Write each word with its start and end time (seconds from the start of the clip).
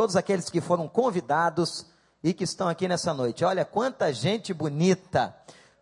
todos 0.00 0.16
aqueles 0.16 0.48
que 0.48 0.62
foram 0.62 0.88
convidados 0.88 1.84
e 2.24 2.32
que 2.32 2.42
estão 2.42 2.70
aqui 2.70 2.88
nessa 2.88 3.12
noite. 3.12 3.44
Olha 3.44 3.66
quanta 3.66 4.10
gente 4.14 4.54
bonita. 4.54 5.36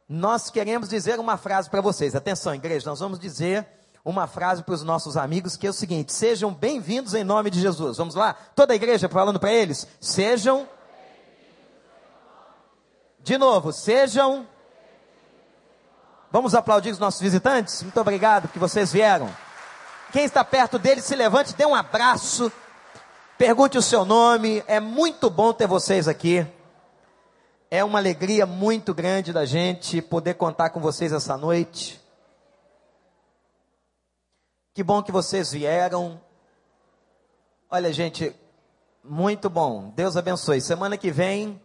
Nós 0.09 0.51
queremos 0.51 0.89
dizer 0.89 1.21
uma 1.21 1.37
frase 1.37 1.71
para 1.71 1.81
vocês. 1.81 2.17
Atenção, 2.17 2.53
igreja, 2.53 2.91
nós 2.91 2.99
vamos 2.99 3.21
dizer 3.21 3.65
uma 4.05 4.27
frase 4.27 4.65
para 4.65 4.75
os 4.75 4.83
nossos 4.83 5.17
amigos 5.17 5.57
que 5.57 5.69
é 5.69 5.71
o 5.71 5.73
seguinte: 5.73 6.13
sejam 6.13 6.53
bem-vindos 6.53 7.15
em 7.15 7.23
nome 7.23 7.49
de 7.49 7.61
Jesus. 7.61 7.97
Vamos 7.97 8.17
lá? 8.17 8.35
Toda 8.57 8.73
a 8.73 8.75
igreja 8.75 9.09
falando 9.09 9.39
para 9.39 9.53
eles: 9.53 9.87
sejam. 10.01 10.69
De 13.21 13.39
novo, 13.39 13.73
sejam. 13.73 14.49
Vamos 16.33 16.57
aplaudir 16.57 16.91
os 16.91 16.99
nossos 16.99 17.21
visitantes? 17.21 17.85
Muito 17.85 18.01
obrigado 18.01 18.49
que 18.49 18.59
vocês 18.59 18.93
vieram. 18.93 19.31
Quem 20.11 20.25
está 20.25 20.43
perto 20.43 20.77
deles, 20.77 21.05
se 21.05 21.15
levante, 21.15 21.55
dê 21.55 21.65
um 21.65 21.75
abraço. 21.77 22.51
Pergunte 23.39 23.79
o 23.79 23.83
seu 23.83 24.05
nome. 24.05 24.65
É 24.67 24.81
muito 24.81 25.31
bom 25.31 25.53
ter 25.53 25.69
vocês 25.69 26.09
aqui. 26.09 26.45
É 27.71 27.85
uma 27.85 28.01
alegria 28.01 28.45
muito 28.45 28.93
grande 28.93 29.33
da 29.33 29.45
gente 29.45 30.03
poder 30.03 30.35
contar 30.35 30.71
com 30.71 30.81
vocês 30.81 31.13
essa 31.13 31.37
noite. 31.37 32.01
Que 34.75 34.83
bom 34.83 35.05
que 35.05 35.13
vocês 35.13 35.53
vieram. 35.53 36.21
Olha, 37.71 37.93
gente, 37.93 38.35
muito 39.05 39.49
bom. 39.49 39.93
Deus 39.95 40.17
abençoe. 40.17 40.61
Semana 40.61 40.97
que 40.97 41.13
vem 41.13 41.63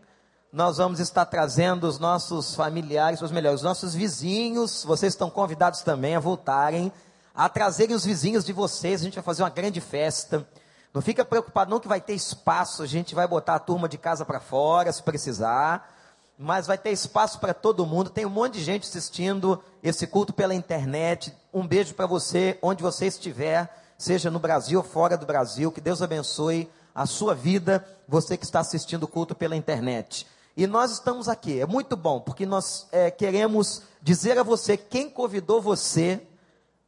nós 0.52 0.78
vamos 0.78 1.00
estar 1.00 1.26
trazendo 1.26 1.88
os 1.88 1.98
nossos 1.98 2.54
familiares, 2.54 3.20
os 3.20 3.32
melhores, 3.32 3.62
os 3.62 3.66
nossos 3.66 3.96
vizinhos. 3.96 4.84
Vocês 4.84 5.14
estão 5.14 5.28
convidados 5.28 5.82
também 5.82 6.16
a 6.16 6.20
voltarem, 6.20 6.94
a 7.34 7.50
trazerem 7.50 7.96
os 7.96 8.06
vizinhos 8.06 8.46
de 8.46 8.54
vocês. 8.54 9.02
A 9.02 9.06
gente 9.06 9.16
vai 9.16 9.24
fazer 9.24 9.42
uma 9.42 9.50
grande 9.50 9.82
festa. 9.82 10.48
Não 10.94 11.02
fica 11.02 11.26
preocupado 11.26 11.72
não 11.72 11.80
que 11.80 11.88
vai 11.88 12.00
ter 12.00 12.14
espaço, 12.14 12.84
a 12.84 12.86
gente 12.86 13.16
vai 13.16 13.28
botar 13.28 13.56
a 13.56 13.60
turma 13.60 13.90
de 13.90 13.98
casa 13.98 14.24
para 14.24 14.40
fora, 14.40 14.94
se 14.94 15.02
precisar, 15.02 15.92
mas 16.38 16.68
vai 16.68 16.78
ter 16.78 16.92
espaço 16.92 17.40
para 17.40 17.54
todo 17.54 17.86
mundo. 17.86 18.12
Tem 18.12 18.28
um 18.28 18.30
monte 18.30 18.56
de 18.56 18.64
gente 18.64 18.88
assistindo 18.88 19.60
esse 19.82 20.06
culto 20.06 20.32
pela 20.32 20.54
internet. 20.54 21.34
Um 21.52 21.66
beijo 21.66 21.96
para 21.96 22.06
você, 22.06 22.60
onde 22.62 22.84
você 22.84 23.08
estiver, 23.08 23.76
seja 23.98 24.30
no 24.30 24.38
Brasil 24.38 24.80
ou 24.80 24.86
fora 24.86 25.18
do 25.18 25.26
Brasil. 25.26 25.72
Que 25.72 25.82
Deus 25.82 26.00
abençoe 26.00 26.70
a 26.94 27.08
sua 27.08 27.34
vida, 27.34 27.84
você 28.08 28.38
que 28.38 28.46
está 28.46 28.60
assistindo 28.60 29.04
o 29.04 29.08
culto 29.08 29.34
pela 29.34 29.56
internet. 29.56 30.28
E 30.56 30.68
nós 30.68 30.92
estamos 30.92 31.28
aqui, 31.28 31.60
é 31.60 31.66
muito 31.66 31.98
bom, 31.98 32.20
porque 32.20 32.46
nós 32.46 32.88
é, 32.92 33.10
queremos 33.10 33.82
dizer 34.00 34.38
a 34.38 34.44
você 34.44 34.78
quem 34.78 35.10
convidou 35.10 35.60
você 35.60 36.22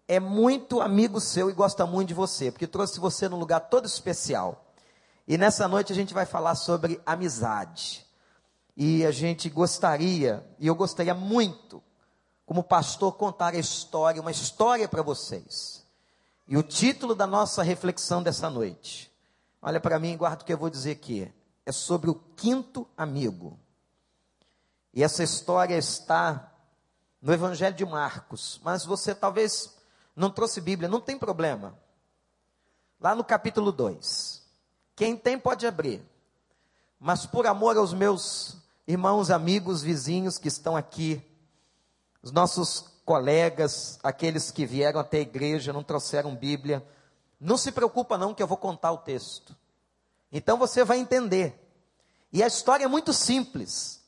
é 0.07 0.19
muito 0.19 0.81
amigo 0.81 1.19
seu 1.19 1.49
e 1.49 1.53
gosta 1.53 1.85
muito 1.85 2.09
de 2.09 2.13
você, 2.13 2.51
porque 2.51 2.67
trouxe 2.67 2.99
você 2.99 3.27
num 3.27 3.39
lugar 3.39 3.61
todo 3.61 3.85
especial. 3.85 4.65
E 5.27 5.37
nessa 5.37 5.67
noite 5.67 5.91
a 5.91 5.95
gente 5.95 6.13
vai 6.13 6.25
falar 6.25 6.55
sobre 6.55 7.01
amizade. 7.05 8.05
E 8.77 9.05
a 9.05 9.11
gente 9.11 9.49
gostaria, 9.49 10.45
e 10.59 10.67
eu 10.67 10.75
gostaria 10.75 11.13
muito, 11.13 11.81
como 12.45 12.63
pastor, 12.63 13.13
contar 13.13 13.53
a 13.53 13.59
história, 13.59 14.21
uma 14.21 14.31
história 14.31 14.87
para 14.87 15.01
vocês. 15.01 15.83
E 16.47 16.57
o 16.57 16.61
título 16.61 17.15
da 17.15 17.25
nossa 17.25 17.63
reflexão 17.63 18.21
dessa 18.21 18.49
noite, 18.49 19.11
olha 19.61 19.79
para 19.79 19.97
mim 19.97 20.11
e 20.11 20.17
guarda 20.17 20.43
o 20.43 20.45
que 20.45 20.53
eu 20.53 20.57
vou 20.57 20.69
dizer 20.69 20.91
aqui, 20.91 21.33
é 21.65 21.71
sobre 21.71 22.09
o 22.09 22.15
quinto 22.35 22.87
amigo. 22.95 23.57
E 24.93 25.03
essa 25.03 25.23
história 25.23 25.75
está 25.75 26.51
no 27.21 27.33
Evangelho 27.33 27.75
de 27.75 27.85
Marcos, 27.85 28.61
mas 28.63 28.85
você 28.85 29.15
talvez 29.15 29.74
não 30.15 30.29
trouxe 30.29 30.61
Bíblia, 30.61 30.87
não 30.87 31.01
tem 31.01 31.17
problema. 31.17 31.77
Lá 32.99 33.13
no 33.13 33.23
capítulo 33.23 33.71
2. 33.71 34.41
Quem 34.95 35.17
tem 35.17 35.37
pode 35.37 35.67
abrir. 35.67 36.01
Mas 36.99 37.25
por 37.25 37.45
amor 37.45 37.77
aos 37.77 37.93
meus 37.93 38.57
irmãos, 38.87 39.29
amigos, 39.29 39.81
vizinhos 39.81 40.37
que 40.37 40.47
estão 40.47 40.75
aqui, 40.75 41.21
os 42.21 42.31
nossos 42.31 42.85
colegas, 43.03 43.99
aqueles 44.01 44.49
que 44.49 44.65
vieram 44.65 44.99
até 44.99 45.17
a 45.17 45.21
igreja, 45.21 45.73
não 45.73 45.83
trouxeram 45.83 46.35
Bíblia, 46.35 46.85
não 47.39 47.57
se 47.57 47.71
preocupa 47.71 48.17
não 48.17 48.33
que 48.33 48.41
eu 48.41 48.47
vou 48.47 48.57
contar 48.57 48.91
o 48.91 48.97
texto. 48.97 49.55
Então 50.31 50.57
você 50.57 50.83
vai 50.83 50.97
entender. 50.97 51.61
E 52.31 52.41
a 52.41 52.47
história 52.47 52.85
é 52.85 52.87
muito 52.87 53.13
simples. 53.13 54.03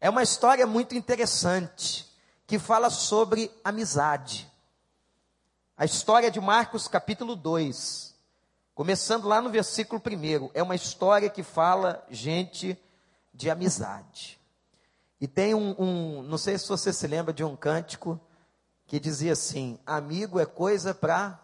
É 0.00 0.08
uma 0.08 0.22
história 0.22 0.66
muito 0.66 0.94
interessante 0.94 2.06
que 2.46 2.58
fala 2.58 2.90
sobre 2.90 3.50
amizade. 3.64 4.50
A 5.78 5.84
história 5.84 6.30
de 6.30 6.40
Marcos, 6.40 6.88
capítulo 6.88 7.36
2, 7.36 8.14
começando 8.74 9.28
lá 9.28 9.42
no 9.42 9.50
versículo 9.50 10.00
1, 10.00 10.50
é 10.54 10.62
uma 10.62 10.74
história 10.74 11.28
que 11.28 11.42
fala, 11.42 12.02
gente, 12.08 12.82
de 13.34 13.50
amizade. 13.50 14.40
E 15.20 15.28
tem 15.28 15.54
um, 15.54 15.74
um, 15.78 16.22
não 16.22 16.38
sei 16.38 16.56
se 16.56 16.66
você 16.66 16.94
se 16.94 17.06
lembra 17.06 17.30
de 17.34 17.44
um 17.44 17.54
cântico 17.54 18.18
que 18.86 18.98
dizia 18.98 19.34
assim: 19.34 19.78
amigo 19.84 20.40
é 20.40 20.46
coisa 20.46 20.94
para 20.94 21.38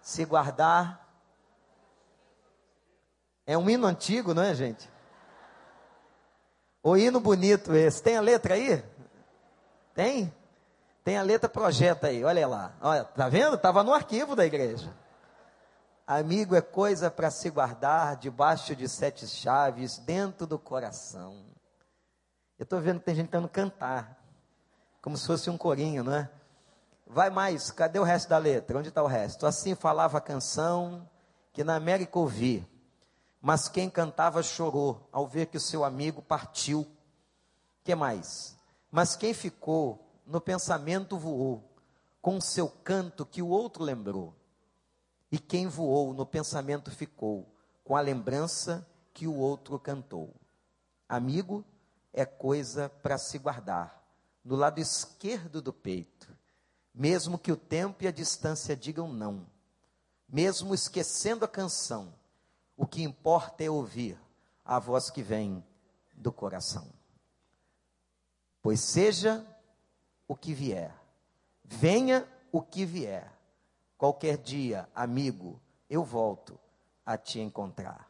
se 0.00 0.24
guardar. 0.24 1.06
É 3.44 3.58
um 3.58 3.68
hino 3.68 3.86
antigo, 3.86 4.32
não 4.32 4.42
é, 4.42 4.54
gente? 4.54 4.88
O 6.82 6.96
hino 6.96 7.20
bonito 7.20 7.74
esse. 7.74 8.02
Tem 8.02 8.16
a 8.16 8.22
letra 8.22 8.54
aí? 8.54 8.82
Tem? 9.92 10.32
Tem 11.02 11.16
a 11.16 11.22
letra 11.22 11.48
projeta 11.48 12.08
aí, 12.08 12.22
olha 12.24 12.46
lá. 12.46 12.74
Olha, 12.80 13.04
tá 13.04 13.28
vendo? 13.28 13.56
Estava 13.56 13.82
no 13.82 13.94
arquivo 13.94 14.36
da 14.36 14.44
igreja. 14.44 14.94
Amigo 16.06 16.56
é 16.56 16.60
coisa 16.60 17.10
para 17.10 17.30
se 17.30 17.48
guardar 17.50 18.16
debaixo 18.16 18.74
de 18.74 18.88
sete 18.88 19.26
chaves, 19.28 19.98
dentro 19.98 20.46
do 20.46 20.58
coração. 20.58 21.44
Eu 22.58 22.64
estou 22.64 22.80
vendo 22.80 22.98
que 22.98 23.06
tem 23.06 23.14
gente 23.14 23.28
tentando 23.28 23.48
cantar, 23.48 24.20
como 25.00 25.16
se 25.16 25.26
fosse 25.26 25.48
um 25.48 25.56
corinho, 25.56 26.02
não 26.02 26.14
é? 26.14 26.28
Vai 27.06 27.30
mais, 27.30 27.70
cadê 27.70 27.98
o 27.98 28.04
resto 28.04 28.28
da 28.28 28.38
letra? 28.38 28.78
Onde 28.78 28.88
está 28.88 29.02
o 29.02 29.06
resto? 29.06 29.46
Assim 29.46 29.74
falava 29.74 30.18
a 30.18 30.20
canção 30.20 31.08
que 31.52 31.64
na 31.64 31.76
América 31.76 32.18
ouvi, 32.18 32.68
mas 33.40 33.68
quem 33.68 33.88
cantava 33.88 34.42
chorou 34.42 35.08
ao 35.10 35.26
ver 35.26 35.46
que 35.46 35.56
o 35.56 35.60
seu 35.60 35.84
amigo 35.84 36.20
partiu. 36.20 36.86
que 37.82 37.94
mais? 37.94 38.56
Mas 38.90 39.16
quem 39.16 39.32
ficou 39.32 40.09
no 40.30 40.40
pensamento 40.40 41.18
voou, 41.18 41.68
com 42.22 42.40
seu 42.40 42.68
canto 42.68 43.26
que 43.26 43.42
o 43.42 43.48
outro 43.48 43.82
lembrou. 43.82 44.32
E 45.30 45.38
quem 45.38 45.66
voou 45.66 46.14
no 46.14 46.24
pensamento 46.24 46.90
ficou, 46.90 47.52
com 47.82 47.96
a 47.96 48.00
lembrança 48.00 48.86
que 49.12 49.26
o 49.26 49.34
outro 49.34 49.78
cantou. 49.78 50.32
Amigo 51.08 51.64
é 52.12 52.24
coisa 52.24 52.88
para 52.88 53.18
se 53.18 53.38
guardar, 53.38 54.00
no 54.44 54.54
lado 54.54 54.78
esquerdo 54.78 55.60
do 55.60 55.72
peito, 55.72 56.32
mesmo 56.94 57.36
que 57.36 57.50
o 57.50 57.56
tempo 57.56 58.04
e 58.04 58.06
a 58.06 58.12
distância 58.12 58.76
digam 58.76 59.12
não, 59.12 59.44
mesmo 60.28 60.72
esquecendo 60.72 61.44
a 61.44 61.48
canção, 61.48 62.14
o 62.76 62.86
que 62.86 63.02
importa 63.02 63.64
é 63.64 63.70
ouvir 63.70 64.16
a 64.64 64.78
voz 64.78 65.10
que 65.10 65.22
vem 65.22 65.64
do 66.14 66.30
coração. 66.30 66.88
Pois 68.62 68.80
seja 68.80 69.44
o 70.30 70.36
que 70.36 70.54
vier. 70.54 70.94
Venha 71.64 72.24
o 72.52 72.62
que 72.62 72.86
vier. 72.86 73.36
Qualquer 73.98 74.38
dia, 74.38 74.88
amigo, 74.94 75.60
eu 75.88 76.04
volto 76.04 76.56
a 77.04 77.18
te 77.18 77.40
encontrar. 77.40 78.08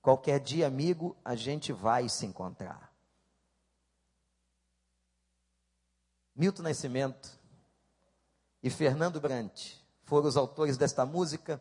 Qualquer 0.00 0.38
dia, 0.38 0.68
amigo, 0.68 1.16
a 1.24 1.34
gente 1.34 1.72
vai 1.72 2.08
se 2.08 2.24
encontrar. 2.24 2.94
Milton 6.36 6.62
Nascimento 6.62 7.36
e 8.62 8.70
Fernando 8.70 9.20
Brant 9.20 9.74
foram 10.04 10.28
os 10.28 10.36
autores 10.36 10.76
desta 10.76 11.04
música 11.04 11.60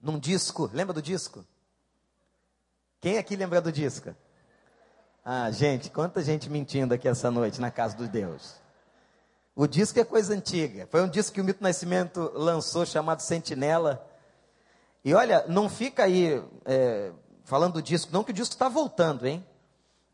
num 0.00 0.18
disco. 0.18 0.70
Lembra 0.72 0.94
do 0.94 1.02
disco? 1.02 1.44
Quem 3.02 3.18
aqui 3.18 3.36
lembra 3.36 3.60
do 3.60 3.70
disco? 3.70 4.16
Ah, 5.28 5.50
gente, 5.50 5.90
quanta 5.90 6.22
gente 6.22 6.48
mentindo 6.48 6.94
aqui 6.94 7.08
essa 7.08 7.32
noite 7.32 7.60
na 7.60 7.68
casa 7.68 7.96
dos 7.96 8.08
Deus. 8.08 8.54
O 9.56 9.66
disco 9.66 9.98
é 9.98 10.04
coisa 10.04 10.32
antiga. 10.32 10.86
Foi 10.88 11.02
um 11.02 11.08
disco 11.08 11.34
que 11.34 11.40
o 11.40 11.44
Mito 11.44 11.64
Nascimento 11.64 12.30
lançou 12.32 12.86
chamado 12.86 13.18
Sentinela. 13.18 14.08
E 15.04 15.12
olha, 15.12 15.44
não 15.48 15.68
fica 15.68 16.04
aí 16.04 16.40
é, 16.64 17.10
falando 17.42 17.72
do 17.72 17.82
disco, 17.82 18.12
não, 18.12 18.22
que 18.22 18.30
o 18.30 18.32
disco 18.32 18.54
está 18.54 18.68
voltando, 18.68 19.26
hein? 19.26 19.44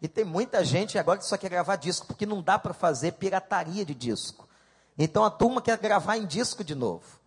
E 0.00 0.08
tem 0.08 0.24
muita 0.24 0.64
gente 0.64 0.98
agora 0.98 1.18
que 1.18 1.26
só 1.26 1.36
quer 1.36 1.50
gravar 1.50 1.76
disco, 1.76 2.06
porque 2.06 2.24
não 2.24 2.40
dá 2.40 2.58
para 2.58 2.72
fazer 2.72 3.12
pirataria 3.12 3.84
de 3.84 3.94
disco. 3.94 4.48
Então 4.96 5.26
a 5.26 5.30
turma 5.30 5.60
quer 5.60 5.76
gravar 5.76 6.16
em 6.16 6.24
disco 6.24 6.64
de 6.64 6.74
novo. 6.74 7.20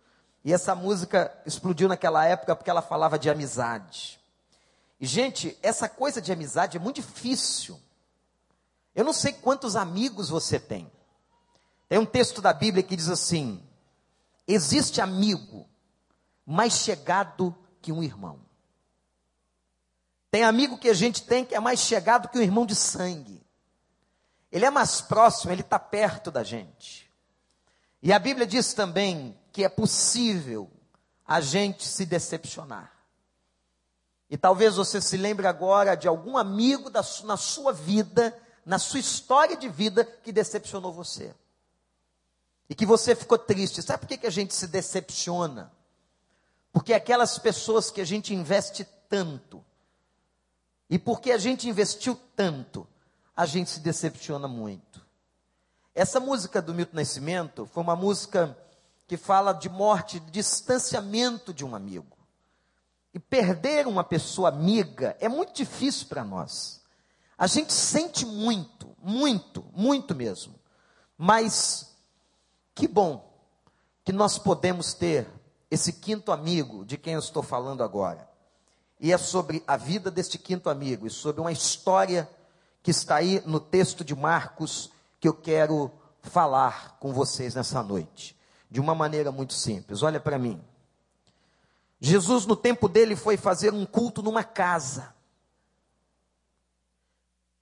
E 0.44 0.52
essa 0.52 0.74
música 0.74 1.32
explodiu 1.46 1.86
naquela 1.86 2.24
época 2.24 2.56
porque 2.56 2.68
ela 2.68 2.82
falava 2.82 3.16
de 3.16 3.30
amizade. 3.30 4.18
E, 4.98 5.06
gente, 5.06 5.56
essa 5.62 5.88
coisa 5.88 6.20
de 6.20 6.32
amizade 6.32 6.76
é 6.76 6.80
muito 6.80 6.96
difícil. 6.96 7.80
Eu 8.94 9.04
não 9.04 9.12
sei 9.12 9.32
quantos 9.32 9.76
amigos 9.76 10.28
você 10.28 10.58
tem. 10.58 10.90
Tem 11.88 11.98
um 11.98 12.06
texto 12.06 12.40
da 12.40 12.52
Bíblia 12.52 12.82
que 12.82 12.96
diz 12.96 13.08
assim: 13.08 13.62
existe 14.46 15.00
amigo 15.00 15.68
mais 16.44 16.74
chegado 16.74 17.54
que 17.82 17.92
um 17.92 18.02
irmão. 18.02 18.40
Tem 20.30 20.44
amigo 20.44 20.78
que 20.78 20.88
a 20.88 20.94
gente 20.94 21.22
tem 21.22 21.44
que 21.44 21.54
é 21.54 21.60
mais 21.60 21.80
chegado 21.80 22.28
que 22.28 22.38
um 22.38 22.42
irmão 22.42 22.66
de 22.66 22.74
sangue. 22.74 23.44
Ele 24.50 24.64
é 24.64 24.70
mais 24.70 25.00
próximo, 25.00 25.52
ele 25.52 25.60
está 25.60 25.78
perto 25.78 26.30
da 26.30 26.42
gente. 26.42 27.10
E 28.02 28.12
a 28.12 28.18
Bíblia 28.18 28.46
diz 28.46 28.72
também 28.72 29.36
que 29.52 29.64
é 29.64 29.68
possível 29.68 30.70
a 31.26 31.40
gente 31.40 31.86
se 31.86 32.06
decepcionar. 32.06 32.95
E 34.28 34.36
talvez 34.36 34.76
você 34.76 35.00
se 35.00 35.16
lembre 35.16 35.46
agora 35.46 35.94
de 35.94 36.08
algum 36.08 36.36
amigo 36.36 36.90
da, 36.90 37.04
na 37.24 37.36
sua 37.36 37.72
vida, 37.72 38.36
na 38.64 38.78
sua 38.78 38.98
história 38.98 39.56
de 39.56 39.68
vida, 39.68 40.04
que 40.04 40.32
decepcionou 40.32 40.92
você. 40.92 41.34
E 42.68 42.74
que 42.74 42.84
você 42.84 43.14
ficou 43.14 43.38
triste. 43.38 43.82
Sabe 43.82 44.00
por 44.00 44.08
que, 44.08 44.18
que 44.18 44.26
a 44.26 44.30
gente 44.30 44.52
se 44.52 44.66
decepciona? 44.66 45.72
Porque 46.72 46.92
aquelas 46.92 47.38
pessoas 47.38 47.90
que 47.90 48.00
a 48.00 48.04
gente 48.04 48.34
investe 48.34 48.84
tanto, 49.08 49.64
e 50.90 50.98
porque 50.98 51.32
a 51.32 51.38
gente 51.38 51.68
investiu 51.68 52.18
tanto, 52.34 52.86
a 53.36 53.46
gente 53.46 53.70
se 53.70 53.80
decepciona 53.80 54.48
muito. 54.48 55.04
Essa 55.94 56.20
música 56.20 56.60
do 56.60 56.74
Milton 56.74 56.96
Nascimento 56.96 57.66
foi 57.66 57.82
uma 57.82 57.96
música 57.96 58.56
que 59.06 59.16
fala 59.16 59.52
de 59.52 59.68
morte, 59.68 60.20
de 60.20 60.30
distanciamento 60.30 61.54
de 61.54 61.64
um 61.64 61.74
amigo. 61.74 62.15
E 63.16 63.18
perder 63.18 63.86
uma 63.86 64.04
pessoa 64.04 64.50
amiga 64.50 65.16
é 65.18 65.26
muito 65.26 65.54
difícil 65.54 66.06
para 66.06 66.22
nós. 66.22 66.82
A 67.38 67.46
gente 67.46 67.72
sente 67.72 68.26
muito, 68.26 68.94
muito, 69.02 69.64
muito 69.72 70.14
mesmo. 70.14 70.54
Mas 71.16 71.96
que 72.74 72.86
bom 72.86 73.26
que 74.04 74.12
nós 74.12 74.36
podemos 74.36 74.92
ter 74.92 75.26
esse 75.70 75.94
quinto 75.94 76.30
amigo 76.30 76.84
de 76.84 76.98
quem 76.98 77.14
eu 77.14 77.18
estou 77.18 77.42
falando 77.42 77.82
agora. 77.82 78.28
E 79.00 79.10
é 79.10 79.16
sobre 79.16 79.64
a 79.66 79.78
vida 79.78 80.10
deste 80.10 80.36
quinto 80.36 80.68
amigo 80.68 81.06
e 81.06 81.10
sobre 81.10 81.40
uma 81.40 81.52
história 81.52 82.28
que 82.82 82.90
está 82.90 83.16
aí 83.16 83.42
no 83.46 83.60
texto 83.60 84.04
de 84.04 84.14
Marcos 84.14 84.90
que 85.18 85.26
eu 85.26 85.32
quero 85.32 85.90
falar 86.20 86.98
com 87.00 87.14
vocês 87.14 87.54
nessa 87.54 87.82
noite, 87.82 88.38
de 88.70 88.78
uma 88.78 88.94
maneira 88.94 89.32
muito 89.32 89.54
simples. 89.54 90.02
Olha 90.02 90.20
para 90.20 90.38
mim. 90.38 90.62
Jesus, 92.00 92.46
no 92.46 92.56
tempo 92.56 92.88
dele, 92.88 93.16
foi 93.16 93.36
fazer 93.36 93.72
um 93.72 93.86
culto 93.86 94.22
numa 94.22 94.44
casa. 94.44 95.14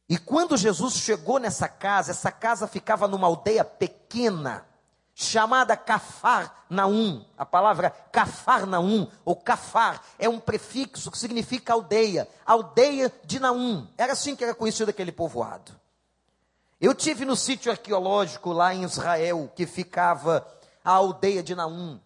E 0.09 0.19
quando 0.19 0.57
Jesus 0.57 0.95
chegou 0.95 1.39
nessa 1.39 1.69
casa, 1.69 2.11
essa 2.11 2.31
casa 2.31 2.67
ficava 2.67 3.09
numa 3.09 3.27
aldeia 3.27 3.65
pequena, 3.65 4.67
chamada 5.15 5.77
Cafarnaum. 5.77 7.25
A 7.39 7.47
palavra 7.47 7.91
Cafarnaum 7.91 9.09
ou 9.25 9.37
Cafar 9.37 10.03
é 10.19 10.29
um 10.29 10.41
prefixo 10.41 11.11
que 11.11 11.19
significa 11.19 11.73
aldeia, 11.73 12.29
aldeia 12.45 13.13
de 13.25 13.39
Naum. 13.39 13.87
Era 13.97 14.13
assim 14.13 14.35
que 14.35 14.45
era 14.45 14.55
conhecido 14.55 14.91
aquele 14.91 15.13
povoado. 15.13 15.73
Eu 16.81 16.95
tive 16.95 17.25
no 17.25 17.37
sítio 17.37 17.71
arqueológico 17.71 18.53
lá 18.53 18.75
em 18.75 18.83
Israel, 18.83 19.51
que 19.55 19.67
ficava 19.67 20.47
a 20.85 20.91
aldeia 20.91 21.43
de 21.43 21.55
Naum. 21.55 21.99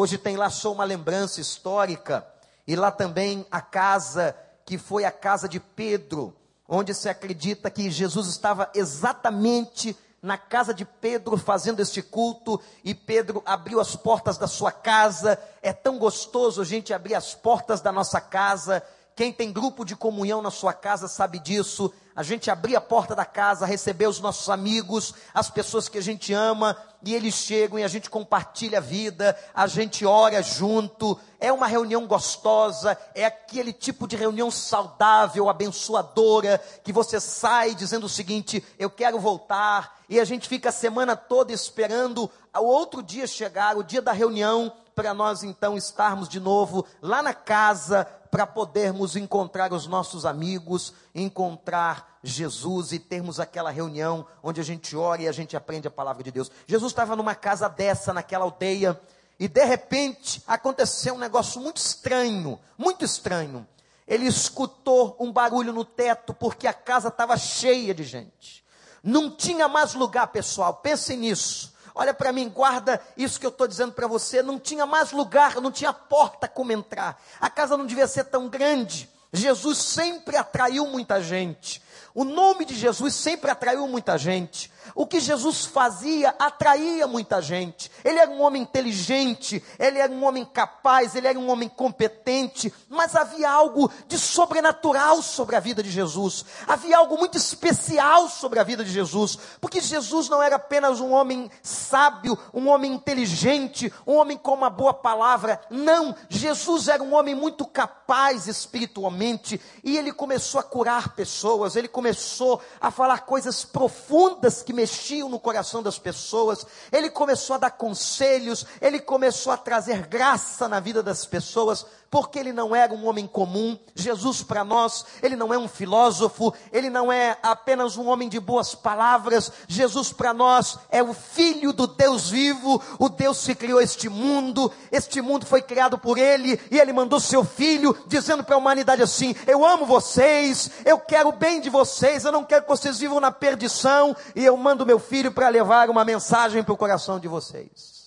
Hoje 0.00 0.16
tem 0.16 0.36
lá 0.36 0.48
só 0.48 0.70
uma 0.70 0.84
lembrança 0.84 1.40
histórica 1.40 2.24
e 2.64 2.76
lá 2.76 2.88
também 2.88 3.44
a 3.50 3.60
casa 3.60 4.32
que 4.64 4.78
foi 4.78 5.04
a 5.04 5.10
casa 5.10 5.48
de 5.48 5.58
Pedro, 5.58 6.36
onde 6.68 6.94
se 6.94 7.08
acredita 7.08 7.68
que 7.68 7.90
Jesus 7.90 8.28
estava 8.28 8.70
exatamente 8.76 9.96
na 10.22 10.38
casa 10.38 10.72
de 10.72 10.84
Pedro 10.84 11.36
fazendo 11.36 11.80
este 11.80 12.00
culto 12.00 12.60
e 12.84 12.94
Pedro 12.94 13.42
abriu 13.44 13.80
as 13.80 13.96
portas 13.96 14.38
da 14.38 14.46
sua 14.46 14.70
casa. 14.70 15.36
É 15.60 15.72
tão 15.72 15.98
gostoso 15.98 16.64
gente 16.64 16.94
abrir 16.94 17.16
as 17.16 17.34
portas 17.34 17.80
da 17.80 17.90
nossa 17.90 18.20
casa. 18.20 18.80
Quem 19.16 19.32
tem 19.32 19.52
grupo 19.52 19.84
de 19.84 19.96
comunhão 19.96 20.40
na 20.40 20.52
sua 20.52 20.72
casa 20.72 21.08
sabe 21.08 21.40
disso. 21.40 21.92
A 22.18 22.24
gente 22.24 22.50
abrir 22.50 22.74
a 22.74 22.80
porta 22.80 23.14
da 23.14 23.24
casa, 23.24 23.64
receber 23.64 24.08
os 24.08 24.18
nossos 24.18 24.50
amigos, 24.50 25.14
as 25.32 25.48
pessoas 25.48 25.88
que 25.88 25.98
a 25.98 26.02
gente 26.02 26.32
ama, 26.32 26.76
e 27.00 27.14
eles 27.14 27.32
chegam 27.32 27.78
e 27.78 27.84
a 27.84 27.86
gente 27.86 28.10
compartilha 28.10 28.78
a 28.78 28.80
vida, 28.80 29.38
a 29.54 29.68
gente 29.68 30.04
ora 30.04 30.42
junto. 30.42 31.16
É 31.38 31.52
uma 31.52 31.68
reunião 31.68 32.08
gostosa, 32.08 32.98
é 33.14 33.24
aquele 33.24 33.72
tipo 33.72 34.08
de 34.08 34.16
reunião 34.16 34.50
saudável, 34.50 35.48
abençoadora, 35.48 36.60
que 36.82 36.92
você 36.92 37.20
sai 37.20 37.72
dizendo 37.76 38.06
o 38.06 38.08
seguinte: 38.08 38.64
eu 38.80 38.90
quero 38.90 39.20
voltar, 39.20 40.00
e 40.08 40.18
a 40.18 40.24
gente 40.24 40.48
fica 40.48 40.70
a 40.70 40.72
semana 40.72 41.14
toda 41.14 41.52
esperando 41.52 42.28
o 42.60 42.66
outro 42.66 43.02
dia 43.02 43.26
chegar, 43.26 43.76
o 43.76 43.82
dia 43.82 44.02
da 44.02 44.12
reunião, 44.12 44.72
para 44.94 45.14
nós 45.14 45.42
então 45.42 45.76
estarmos 45.76 46.28
de 46.28 46.40
novo 46.40 46.84
lá 47.00 47.22
na 47.22 47.32
casa, 47.32 48.04
para 48.30 48.46
podermos 48.46 49.16
encontrar 49.16 49.72
os 49.72 49.86
nossos 49.86 50.26
amigos, 50.26 50.92
encontrar 51.14 52.18
Jesus 52.22 52.92
e 52.92 52.98
termos 52.98 53.38
aquela 53.38 53.70
reunião 53.70 54.26
onde 54.42 54.60
a 54.60 54.64
gente 54.64 54.96
ora 54.96 55.22
e 55.22 55.28
a 55.28 55.32
gente 55.32 55.56
aprende 55.56 55.88
a 55.88 55.90
palavra 55.90 56.22
de 56.22 56.30
Deus. 56.30 56.50
Jesus 56.66 56.92
estava 56.92 57.14
numa 57.16 57.34
casa 57.34 57.68
dessa, 57.68 58.12
naquela 58.12 58.44
aldeia, 58.44 59.00
e 59.38 59.46
de 59.46 59.64
repente 59.64 60.42
aconteceu 60.46 61.14
um 61.14 61.18
negócio 61.18 61.60
muito 61.60 61.76
estranho, 61.76 62.58
muito 62.76 63.04
estranho. 63.04 63.66
Ele 64.06 64.26
escutou 64.26 65.16
um 65.20 65.30
barulho 65.30 65.72
no 65.72 65.84
teto 65.84 66.34
porque 66.34 66.66
a 66.66 66.72
casa 66.72 67.08
estava 67.08 67.36
cheia 67.36 67.94
de 67.94 68.02
gente. 68.02 68.64
Não 69.02 69.30
tinha 69.30 69.68
mais 69.68 69.94
lugar, 69.94 70.26
pessoal. 70.28 70.74
Pensem 70.74 71.18
nisso. 71.18 71.72
Olha 71.98 72.14
para 72.14 72.32
mim, 72.32 72.48
guarda 72.48 73.00
isso 73.16 73.40
que 73.40 73.44
eu 73.44 73.50
estou 73.50 73.66
dizendo 73.66 73.92
para 73.92 74.06
você. 74.06 74.40
Não 74.40 74.56
tinha 74.56 74.86
mais 74.86 75.10
lugar, 75.10 75.60
não 75.60 75.72
tinha 75.72 75.92
porta 75.92 76.46
como 76.46 76.70
entrar. 76.70 77.20
A 77.40 77.50
casa 77.50 77.76
não 77.76 77.84
devia 77.84 78.06
ser 78.06 78.22
tão 78.26 78.48
grande. 78.48 79.10
Jesus 79.32 79.78
sempre 79.78 80.36
atraiu 80.36 80.86
muita 80.86 81.20
gente. 81.20 81.82
O 82.14 82.22
nome 82.22 82.64
de 82.64 82.76
Jesus 82.76 83.16
sempre 83.16 83.50
atraiu 83.50 83.88
muita 83.88 84.16
gente. 84.16 84.70
O 84.94 85.06
que 85.06 85.20
Jesus 85.20 85.64
fazia 85.64 86.34
atraía 86.38 87.06
muita 87.06 87.40
gente. 87.40 87.90
Ele 88.04 88.18
era 88.18 88.30
um 88.30 88.40
homem 88.42 88.62
inteligente, 88.62 89.62
ele 89.78 89.98
era 89.98 90.12
um 90.12 90.24
homem 90.24 90.44
capaz, 90.44 91.14
ele 91.14 91.26
era 91.26 91.38
um 91.38 91.50
homem 91.50 91.68
competente, 91.68 92.72
mas 92.88 93.14
havia 93.14 93.50
algo 93.50 93.90
de 94.06 94.18
sobrenatural 94.18 95.22
sobre 95.22 95.56
a 95.56 95.60
vida 95.60 95.82
de 95.82 95.90
Jesus. 95.90 96.44
Havia 96.66 96.98
algo 96.98 97.16
muito 97.18 97.36
especial 97.36 98.28
sobre 98.28 98.58
a 98.58 98.64
vida 98.64 98.84
de 98.84 98.90
Jesus, 98.90 99.38
porque 99.60 99.80
Jesus 99.80 100.28
não 100.28 100.42
era 100.42 100.56
apenas 100.56 101.00
um 101.00 101.12
homem 101.12 101.50
sábio, 101.62 102.38
um 102.52 102.68
homem 102.68 102.92
inteligente, 102.92 103.92
um 104.06 104.14
homem 104.14 104.36
com 104.36 104.54
uma 104.54 104.70
boa 104.70 104.94
palavra. 104.94 105.60
Não, 105.70 106.14
Jesus 106.28 106.88
era 106.88 107.02
um 107.02 107.14
homem 107.14 107.34
muito 107.34 107.66
capaz 107.66 108.46
espiritualmente 108.46 109.60
e 109.82 109.96
ele 109.96 110.12
começou 110.12 110.60
a 110.60 110.64
curar 110.64 111.14
pessoas, 111.14 111.76
ele 111.76 111.88
começou 111.88 112.60
a 112.80 112.90
falar 112.90 113.20
coisas 113.20 113.64
profundas 113.64 114.62
que 114.62 114.72
mexiam 114.78 115.28
no 115.28 115.40
coração 115.40 115.82
das 115.82 115.98
pessoas, 115.98 116.64
ele 116.92 117.10
começou 117.10 117.54
a 117.54 117.58
dar 117.58 117.70
conselhos, 117.72 118.64
ele 118.80 119.00
começou 119.00 119.52
a 119.52 119.56
trazer 119.56 120.06
graça 120.06 120.68
na 120.68 120.78
vida 120.78 121.02
das 121.02 121.26
pessoas, 121.26 121.84
porque 122.10 122.38
ele 122.38 122.52
não 122.52 122.74
era 122.74 122.92
um 122.92 123.06
homem 123.06 123.26
comum. 123.26 123.78
Jesus, 123.94 124.42
para 124.42 124.64
nós, 124.64 125.04
ele 125.22 125.36
não 125.36 125.52
é 125.52 125.58
um 125.58 125.68
filósofo, 125.68 126.54
ele 126.72 126.88
não 126.88 127.12
é 127.12 127.36
apenas 127.42 127.96
um 127.96 128.08
homem 128.08 128.28
de 128.28 128.40
boas 128.40 128.74
palavras. 128.74 129.52
Jesus, 129.66 130.12
para 130.12 130.32
nós, 130.32 130.78
é 130.90 131.02
o 131.02 131.12
Filho 131.12 131.72
do 131.72 131.86
Deus 131.86 132.30
vivo, 132.30 132.82
o 132.98 133.08
Deus 133.08 133.44
que 133.44 133.54
criou 133.54 133.80
este 133.80 134.08
mundo. 134.08 134.72
Este 134.90 135.20
mundo 135.20 135.44
foi 135.44 135.60
criado 135.60 135.98
por 135.98 136.18
ele 136.18 136.60
e 136.70 136.78
ele 136.78 136.92
mandou 136.92 137.20
seu 137.20 137.44
Filho, 137.44 137.96
dizendo 138.06 138.42
para 138.42 138.54
a 138.54 138.58
humanidade 138.58 139.02
assim: 139.02 139.34
Eu 139.46 139.64
amo 139.64 139.84
vocês, 139.84 140.70
eu 140.84 140.98
quero 140.98 141.28
o 141.28 141.32
bem 141.32 141.60
de 141.60 141.68
vocês, 141.68 142.24
eu 142.24 142.32
não 142.32 142.44
quero 142.44 142.62
que 142.62 142.68
vocês 142.68 142.98
vivam 142.98 143.20
na 143.20 143.30
perdição, 143.30 144.16
e 144.34 144.44
eu 144.44 144.56
mando 144.56 144.86
meu 144.86 144.98
Filho 144.98 145.32
para 145.32 145.48
levar 145.48 145.90
uma 145.90 146.04
mensagem 146.04 146.62
para 146.62 146.72
o 146.72 146.76
coração 146.76 147.18
de 147.18 147.28
vocês. 147.28 147.97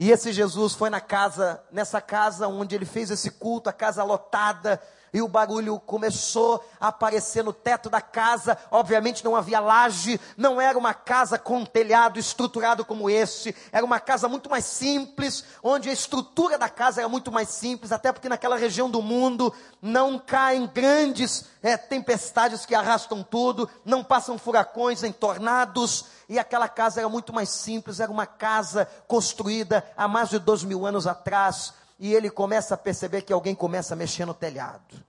E 0.00 0.10
esse 0.10 0.32
Jesus 0.32 0.72
foi 0.72 0.88
na 0.88 0.98
casa, 0.98 1.62
nessa 1.70 2.00
casa 2.00 2.48
onde 2.48 2.74
ele 2.74 2.86
fez 2.86 3.10
esse 3.10 3.32
culto, 3.32 3.68
a 3.68 3.72
casa 3.72 4.02
lotada, 4.02 4.80
e 5.12 5.22
o 5.22 5.28
barulho 5.28 5.78
começou 5.80 6.64
a 6.80 6.88
aparecer 6.88 7.42
no 7.44 7.52
teto 7.52 7.90
da 7.90 8.00
casa. 8.00 8.56
Obviamente 8.70 9.24
não 9.24 9.36
havia 9.36 9.60
laje, 9.60 10.20
não 10.36 10.60
era 10.60 10.78
uma 10.78 10.94
casa 10.94 11.38
com 11.38 11.64
telhado 11.64 12.18
estruturado 12.18 12.84
como 12.84 13.08
esse, 13.08 13.54
era 13.72 13.84
uma 13.84 14.00
casa 14.00 14.28
muito 14.28 14.50
mais 14.50 14.64
simples, 14.64 15.44
onde 15.62 15.88
a 15.88 15.92
estrutura 15.92 16.58
da 16.58 16.68
casa 16.68 17.00
era 17.00 17.08
muito 17.08 17.30
mais 17.30 17.48
simples, 17.48 17.92
até 17.92 18.12
porque 18.12 18.28
naquela 18.28 18.56
região 18.56 18.90
do 18.90 19.02
mundo 19.02 19.52
não 19.80 20.18
caem 20.18 20.66
grandes 20.72 21.44
é, 21.62 21.76
tempestades 21.76 22.64
que 22.64 22.74
arrastam 22.74 23.22
tudo, 23.22 23.68
não 23.84 24.02
passam 24.02 24.38
furacões 24.38 25.02
em 25.02 25.12
tornados. 25.12 26.06
E 26.28 26.38
aquela 26.38 26.68
casa 26.68 27.00
era 27.00 27.08
muito 27.08 27.32
mais 27.32 27.48
simples, 27.50 27.98
era 27.98 28.10
uma 28.10 28.26
casa 28.26 28.88
construída 29.08 29.84
há 29.96 30.06
mais 30.06 30.30
de 30.30 30.38
dois 30.38 30.62
mil 30.62 30.86
anos 30.86 31.06
atrás, 31.06 31.74
e 32.00 32.14
ele 32.14 32.30
começa 32.30 32.74
a 32.74 32.78
perceber 32.78 33.20
que 33.20 33.32
alguém 33.32 33.54
começa 33.54 33.92
a 33.92 33.96
mexer 33.96 34.24
no 34.24 34.32
telhado. 34.32 35.04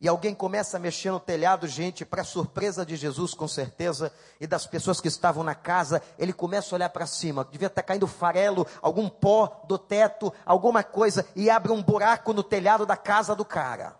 e 0.00 0.08
alguém 0.08 0.34
começa 0.34 0.76
a 0.76 0.80
mexer 0.80 1.10
no 1.10 1.18
telhado, 1.18 1.66
gente, 1.66 2.04
para 2.04 2.22
surpresa 2.22 2.84
de 2.84 2.94
Jesus, 2.94 3.32
com 3.32 3.48
certeza, 3.48 4.12
e 4.38 4.46
das 4.46 4.66
pessoas 4.66 5.00
que 5.00 5.08
estavam 5.08 5.42
na 5.42 5.54
casa, 5.54 6.02
ele 6.18 6.32
começa 6.32 6.74
a 6.74 6.76
olhar 6.76 6.90
para 6.90 7.06
cima, 7.06 7.48
devia 7.50 7.68
estar 7.68 7.82
caindo 7.82 8.06
farelo, 8.06 8.66
algum 8.82 9.08
pó 9.08 9.62
do 9.66 9.78
teto, 9.78 10.30
alguma 10.44 10.82
coisa, 10.82 11.26
e 11.34 11.48
abre 11.48 11.72
um 11.72 11.82
buraco 11.82 12.34
no 12.34 12.42
telhado 12.42 12.84
da 12.84 12.98
casa 12.98 13.34
do 13.34 13.46
cara. 13.46 13.96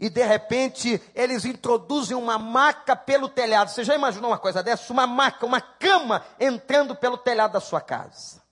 E 0.00 0.10
de 0.10 0.24
repente 0.26 1.00
eles 1.14 1.44
introduzem 1.44 2.16
uma 2.16 2.36
maca 2.36 2.96
pelo 2.96 3.28
telhado. 3.28 3.70
Você 3.70 3.84
já 3.84 3.94
imaginou 3.94 4.30
uma 4.30 4.38
coisa 4.38 4.64
dessa? 4.64 4.92
Uma 4.92 5.06
maca, 5.06 5.46
uma 5.46 5.60
cama 5.60 6.24
entrando 6.40 6.96
pelo 6.96 7.16
telhado 7.16 7.52
da 7.52 7.60
sua 7.60 7.80
casa. 7.80 8.43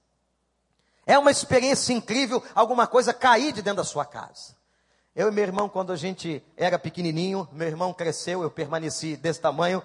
É 1.13 1.19
uma 1.19 1.31
experiência 1.31 1.93
incrível 1.93 2.43
alguma 2.55 2.87
coisa 2.87 3.13
cair 3.13 3.53
de 3.53 3.61
dentro 3.61 3.77
da 3.77 3.85
sua 3.85 4.03
casa. 4.03 4.57
Eu 5.15 5.29
e 5.29 5.31
meu 5.31 5.45
irmão, 5.45 5.69
quando 5.69 5.93
a 5.93 5.97
gente 5.97 6.43
era 6.57 6.79
pequenininho, 6.79 7.47
meu 7.53 7.69
irmão 7.69 7.93
cresceu, 7.93 8.43
eu 8.43 8.51
permaneci 8.51 9.15
desse 9.15 9.39
tamanho, 9.39 9.83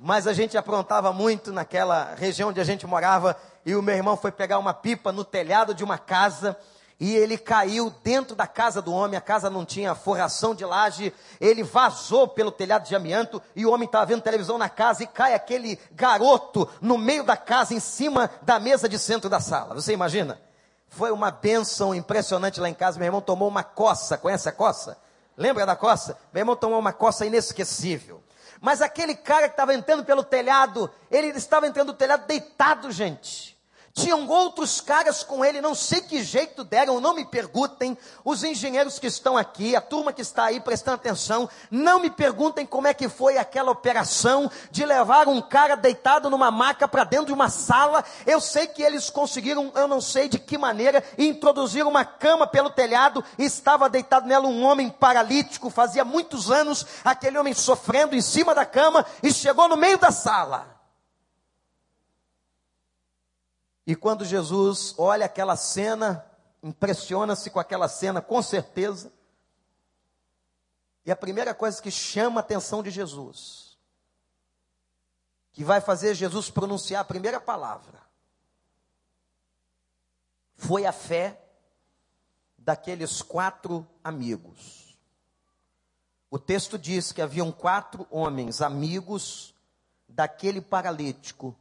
mas 0.00 0.26
a 0.26 0.32
gente 0.32 0.56
aprontava 0.56 1.12
muito 1.12 1.52
naquela 1.52 2.14
região 2.14 2.48
onde 2.48 2.58
a 2.58 2.64
gente 2.64 2.86
morava, 2.86 3.36
e 3.66 3.76
o 3.76 3.82
meu 3.82 3.94
irmão 3.94 4.16
foi 4.16 4.32
pegar 4.32 4.58
uma 4.58 4.72
pipa 4.72 5.12
no 5.12 5.26
telhado 5.26 5.74
de 5.74 5.84
uma 5.84 5.98
casa, 5.98 6.56
e 6.98 7.14
ele 7.14 7.36
caiu 7.36 7.92
dentro 8.02 8.34
da 8.34 8.46
casa 8.46 8.80
do 8.80 8.94
homem, 8.94 9.18
a 9.18 9.20
casa 9.20 9.50
não 9.50 9.62
tinha 9.62 9.94
forração 9.94 10.54
de 10.54 10.64
laje, 10.64 11.12
ele 11.38 11.62
vazou 11.62 12.26
pelo 12.26 12.50
telhado 12.50 12.88
de 12.88 12.96
amianto, 12.96 13.42
e 13.54 13.66
o 13.66 13.72
homem 13.72 13.84
estava 13.84 14.06
vendo 14.06 14.22
televisão 14.22 14.56
na 14.56 14.70
casa, 14.70 15.02
e 15.02 15.06
cai 15.06 15.34
aquele 15.34 15.78
garoto 15.92 16.66
no 16.80 16.96
meio 16.96 17.24
da 17.24 17.36
casa, 17.36 17.74
em 17.74 17.80
cima 17.80 18.30
da 18.40 18.58
mesa 18.58 18.88
de 18.88 18.98
centro 18.98 19.28
da 19.28 19.38
sala. 19.38 19.74
Você 19.74 19.92
imagina? 19.92 20.45
Foi 20.96 21.10
uma 21.10 21.30
bênção 21.30 21.94
impressionante 21.94 22.58
lá 22.58 22.70
em 22.70 22.74
casa. 22.74 22.98
Meu 22.98 23.04
irmão 23.04 23.20
tomou 23.20 23.48
uma 23.48 23.62
coça. 23.62 24.16
Conhece 24.16 24.48
a 24.48 24.52
coça? 24.52 24.96
Lembra 25.36 25.66
da 25.66 25.76
coça? 25.76 26.16
Meu 26.32 26.40
irmão 26.40 26.56
tomou 26.56 26.78
uma 26.78 26.92
coça 26.92 27.26
inesquecível. 27.26 28.24
Mas 28.62 28.80
aquele 28.80 29.14
cara 29.14 29.46
que 29.46 29.52
estava 29.52 29.74
entrando 29.74 30.06
pelo 30.06 30.24
telhado, 30.24 30.90
ele 31.10 31.26
estava 31.28 31.66
entrando 31.66 31.88
no 31.88 31.92
telhado 31.92 32.26
deitado, 32.26 32.90
gente. 32.90 33.55
Tinham 33.96 34.28
outros 34.28 34.78
caras 34.78 35.22
com 35.22 35.42
ele, 35.42 35.62
não 35.62 35.74
sei 35.74 36.02
que 36.02 36.22
jeito 36.22 36.62
deram, 36.62 37.00
não 37.00 37.14
me 37.14 37.24
perguntem. 37.24 37.96
Os 38.22 38.44
engenheiros 38.44 38.98
que 38.98 39.06
estão 39.06 39.38
aqui, 39.38 39.74
a 39.74 39.80
turma 39.80 40.12
que 40.12 40.20
está 40.20 40.44
aí 40.44 40.60
prestando 40.60 40.96
atenção, 40.96 41.48
não 41.70 41.98
me 41.98 42.10
perguntem 42.10 42.66
como 42.66 42.86
é 42.86 42.92
que 42.92 43.08
foi 43.08 43.38
aquela 43.38 43.70
operação 43.70 44.50
de 44.70 44.84
levar 44.84 45.28
um 45.28 45.40
cara 45.40 45.74
deitado 45.76 46.28
numa 46.28 46.50
maca 46.50 46.86
para 46.86 47.04
dentro 47.04 47.28
de 47.28 47.32
uma 47.32 47.48
sala. 47.48 48.04
Eu 48.26 48.38
sei 48.38 48.66
que 48.66 48.82
eles 48.82 49.08
conseguiram, 49.08 49.72
eu 49.74 49.88
não 49.88 50.02
sei 50.02 50.28
de 50.28 50.38
que 50.38 50.58
maneira, 50.58 51.02
introduzir 51.16 51.86
uma 51.86 52.04
cama 52.04 52.46
pelo 52.46 52.68
telhado 52.68 53.24
estava 53.38 53.88
deitado 53.88 54.28
nela 54.28 54.46
um 54.46 54.62
homem 54.62 54.90
paralítico. 54.90 55.70
Fazia 55.70 56.04
muitos 56.04 56.50
anos 56.50 56.84
aquele 57.02 57.38
homem 57.38 57.54
sofrendo 57.54 58.14
em 58.14 58.20
cima 58.20 58.54
da 58.54 58.66
cama 58.66 59.06
e 59.22 59.32
chegou 59.32 59.66
no 59.70 59.76
meio 59.76 59.96
da 59.96 60.10
sala. 60.10 60.75
E 63.86 63.94
quando 63.94 64.24
Jesus 64.24 64.94
olha 64.98 65.26
aquela 65.26 65.56
cena, 65.56 66.24
impressiona-se 66.62 67.50
com 67.50 67.60
aquela 67.60 67.88
cena, 67.88 68.20
com 68.20 68.42
certeza. 68.42 69.12
E 71.04 71.12
a 71.12 71.16
primeira 71.16 71.54
coisa 71.54 71.80
que 71.80 71.90
chama 71.90 72.40
a 72.40 72.42
atenção 72.42 72.82
de 72.82 72.90
Jesus, 72.90 73.78
que 75.52 75.62
vai 75.62 75.80
fazer 75.80 76.14
Jesus 76.14 76.50
pronunciar 76.50 77.02
a 77.02 77.04
primeira 77.04 77.40
palavra, 77.40 78.02
foi 80.56 80.84
a 80.84 80.92
fé 80.92 81.40
daqueles 82.58 83.22
quatro 83.22 83.86
amigos. 84.02 84.98
O 86.28 86.40
texto 86.40 86.76
diz 86.76 87.12
que 87.12 87.22
haviam 87.22 87.52
quatro 87.52 88.04
homens, 88.10 88.60
amigos 88.60 89.54
daquele 90.08 90.60
paralítico, 90.60 91.56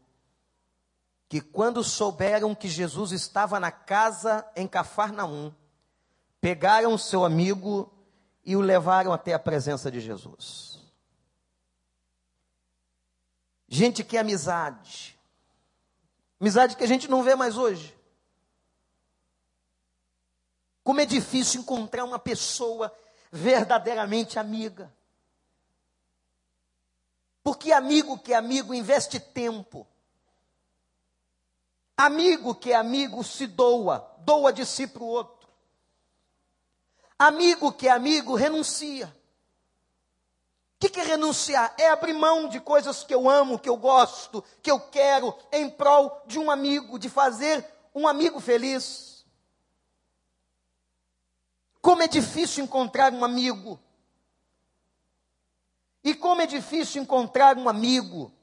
que 1.35 1.41
quando 1.41 1.83
souberam 1.83 2.55
que 2.55 2.69
Jesus 2.69 3.11
estava 3.11 3.59
na 3.59 3.69
casa 3.69 4.49
em 4.55 4.65
Cafarnaum, 4.65 5.53
pegaram 6.39 6.97
seu 6.97 7.25
amigo 7.25 7.93
e 8.45 8.55
o 8.55 8.61
levaram 8.61 9.11
até 9.11 9.33
a 9.33 9.39
presença 9.39 9.91
de 9.91 9.99
Jesus. 9.99 10.79
Gente, 13.67 14.01
que 14.01 14.17
amizade. 14.17 15.19
Amizade 16.39 16.77
que 16.77 16.85
a 16.85 16.87
gente 16.87 17.09
não 17.09 17.21
vê 17.21 17.35
mais 17.35 17.57
hoje. 17.57 17.93
Como 20.85 21.01
é 21.01 21.05
difícil 21.05 21.59
encontrar 21.59 22.05
uma 22.05 22.17
pessoa 22.17 22.95
verdadeiramente 23.29 24.39
amiga. 24.39 24.89
Porque 27.43 27.73
amigo 27.73 28.17
que 28.17 28.31
é 28.31 28.37
amigo 28.37 28.73
investe 28.73 29.19
tempo 29.19 29.85
Amigo 31.97 32.53
que 32.53 32.71
é 32.71 32.75
amigo 32.75 33.23
se 33.23 33.47
doa, 33.47 34.13
doa 34.19 34.51
de 34.51 34.65
si 34.65 34.85
para 34.85 35.03
o 35.03 35.07
outro. 35.07 35.47
Amigo 37.17 37.71
que 37.71 37.87
é 37.87 37.91
amigo 37.91 38.35
renuncia. 38.35 39.07
O 40.75 40.79
que, 40.79 40.89
que 40.89 40.99
é 40.99 41.03
renunciar? 41.03 41.73
É 41.77 41.89
abrir 41.89 42.13
mão 42.13 42.49
de 42.49 42.59
coisas 42.59 43.03
que 43.03 43.15
eu 43.15 43.29
amo, 43.29 43.57
que 43.57 43.69
eu 43.69 43.77
gosto, 43.77 44.43
que 44.61 44.69
eu 44.69 44.79
quero, 44.79 45.33
em 45.51 45.69
prol 45.69 46.21
de 46.27 46.37
um 46.37 46.51
amigo, 46.51 46.99
de 46.99 47.09
fazer 47.09 47.65
um 47.93 48.05
amigo 48.05 48.41
feliz. 48.41 49.25
Como 51.81 52.03
é 52.03 52.07
difícil 52.07 52.65
encontrar 52.65 53.13
um 53.13 53.23
amigo. 53.23 53.79
E 56.03 56.13
como 56.13 56.41
é 56.41 56.45
difícil 56.45 57.01
encontrar 57.01 57.57
um 57.57 57.69
amigo 57.69 58.34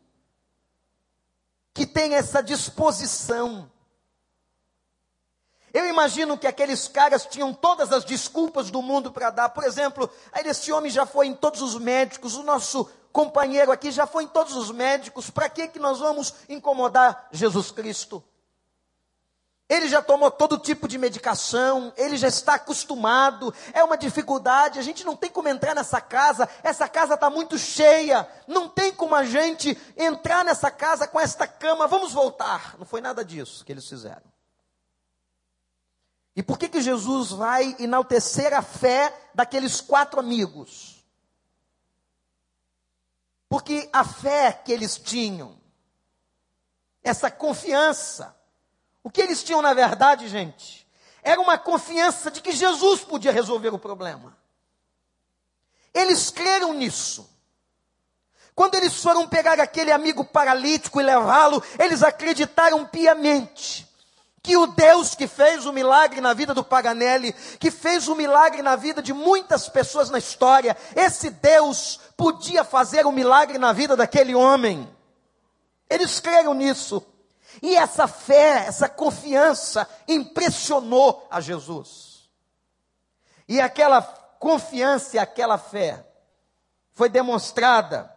que 1.75 1.87
tem 1.87 2.14
essa 2.14 2.43
disposição. 2.43 3.71
Eu 5.73 5.87
imagino 5.87 6.37
que 6.37 6.47
aqueles 6.47 6.87
caras 6.87 7.25
tinham 7.25 7.55
todas 7.55 7.93
as 7.93 8.05
desculpas 8.05 8.71
do 8.71 8.83
mundo 8.83 9.11
para 9.11 9.31
dar. 9.31 9.49
Por 9.49 9.64
exemplo, 9.64 10.11
aí 10.31 10.47
esse 10.47 10.71
homem 10.71 10.91
já 10.91 11.07
foi 11.07 11.26
em 11.26 11.35
todos 11.35 11.62
os 11.62 11.79
médicos, 11.79 12.35
o 12.35 12.43
nosso 12.43 12.91
companheiro 13.11 13.73
aqui 13.73 13.91
já 13.91 14.07
foi 14.07 14.25
em 14.25 14.29
todos 14.29 14.55
os 14.55 14.71
médicos. 14.71 15.31
Para 15.31 15.49
que 15.49 15.69
que 15.69 15.79
nós 15.79 15.99
vamos 15.99 16.35
incomodar 16.49 17.29
Jesus 17.33 17.71
Cristo? 17.71 18.23
Ele 19.73 19.88
já 19.88 20.02
tomou 20.02 20.31
todo 20.31 20.59
tipo 20.59 20.87
de 20.87 20.99
medicação, 20.99 21.95
ele 21.97 22.19
já 22.19 22.29
está 22.29 22.57
acostumado, 22.57 23.55
é 23.73 23.83
uma 23.83 23.97
dificuldade, 23.97 24.79
a 24.79 24.83
gente 24.83 25.02
não 25.02 25.17
tem 25.17 25.31
como 25.31 25.49
entrar 25.49 25.75
nessa 25.75 25.99
casa, 25.99 26.47
essa 26.62 26.87
casa 26.87 27.14
está 27.14 27.31
muito 27.31 27.57
cheia, 27.57 28.29
não 28.47 28.69
tem 28.69 28.93
como 28.93 29.14
a 29.14 29.25
gente 29.25 29.75
entrar 29.97 30.45
nessa 30.45 30.71
casa 30.71 31.09
com 31.09 31.19
esta 31.19 31.47
cama, 31.47 31.87
vamos 31.87 32.12
voltar. 32.12 32.76
Não 32.79 32.85
foi 32.85 33.00
nada 33.00 33.25
disso 33.25 33.64
que 33.64 33.73
eles 33.73 33.88
fizeram. 33.88 34.31
E 36.37 36.43
por 36.43 36.59
que, 36.59 36.69
que 36.69 36.83
Jesus 36.83 37.31
vai 37.31 37.75
enaltecer 37.79 38.52
a 38.52 38.61
fé 38.61 39.19
daqueles 39.35 39.81
quatro 39.81 40.21
amigos? 40.21 41.02
Porque 43.49 43.88
a 43.91 44.05
fé 44.05 44.52
que 44.52 44.71
eles 44.71 44.99
tinham, 44.99 45.59
essa 47.02 47.31
confiança, 47.31 48.37
o 49.02 49.11
que 49.11 49.21
eles 49.21 49.42
tinham 49.42 49.62
na 49.62 49.75
verdade, 49.75 50.28
gente, 50.28 50.87
era 51.23 51.40
uma 51.40 51.59
confiança 51.59 52.30
de 52.30 52.40
que 52.40 52.52
Jesus 52.52 53.00
podia 53.00 53.32
resolver 53.32 53.71
o 53.71 53.78
problema. 53.78 54.37
Eles 55.94 56.30
creram 56.30 56.73
nisso. 56.73 57.28
Quando 58.54 58.75
eles 58.75 59.02
foram 59.02 59.28
pegar 59.28 59.59
aquele 59.61 59.92
amigo 59.92 60.25
paralítico 60.25 61.00
e 61.00 61.04
levá-lo, 61.04 61.62
eles 61.78 62.02
acreditaram 62.02 62.85
piamente 62.87 63.88
que 64.42 64.56
o 64.56 64.66
Deus 64.66 65.14
que 65.14 65.28
fez 65.28 65.64
o 65.66 65.73
milagre 65.73 66.21
na 66.21 66.35
vida 66.35 66.52
do 66.52 66.64
Paganelli, 66.64 67.32
que 67.61 67.71
fez 67.71 68.09
o 68.09 68.16
milagre 68.16 68.61
na 68.61 68.75
vida 68.75 69.00
de 69.00 69.12
muitas 69.12 69.68
pessoas 69.68 70.11
na 70.11 70.18
história, 70.18 70.76
esse 70.97 71.30
Deus 71.30 72.00
podia 72.16 72.64
fazer 72.64 73.06
o 73.06 73.12
milagre 73.12 73.56
na 73.56 73.73
vida 73.73 73.97
daquele 73.97 74.35
homem. 74.35 74.88
Eles 75.88 76.18
creram 76.18 76.54
nisso. 76.54 77.06
E 77.61 77.76
essa 77.76 78.06
fé, 78.06 78.64
essa 78.66 78.88
confiança 78.88 79.88
impressionou 80.09 81.26
a 81.30 81.40
Jesus. 81.40 82.30
E 83.49 83.61
aquela 83.61 84.00
confiança 84.00 85.16
e 85.16 85.18
aquela 85.18 85.59
fé 85.59 86.06
foi 86.92 87.09
demonstrada 87.09 88.11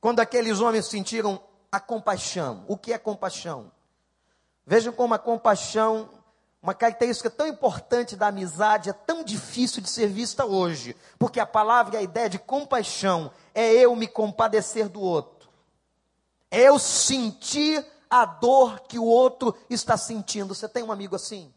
quando 0.00 0.20
aqueles 0.20 0.60
homens 0.60 0.86
sentiram 0.86 1.40
a 1.70 1.78
compaixão. 1.78 2.64
O 2.66 2.76
que 2.76 2.92
é 2.92 2.98
compaixão? 2.98 3.70
Vejam 4.66 4.92
como 4.92 5.14
a 5.14 5.18
compaixão, 5.18 6.08
uma 6.62 6.74
característica 6.74 7.30
tão 7.30 7.46
importante 7.46 8.16
da 8.16 8.28
amizade, 8.28 8.90
é 8.90 8.92
tão 8.92 9.24
difícil 9.24 9.82
de 9.82 9.88
ser 9.88 10.08
vista 10.08 10.44
hoje. 10.44 10.96
Porque 11.18 11.40
a 11.40 11.46
palavra 11.46 11.96
e 11.96 11.98
a 11.98 12.02
ideia 12.02 12.28
de 12.28 12.38
compaixão 12.38 13.30
é 13.54 13.72
eu 13.72 13.94
me 13.96 14.06
compadecer 14.06 14.88
do 14.88 15.00
outro. 15.00 15.48
É 16.50 16.62
eu 16.62 16.78
sentir 16.78 17.84
a 18.10 18.24
dor 18.24 18.80
que 18.80 18.98
o 18.98 19.04
outro 19.04 19.56
está 19.70 19.96
sentindo. 19.96 20.54
Você 20.54 20.68
tem 20.68 20.82
um 20.82 20.90
amigo 20.90 21.14
assim? 21.14 21.54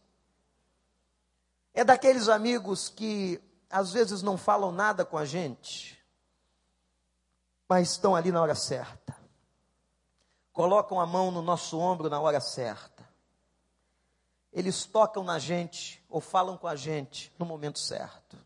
É 1.73 1.83
daqueles 1.83 2.29
amigos 2.29 2.87
que 2.87 3.41
às 3.69 3.91
vezes 3.91 4.21
não 4.21 4.37
falam 4.37 4.71
nada 4.71 5.03
com 5.03 5.17
a 5.17 5.25
gente, 5.25 5.99
mas 7.67 7.89
estão 7.89 8.15
ali 8.15 8.31
na 8.31 8.39
hora 8.39 8.53
certa. 8.53 9.17
Colocam 10.51 11.01
a 11.01 11.07
mão 11.07 11.31
no 11.31 11.41
nosso 11.41 11.79
ombro 11.79 12.07
na 12.07 12.21
hora 12.21 12.39
certa. 12.39 13.03
Eles 14.51 14.85
tocam 14.85 15.23
na 15.23 15.39
gente 15.39 16.05
ou 16.07 16.21
falam 16.21 16.55
com 16.55 16.67
a 16.67 16.75
gente 16.75 17.33
no 17.39 17.45
momento 17.47 17.79
certo. 17.79 18.37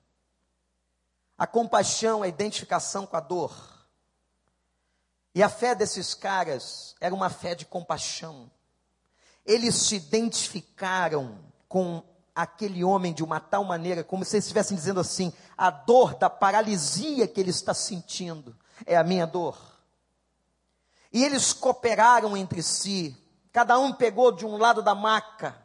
A 1.37 1.45
compaixão, 1.45 2.23
a 2.23 2.27
identificação 2.29 3.05
com 3.05 3.17
a 3.17 3.19
dor. 3.19 3.76
E 5.37 5.43
a 5.43 5.49
fé 5.49 5.75
desses 5.75 6.15
caras 6.15 6.95
era 6.99 7.13
uma 7.13 7.29
fé 7.29 7.53
de 7.53 7.63
compaixão. 7.63 8.49
Eles 9.45 9.75
se 9.75 9.95
identificaram 9.95 11.37
com 11.69 12.01
aquele 12.33 12.83
homem 12.83 13.13
de 13.13 13.23
uma 13.23 13.39
tal 13.39 13.63
maneira, 13.63 14.03
como 14.03 14.25
se 14.25 14.35
eles 14.35 14.45
estivessem 14.45 14.75
dizendo 14.75 14.99
assim: 14.99 15.31
a 15.55 15.69
dor 15.69 16.15
da 16.15 16.27
paralisia 16.27 17.27
que 17.27 17.39
ele 17.39 17.51
está 17.51 17.71
sentindo 17.71 18.57
é 18.83 18.97
a 18.97 19.03
minha 19.03 19.27
dor. 19.27 19.59
E 21.13 21.23
eles 21.23 21.53
cooperaram 21.53 22.35
entre 22.35 22.63
si, 22.63 23.15
cada 23.53 23.77
um 23.77 23.93
pegou 23.93 24.31
de 24.31 24.43
um 24.43 24.57
lado 24.57 24.81
da 24.81 24.95
maca. 24.95 25.55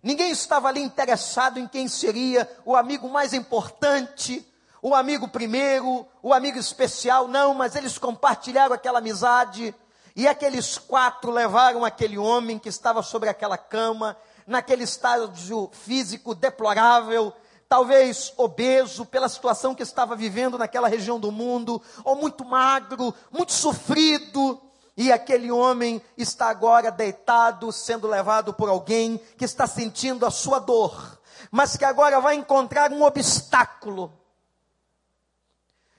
Ninguém 0.00 0.30
estava 0.30 0.68
ali 0.68 0.82
interessado 0.82 1.58
em 1.58 1.66
quem 1.66 1.88
seria 1.88 2.48
o 2.64 2.76
amigo 2.76 3.08
mais 3.08 3.34
importante, 3.34 4.48
o 4.82 4.94
amigo 4.94 5.28
primeiro, 5.28 6.06
o 6.22 6.32
amigo 6.32 6.58
especial, 6.58 7.28
não, 7.28 7.54
mas 7.54 7.76
eles 7.76 7.98
compartilharam 7.98 8.74
aquela 8.74 8.98
amizade. 8.98 9.74
E 10.16 10.26
aqueles 10.26 10.78
quatro 10.78 11.30
levaram 11.30 11.84
aquele 11.84 12.18
homem 12.18 12.58
que 12.58 12.68
estava 12.68 13.02
sobre 13.02 13.28
aquela 13.28 13.58
cama 13.58 14.16
naquele 14.46 14.84
estágio 14.84 15.70
físico 15.72 16.34
deplorável, 16.34 17.32
talvez 17.68 18.32
obeso 18.36 19.06
pela 19.06 19.28
situação 19.28 19.74
que 19.74 19.82
estava 19.82 20.16
vivendo 20.16 20.58
naquela 20.58 20.88
região 20.88 21.20
do 21.20 21.30
mundo, 21.30 21.80
ou 22.02 22.16
muito 22.16 22.44
magro, 22.44 23.14
muito 23.30 23.52
sofrido, 23.52 24.60
e 24.96 25.12
aquele 25.12 25.52
homem 25.52 26.02
está 26.18 26.50
agora 26.50 26.90
deitado, 26.90 27.70
sendo 27.70 28.08
levado 28.08 28.52
por 28.52 28.68
alguém 28.68 29.18
que 29.38 29.44
está 29.44 29.66
sentindo 29.66 30.26
a 30.26 30.30
sua 30.30 30.58
dor, 30.58 31.20
mas 31.50 31.76
que 31.76 31.84
agora 31.84 32.20
vai 32.20 32.34
encontrar 32.34 32.92
um 32.92 33.02
obstáculo. 33.02 34.19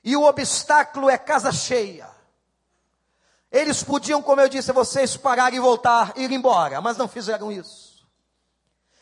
E 0.03 0.15
o 0.15 0.23
obstáculo 0.23 1.09
é 1.09 1.17
casa 1.17 1.51
cheia. 1.51 2.09
Eles 3.51 3.83
podiam, 3.83 4.21
como 4.21 4.41
eu 4.41 4.47
disse, 4.47 4.71
vocês 4.71 5.17
parar 5.17 5.53
e 5.53 5.59
voltar, 5.59 6.13
ir 6.15 6.31
embora, 6.31 6.79
mas 6.79 6.97
não 6.97 7.07
fizeram 7.07 7.51
isso. 7.51 8.07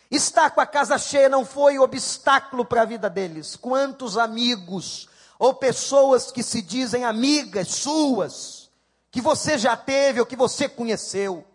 Estar 0.10 0.50
com 0.50 0.60
a 0.60 0.66
casa 0.66 0.98
cheia 0.98 1.30
não 1.30 1.46
foi 1.46 1.78
obstáculo 1.78 2.66
para 2.66 2.82
a 2.82 2.86
vida 2.86 3.10
deles. 3.10 3.56
Quantos 3.56 4.18
amigos 4.18 5.08
ou 5.38 5.54
pessoas 5.54 6.32
que 6.32 6.42
se 6.42 6.62
dizem 6.62 7.06
amigas 7.06 7.70
suas, 7.70 8.70
que 9.12 9.22
você 9.22 9.58
já 9.58 9.78
teve 9.78 10.20
ou 10.20 10.26
que 10.26 10.36
você 10.36 10.68
conheceu, 10.68 11.46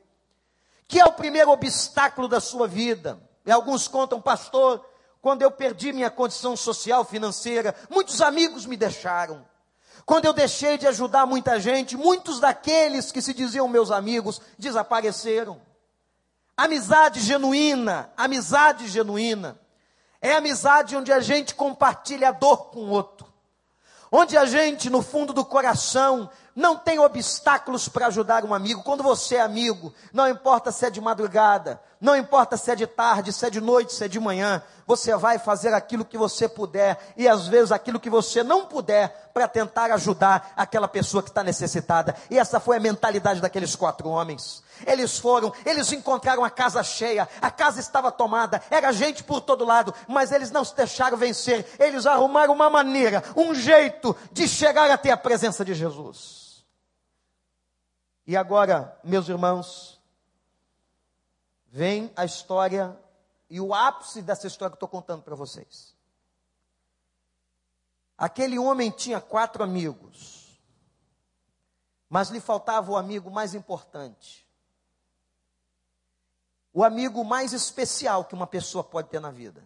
que 0.86 1.00
é 1.00 1.04
o 1.04 1.12
primeiro 1.12 1.50
obstáculo 1.50 2.28
da 2.28 2.40
sua 2.40 2.68
vida. 2.68 3.20
E 3.44 3.50
alguns 3.50 3.88
contam, 3.88 4.20
pastor, 4.20 4.84
quando 5.24 5.40
eu 5.40 5.50
perdi 5.50 5.90
minha 5.90 6.10
condição 6.10 6.54
social, 6.54 7.02
financeira, 7.02 7.74
muitos 7.88 8.20
amigos 8.20 8.66
me 8.66 8.76
deixaram. 8.76 9.42
Quando 10.04 10.26
eu 10.26 10.34
deixei 10.34 10.76
de 10.76 10.86
ajudar 10.86 11.24
muita 11.24 11.58
gente, 11.58 11.96
muitos 11.96 12.40
daqueles 12.40 13.10
que 13.10 13.22
se 13.22 13.32
diziam 13.32 13.66
meus 13.66 13.90
amigos 13.90 14.38
desapareceram. 14.58 15.62
Amizade 16.54 17.20
genuína, 17.20 18.12
amizade 18.14 18.86
genuína, 18.86 19.58
é 20.20 20.34
amizade 20.34 20.94
onde 20.94 21.10
a 21.10 21.20
gente 21.20 21.54
compartilha 21.54 22.28
a 22.28 22.32
dor 22.32 22.66
com 22.66 22.80
o 22.80 22.90
outro, 22.90 23.32
onde 24.16 24.37
a 24.37 24.47
gente, 24.47 24.88
no 24.88 25.02
fundo 25.02 25.33
do 25.33 25.44
coração, 25.44 26.30
não 26.54 26.76
tem 26.76 27.00
obstáculos 27.00 27.88
para 27.88 28.06
ajudar 28.06 28.44
um 28.44 28.54
amigo. 28.54 28.85
Quando 28.85 29.02
você 29.02 29.35
é 29.35 29.40
amigo, 29.40 29.92
não 30.12 30.28
importa 30.28 30.71
se 30.71 30.87
é 30.87 30.90
de 30.90 31.00
madrugada, 31.00 31.80
não 32.00 32.16
importa 32.16 32.56
se 32.56 32.71
é 32.71 32.76
de 32.76 32.87
tarde, 32.87 33.33
se 33.33 33.44
é 33.44 33.50
de 33.50 33.61
noite, 33.61 33.92
se 33.92 34.04
é 34.04 34.09
de 34.09 34.21
manhã, 34.21 34.62
você 34.87 35.16
vai 35.16 35.37
fazer 35.37 35.75
aquilo 35.75 36.04
que 36.04 36.16
você 36.16 36.49
puder 36.49 36.97
e 37.16 37.26
às 37.26 37.49
vezes 37.49 37.73
aquilo 37.73 37.99
que 37.99 38.09
você 38.09 38.44
não 38.44 38.66
puder 38.66 39.30
para 39.35 39.49
tentar 39.49 39.90
ajudar 39.90 40.53
aquela 40.57 40.87
pessoa 40.87 41.20
que 41.20 41.31
está 41.31 41.42
necessitada. 41.42 42.14
E 42.31 42.38
essa 42.38 42.61
foi 42.61 42.77
a 42.77 42.81
mentalidade 42.81 43.40
daqueles 43.40 43.74
quatro 43.74 44.09
homens. 44.09 44.62
Eles 44.87 45.18
foram, 45.18 45.53
eles 45.64 45.92
encontraram 45.92 46.44
a 46.44 46.51
casa 46.51 46.83
cheia, 46.83 47.29
a 47.40 47.51
casa 47.51 47.81
estava 47.81 48.11
tomada, 48.11 48.62
era 48.70 48.92
gente 48.92 49.23
por 49.23 49.40
todo 49.40 49.64
lado, 49.64 49.94
mas 50.09 50.33
eles 50.33 50.51
não 50.51 50.64
se 50.64 50.75
deixaram 50.75 51.16
vencer, 51.16 51.66
eles 51.79 52.07
arrumaram 52.07 52.53
uma 52.53 52.70
maneira, 52.70 53.23
um 53.37 53.55
jeito 53.55 54.16
de 54.33 54.49
chegar 54.49 54.90
até 54.90 55.11
a 55.11 55.16
presença 55.16 55.64
de 55.64 55.75
Jesus. 55.75 56.64
E 58.27 58.37
agora, 58.37 58.99
meus 59.05 59.29
irmãos, 59.29 60.01
vem 61.66 62.11
a 62.16 62.25
história 62.25 62.99
e 63.51 63.61
o 63.61 63.75
ápice 63.75 64.23
dessa 64.23 64.47
história 64.47 64.70
que 64.70 64.77
estou 64.77 64.88
contando 64.88 65.23
para 65.23 65.35
vocês. 65.35 65.94
Aquele 68.16 68.59
homem 68.59 68.90
tinha 68.90 69.20
quatro 69.20 69.62
amigos, 69.62 70.59
mas 72.09 72.31
lhe 72.31 72.40
faltava 72.40 72.92
o 72.92 72.97
amigo 72.97 73.31
mais 73.31 73.55
importante 73.55 74.43
o 76.74 76.82
amigo 76.82 77.24
mais 77.24 77.52
especial 77.52 78.24
que 78.24 78.34
uma 78.34 78.48
pessoa 78.48 78.82
pode 78.82 79.08
ter 79.08 79.20
na 79.20 79.30
vida. 79.30 79.64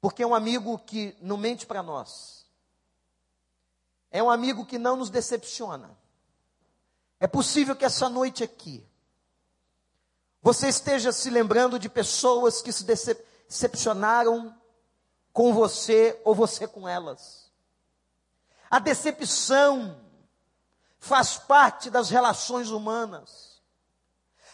Porque 0.00 0.22
é 0.22 0.26
um 0.26 0.34
amigo 0.34 0.78
que 0.78 1.16
não 1.20 1.36
mente 1.36 1.66
para 1.66 1.82
nós. 1.82 2.46
É 4.08 4.22
um 4.22 4.30
amigo 4.30 4.64
que 4.64 4.78
não 4.78 4.96
nos 4.96 5.10
decepciona. 5.10 5.90
É 7.18 7.26
possível 7.26 7.74
que 7.74 7.84
essa 7.84 8.08
noite 8.08 8.44
aqui 8.44 8.86
você 10.40 10.68
esteja 10.68 11.12
se 11.12 11.30
lembrando 11.30 11.78
de 11.78 11.88
pessoas 11.88 12.60
que 12.60 12.72
se 12.72 12.84
decepcionaram 12.84 14.52
com 15.32 15.54
você 15.54 16.20
ou 16.24 16.34
você 16.34 16.66
com 16.66 16.88
elas. 16.88 17.50
A 18.68 18.78
decepção 18.78 20.00
faz 20.98 21.36
parte 21.36 21.90
das 21.90 22.10
relações 22.10 22.70
humanas. 22.70 23.51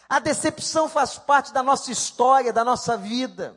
A 0.09 0.17
decepção 0.17 0.89
faz 0.89 1.19
parte 1.19 1.53
da 1.53 1.61
nossa 1.61 1.91
história, 1.91 2.51
da 2.51 2.65
nossa 2.65 2.97
vida. 2.97 3.55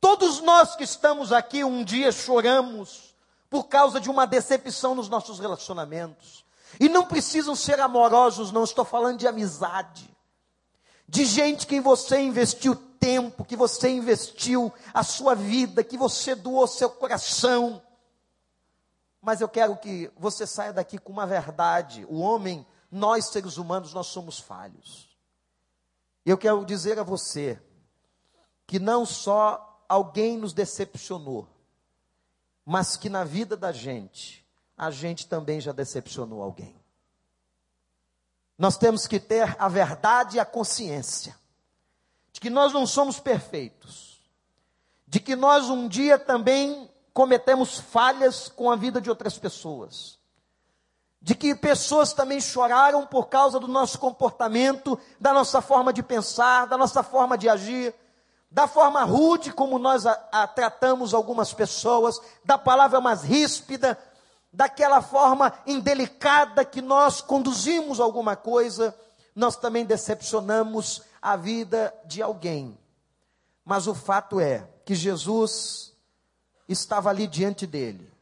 Todos 0.00 0.40
nós 0.40 0.76
que 0.76 0.84
estamos 0.84 1.32
aqui 1.32 1.64
um 1.64 1.82
dia 1.82 2.12
choramos 2.12 3.16
por 3.50 3.64
causa 3.64 4.00
de 4.00 4.08
uma 4.08 4.26
decepção 4.26 4.94
nos 4.94 5.08
nossos 5.08 5.40
relacionamentos. 5.40 6.44
E 6.78 6.88
não 6.88 7.04
precisam 7.04 7.56
ser 7.56 7.80
amorosos, 7.80 8.52
não, 8.52 8.62
estou 8.62 8.84
falando 8.84 9.18
de 9.18 9.26
amizade. 9.26 10.08
De 11.08 11.24
gente 11.24 11.66
que 11.66 11.80
você 11.80 12.20
investiu 12.20 12.76
tempo, 12.76 13.44
que 13.44 13.56
você 13.56 13.88
investiu 13.88 14.72
a 14.92 15.02
sua 15.02 15.34
vida, 15.34 15.82
que 15.82 15.96
você 15.96 16.34
doou 16.34 16.66
seu 16.66 16.90
coração. 16.90 17.82
Mas 19.20 19.40
eu 19.40 19.48
quero 19.48 19.76
que 19.76 20.10
você 20.16 20.46
saia 20.46 20.72
daqui 20.72 20.96
com 20.98 21.12
uma 21.12 21.26
verdade. 21.26 22.06
O 22.08 22.20
homem, 22.20 22.64
nós 22.90 23.26
seres 23.26 23.56
humanos, 23.56 23.92
nós 23.92 24.06
somos 24.06 24.38
falhos. 24.38 25.13
Eu 26.24 26.38
quero 26.38 26.64
dizer 26.64 26.98
a 26.98 27.02
você 27.02 27.60
que 28.66 28.78
não 28.78 29.04
só 29.04 29.84
alguém 29.88 30.38
nos 30.38 30.52
decepcionou, 30.52 31.46
mas 32.64 32.96
que 32.96 33.10
na 33.10 33.24
vida 33.24 33.56
da 33.56 33.72
gente, 33.72 34.44
a 34.76 34.90
gente 34.90 35.26
também 35.26 35.60
já 35.60 35.70
decepcionou 35.70 36.42
alguém. 36.42 36.74
Nós 38.56 38.78
temos 38.78 39.06
que 39.06 39.20
ter 39.20 39.54
a 39.58 39.68
verdade 39.68 40.36
e 40.36 40.40
a 40.40 40.44
consciência 40.44 41.36
de 42.32 42.40
que 42.40 42.48
nós 42.48 42.72
não 42.72 42.86
somos 42.86 43.20
perfeitos, 43.20 44.20
de 45.06 45.20
que 45.20 45.36
nós 45.36 45.68
um 45.68 45.86
dia 45.86 46.18
também 46.18 46.90
cometemos 47.12 47.78
falhas 47.78 48.48
com 48.48 48.70
a 48.70 48.76
vida 48.76 49.00
de 49.00 49.10
outras 49.10 49.38
pessoas 49.38 50.18
de 51.24 51.34
que 51.34 51.54
pessoas 51.54 52.12
também 52.12 52.38
choraram 52.38 53.06
por 53.06 53.28
causa 53.28 53.58
do 53.58 53.66
nosso 53.66 53.98
comportamento, 53.98 54.98
da 55.18 55.32
nossa 55.32 55.62
forma 55.62 55.90
de 55.90 56.02
pensar, 56.02 56.66
da 56.66 56.76
nossa 56.76 57.02
forma 57.02 57.38
de 57.38 57.48
agir, 57.48 57.94
da 58.50 58.68
forma 58.68 59.02
rude 59.04 59.50
como 59.50 59.78
nós 59.78 60.04
a, 60.04 60.12
a 60.30 60.46
tratamos 60.46 61.14
algumas 61.14 61.50
pessoas, 61.54 62.20
da 62.44 62.58
palavra 62.58 63.00
mais 63.00 63.22
ríspida, 63.22 63.98
daquela 64.52 65.00
forma 65.00 65.50
indelicada 65.66 66.62
que 66.62 66.82
nós 66.82 67.22
conduzimos 67.22 68.00
alguma 68.00 68.36
coisa, 68.36 68.94
nós 69.34 69.56
também 69.56 69.86
decepcionamos 69.86 71.04
a 71.22 71.36
vida 71.36 71.94
de 72.04 72.20
alguém. 72.20 72.78
Mas 73.64 73.86
o 73.86 73.94
fato 73.94 74.38
é 74.38 74.68
que 74.84 74.94
Jesus 74.94 75.96
estava 76.68 77.08
ali 77.08 77.26
diante 77.26 77.66
dele, 77.66 78.12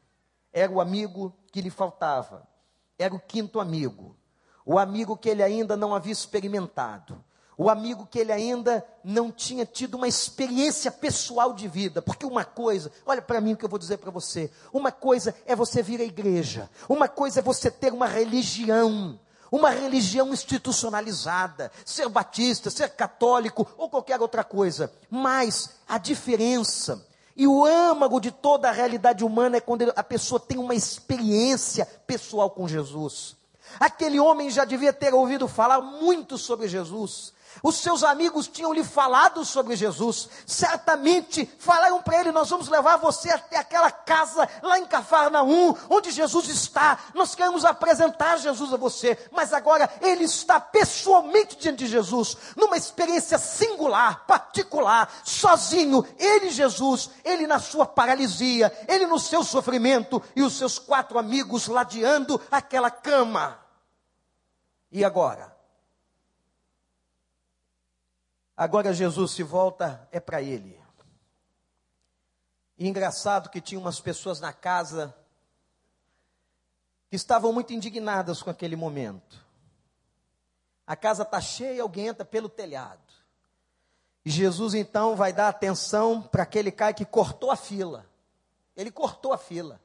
era 0.52 0.70
o 0.70 0.80
amigo 0.80 1.34
que 1.50 1.60
lhe 1.60 1.68
faltava 1.68 2.51
era 2.98 3.14
o 3.14 3.20
quinto 3.20 3.60
amigo, 3.60 4.16
o 4.64 4.78
amigo 4.78 5.16
que 5.16 5.28
ele 5.28 5.42
ainda 5.42 5.76
não 5.76 5.94
havia 5.94 6.12
experimentado, 6.12 7.22
o 7.56 7.68
amigo 7.68 8.06
que 8.06 8.18
ele 8.18 8.32
ainda 8.32 8.84
não 9.04 9.30
tinha 9.30 9.66
tido 9.66 9.94
uma 9.94 10.08
experiência 10.08 10.90
pessoal 10.90 11.52
de 11.52 11.68
vida. 11.68 12.00
Porque 12.00 12.24
uma 12.24 12.44
coisa, 12.44 12.90
olha 13.04 13.22
para 13.22 13.40
mim 13.40 13.52
o 13.52 13.56
que 13.56 13.64
eu 13.64 13.68
vou 13.68 13.78
dizer 13.78 13.98
para 13.98 14.10
você: 14.10 14.50
uma 14.72 14.90
coisa 14.90 15.34
é 15.46 15.54
você 15.54 15.82
vir 15.82 16.00
à 16.00 16.04
igreja, 16.04 16.68
uma 16.88 17.08
coisa 17.08 17.40
é 17.40 17.42
você 17.42 17.70
ter 17.70 17.92
uma 17.92 18.06
religião. 18.06 19.18
Uma 19.50 19.68
religião 19.68 20.32
institucionalizada, 20.32 21.70
ser 21.84 22.08
batista, 22.08 22.70
ser 22.70 22.88
católico 22.88 23.70
ou 23.76 23.90
qualquer 23.90 24.18
outra 24.18 24.42
coisa. 24.42 24.90
Mas 25.10 25.72
a 25.86 25.98
diferença 25.98 27.06
e 27.36 27.46
o 27.46 27.64
âmago 27.64 28.20
de 28.20 28.30
toda 28.30 28.68
a 28.68 28.72
realidade 28.72 29.24
humana 29.24 29.56
é 29.56 29.60
quando 29.60 29.92
a 29.94 30.02
pessoa 30.02 30.38
tem 30.38 30.58
uma 30.58 30.74
experiência 30.74 31.86
pessoal 32.06 32.50
com 32.50 32.68
Jesus. 32.68 33.36
Aquele 33.80 34.20
homem 34.20 34.50
já 34.50 34.64
devia 34.64 34.92
ter 34.92 35.14
ouvido 35.14 35.48
falar 35.48 35.80
muito 35.80 36.36
sobre 36.36 36.68
Jesus. 36.68 37.32
Os 37.62 37.76
seus 37.76 38.02
amigos 38.04 38.46
tinham 38.46 38.72
lhe 38.72 38.84
falado 38.84 39.44
sobre 39.44 39.76
Jesus. 39.76 40.28
Certamente 40.46 41.50
falaram 41.58 42.00
para 42.02 42.20
ele: 42.20 42.32
Nós 42.32 42.48
vamos 42.48 42.68
levar 42.68 42.96
você 42.96 43.30
até 43.30 43.56
aquela 43.56 43.90
casa 43.90 44.48
lá 44.62 44.78
em 44.78 44.86
Cafarnaum, 44.86 45.74
onde 45.90 46.10
Jesus 46.10 46.48
está. 46.48 46.98
Nós 47.14 47.34
queremos 47.34 47.64
apresentar 47.64 48.38
Jesus 48.38 48.72
a 48.72 48.76
você. 48.76 49.18
Mas 49.32 49.52
agora 49.52 49.90
ele 50.00 50.24
está 50.24 50.60
pessoalmente 50.60 51.56
diante 51.56 51.84
de 51.84 51.90
Jesus, 51.90 52.36
numa 52.56 52.76
experiência 52.76 53.38
singular, 53.38 54.26
particular, 54.26 55.12
sozinho. 55.24 56.06
Ele, 56.18 56.50
Jesus, 56.50 57.10
ele 57.24 57.46
na 57.46 57.58
sua 57.58 57.86
paralisia, 57.86 58.72
ele 58.88 59.06
no 59.06 59.18
seu 59.18 59.42
sofrimento 59.42 60.22
e 60.36 60.42
os 60.42 60.56
seus 60.56 60.78
quatro 60.78 61.18
amigos 61.18 61.66
ladeando 61.66 62.40
aquela 62.50 62.90
cama. 62.90 63.58
E 64.90 65.04
agora? 65.04 65.51
Agora 68.56 68.92
Jesus 68.92 69.32
se 69.32 69.42
volta, 69.42 70.08
é 70.12 70.20
para 70.20 70.42
ele. 70.42 70.80
E 72.78 72.88
engraçado 72.88 73.48
que 73.48 73.60
tinha 73.60 73.80
umas 73.80 74.00
pessoas 74.00 74.40
na 74.40 74.52
casa 74.52 75.14
que 77.08 77.16
estavam 77.16 77.52
muito 77.52 77.72
indignadas 77.72 78.42
com 78.42 78.50
aquele 78.50 78.76
momento. 78.76 79.44
A 80.86 80.96
casa 80.96 81.22
está 81.22 81.40
cheia, 81.40 81.82
alguém 81.82 82.08
entra 82.08 82.24
pelo 82.24 82.48
telhado. 82.48 83.00
E 84.24 84.30
Jesus 84.30 84.74
então 84.74 85.16
vai 85.16 85.32
dar 85.32 85.48
atenção 85.48 86.22
para 86.22 86.42
aquele 86.42 86.70
cara 86.70 86.92
que 86.92 87.04
cortou 87.04 87.50
a 87.50 87.56
fila. 87.56 88.06
Ele 88.76 88.90
cortou 88.90 89.32
a 89.32 89.38
fila. 89.38 89.80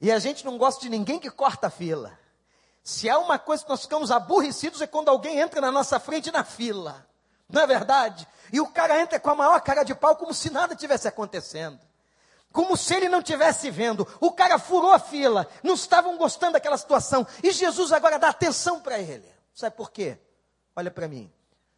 E 0.00 0.12
a 0.12 0.18
gente 0.18 0.44
não 0.44 0.58
gosta 0.58 0.80
de 0.82 0.88
ninguém 0.88 1.18
que 1.18 1.30
corta 1.30 1.68
a 1.68 1.70
fila. 1.70 2.18
Se 2.84 3.08
há 3.08 3.18
uma 3.18 3.38
coisa 3.38 3.64
que 3.64 3.70
nós 3.70 3.80
ficamos 3.80 4.10
aborrecidos 4.10 4.82
é 4.82 4.86
quando 4.86 5.08
alguém 5.08 5.40
entra 5.40 5.58
na 5.58 5.72
nossa 5.72 5.98
frente 5.98 6.30
na 6.30 6.44
fila. 6.44 7.06
Não 7.48 7.62
é 7.62 7.66
verdade? 7.66 8.28
E 8.52 8.60
o 8.60 8.66
cara 8.66 9.00
entra 9.00 9.18
com 9.18 9.30
a 9.30 9.34
maior 9.34 9.58
cara 9.62 9.82
de 9.82 9.94
pau, 9.94 10.14
como 10.16 10.34
se 10.34 10.50
nada 10.50 10.76
tivesse 10.76 11.08
acontecendo. 11.08 11.80
Como 12.52 12.76
se 12.76 12.94
ele 12.94 13.08
não 13.08 13.22
tivesse 13.22 13.70
vendo. 13.70 14.06
O 14.20 14.30
cara 14.30 14.58
furou 14.58 14.92
a 14.92 14.98
fila. 14.98 15.48
Não 15.62 15.74
estavam 15.74 16.18
gostando 16.18 16.52
daquela 16.52 16.76
situação. 16.76 17.26
E 17.42 17.50
Jesus 17.52 17.90
agora 17.90 18.18
dá 18.18 18.28
atenção 18.28 18.78
para 18.80 18.98
ele. 18.98 19.28
Sabe 19.54 19.74
por 19.74 19.90
quê? 19.90 20.18
Olha 20.76 20.90
para 20.90 21.08
mim. 21.08 21.32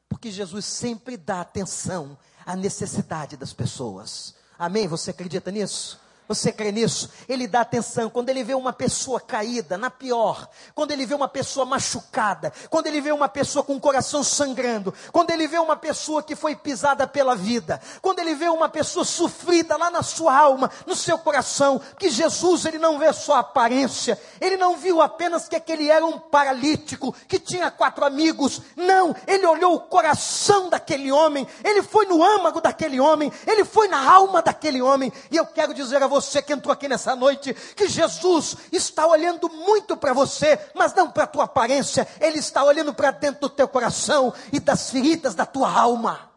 Porque 0.09 0.31
Jesus 0.31 0.65
sempre 0.67 1.17
dá 1.17 1.41
atenção 1.41 2.19
à 2.45 2.57
necessidade 2.57 3.37
das 3.37 3.53
pessoas. 3.53 4.35
Amém? 4.59 4.89
Você 4.89 5.13
acredita 5.13 5.53
nisso? 5.53 6.01
Você 6.29 6.51
crê 6.51 6.73
nisso? 6.73 7.11
Ele 7.29 7.47
dá 7.47 7.61
atenção. 7.61 8.11
Quando 8.11 8.31
ele 8.31 8.43
vê 8.43 8.55
uma 8.55 8.73
pessoa 8.73 9.21
caída, 9.21 9.79
na 9.79 9.91
pior, 9.91 10.49
quando 10.75 10.91
ele 10.91 11.07
vê 11.07 11.15
uma 11.15 11.29
pessoa 11.29 11.65
machucada, 11.65 12.53
quando 12.69 12.89
ele 12.89 13.01
vê 13.01 13.13
uma 13.13 13.29
pessoa 13.29 13.63
com 13.63 13.77
o 13.77 13.81
coração 13.81 14.25
sangrando, 14.25 14.93
quando 15.13 15.31
ele 15.31 15.47
vê 15.47 15.59
uma 15.59 15.77
pessoa 15.77 16.23
que 16.23 16.35
foi 16.35 16.57
pisada 16.57 17.07
pela 17.07 17.37
vida, 17.37 17.81
quando 18.03 18.19
ele 18.19 18.35
vê 18.35 18.49
uma 18.49 18.69
pessoa 18.69 19.05
sofrida 19.05 19.77
lá 19.77 19.89
na 19.89 20.03
sua 20.03 20.37
alma, 20.37 20.71
no 20.85 20.97
seu 20.97 21.17
coração, 21.17 21.81
que 21.97 22.11
Jesus 22.11 22.65
ele 22.65 22.79
não 22.79 22.99
vê 22.99 23.13
só 23.13 23.35
a 23.35 23.41
aparência, 23.41 24.21
ele 24.41 24.57
não 24.57 24.77
viu 24.77 25.01
apenas 25.01 25.49
que 25.49 25.55
aquele 25.55 25.89
era 25.89 26.05
um 26.05 26.19
paralítico 26.19 27.15
que 27.29 27.39
tinha 27.39 27.71
quatro 27.71 28.05
amigos. 28.05 28.61
Não, 28.75 29.15
ele 29.29 29.47
olhou 29.47 29.77
o 29.77 29.81
coração 29.81 30.69
daquele 30.69 31.13
homem, 31.13 31.47
ele 31.63 31.83
foi 31.83 32.05
no 32.07 32.23
âmago 32.25 32.61
daquele 32.61 32.99
homem, 32.99 33.33
ele 33.47 33.65
foi 33.65 33.87
na 33.87 34.11
alma 34.11 34.43
daquele 34.43 34.83
homem. 34.83 35.13
E 35.31 35.37
eu 35.37 35.47
quero 35.47 35.73
dizer 35.73 36.03
a 36.03 36.07
você 36.07 36.16
você 36.21 36.43
que 36.43 36.53
entrou 36.53 36.73
aqui 36.73 36.89
nessa 36.89 37.15
noite, 37.15 37.53
que 37.75 37.89
Jesus 37.89 38.57
está 38.73 39.07
olhando 39.07 39.49
muito 39.49 39.97
para 39.97 40.13
você, 40.13 40.59
mas 40.75 40.95
não 40.95 41.11
para 41.11 41.25
a 41.25 41.27
tua 41.27 41.45
aparência, 41.45 42.07
Ele 42.21 42.39
está 42.39 42.65
olhando 42.65 42.95
para 42.95 43.11
dentro 43.11 43.43
do 43.43 43.51
teu 43.51 43.69
coração 43.69 44.33
e 44.53 44.59
das 44.59 44.91
feridas 44.91 45.35
da 45.35 45.45
tua 45.45 45.71
alma. 45.71 46.31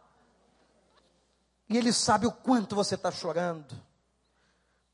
E 1.70 1.78
Ele 1.78 1.94
sabe 1.94 2.28
o 2.28 2.32
quanto 2.32 2.76
você 2.76 2.96
está 2.96 3.12
chorando. 3.12 3.76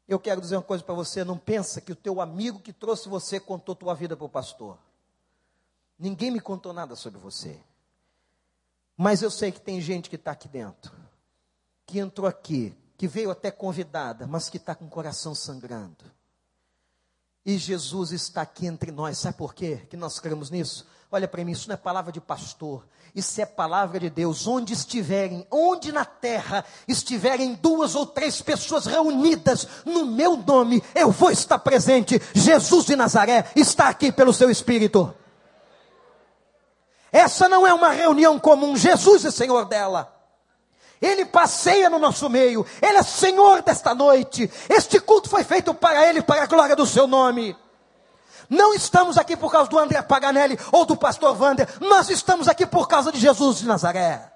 Eu 0.07 0.19
quero 0.19 0.39
dizer 0.39 0.55
uma 0.55 0.61
coisa 0.61 0.83
para 0.83 0.93
você: 0.93 1.23
não 1.23 1.37
pensa 1.37 1.81
que 1.81 1.91
o 1.91 1.95
teu 1.95 2.21
amigo 2.21 2.59
que 2.59 2.71
trouxe 2.71 3.09
você 3.09 3.39
contou 3.39 3.75
tua 3.75 3.95
vida 3.95 4.15
para 4.15 4.25
o 4.25 4.29
pastor. 4.29 4.77
Ninguém 5.97 6.29
me 6.29 6.39
contou 6.39 6.73
nada 6.73 6.95
sobre 6.95 7.19
você. 7.19 7.59
Mas 8.95 9.21
eu 9.21 9.31
sei 9.31 9.51
que 9.51 9.59
tem 9.59 9.81
gente 9.81 10.09
que 10.09 10.15
está 10.15 10.31
aqui 10.31 10.47
dentro, 10.47 10.93
que 11.85 11.99
entrou 11.99 12.27
aqui 12.27 12.75
que 12.97 13.07
veio 13.07 13.31
até 13.31 13.51
convidada, 13.51 14.25
mas 14.27 14.49
que 14.49 14.57
está 14.57 14.73
com 14.73 14.85
o 14.85 14.89
coração 14.89 15.35
sangrando. 15.35 16.05
E 17.45 17.57
Jesus 17.57 18.11
está 18.11 18.41
aqui 18.41 18.65
entre 18.65 18.91
nós, 18.91 19.17
sabe 19.19 19.37
por 19.37 19.53
quê? 19.53 19.85
Que 19.89 19.95
nós 19.95 20.19
cremos 20.19 20.49
nisso? 20.49 20.87
Olha 21.11 21.27
para 21.27 21.45
mim, 21.45 21.51
isso 21.51 21.67
não 21.67 21.75
é 21.75 21.77
palavra 21.77 22.11
de 22.11 22.19
pastor, 22.19 22.83
isso 23.13 23.39
é 23.39 23.45
palavra 23.45 23.99
de 23.99 24.09
Deus. 24.09 24.47
Onde 24.47 24.73
estiverem, 24.73 25.45
onde 25.51 25.91
na 25.91 26.03
terra 26.03 26.65
estiverem 26.87 27.53
duas 27.53 27.93
ou 27.93 28.05
três 28.05 28.41
pessoas 28.41 28.85
reunidas 28.85 29.67
no 29.85 30.05
meu 30.05 30.35
nome, 30.37 30.83
eu 30.95 31.11
vou 31.11 31.29
estar 31.29 31.59
presente. 31.59 32.19
Jesus 32.33 32.85
de 32.85 32.95
Nazaré 32.95 33.45
está 33.55 33.89
aqui 33.89 34.11
pelo 34.11 34.33
seu 34.33 34.49
Espírito. 34.49 35.13
Essa 37.11 37.47
não 37.47 37.65
é 37.65 37.73
uma 37.73 37.91
reunião 37.91 38.39
comum, 38.39 38.75
Jesus 38.75 39.23
é 39.23 39.31
Senhor 39.31 39.65
dela. 39.65 40.14
Ele 41.01 41.25
passeia 41.25 41.89
no 41.89 41.99
nosso 41.99 42.29
meio, 42.29 42.65
Ele 42.81 42.97
é 42.97 43.03
Senhor 43.03 43.61
desta 43.61 43.93
noite. 43.93 44.49
Este 44.69 44.99
culto 44.99 45.29
foi 45.29 45.43
feito 45.43 45.73
para 45.73 46.07
Ele, 46.07 46.21
para 46.21 46.43
a 46.43 46.47
glória 46.47 46.75
do 46.75 46.85
Seu 46.85 47.05
nome. 47.07 47.55
Não 48.49 48.73
estamos 48.73 49.17
aqui 49.17 49.35
por 49.35 49.51
causa 49.51 49.69
do 49.69 49.79
André 49.79 50.01
Paganelli 50.01 50.57
ou 50.71 50.85
do 50.85 50.95
pastor 50.95 51.39
Wander, 51.39 51.67
nós 51.81 52.09
estamos 52.09 52.47
aqui 52.47 52.65
por 52.65 52.87
causa 52.87 53.11
de 53.11 53.19
Jesus 53.19 53.57
de 53.57 53.65
Nazaré. 53.65 54.31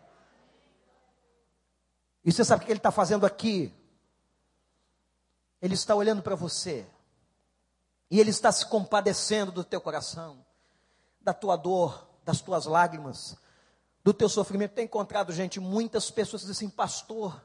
E 2.24 2.32
você 2.32 2.44
sabe 2.44 2.64
o 2.64 2.66
que 2.66 2.72
ele 2.72 2.80
está 2.80 2.92
fazendo 2.92 3.26
aqui? 3.26 3.74
Ele 5.62 5.74
está 5.74 5.94
olhando 5.94 6.22
para 6.22 6.36
você, 6.36 6.88
e 8.10 8.20
ele 8.20 8.30
está 8.30 8.52
se 8.52 8.66
compadecendo 8.66 9.52
do 9.52 9.64
teu 9.64 9.82
coração, 9.82 10.44
da 11.22 11.34
tua 11.34 11.56
dor, 11.56 12.08
das 12.24 12.42
tuas 12.42 12.66
lágrimas, 12.66 13.36
do 14.10 14.14
teu 14.14 14.28
sofrimento. 14.28 14.72
Tenho 14.72 14.86
encontrado 14.86 15.32
gente, 15.32 15.60
muitas 15.60 16.10
pessoas 16.10 16.42
dizem 16.42 16.68
assim, 16.68 16.70
pastor, 16.70 17.40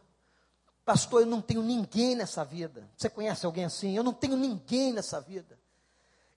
pastor, 0.84 1.20
eu 1.20 1.26
não 1.26 1.42
tenho 1.42 1.62
ninguém 1.62 2.14
nessa 2.14 2.42
vida. 2.42 2.88
Você 2.96 3.10
conhece 3.10 3.44
alguém 3.44 3.66
assim? 3.66 3.94
Eu 3.94 4.02
não 4.02 4.14
tenho 4.14 4.36
ninguém 4.36 4.92
nessa 4.92 5.20
vida. 5.20 5.58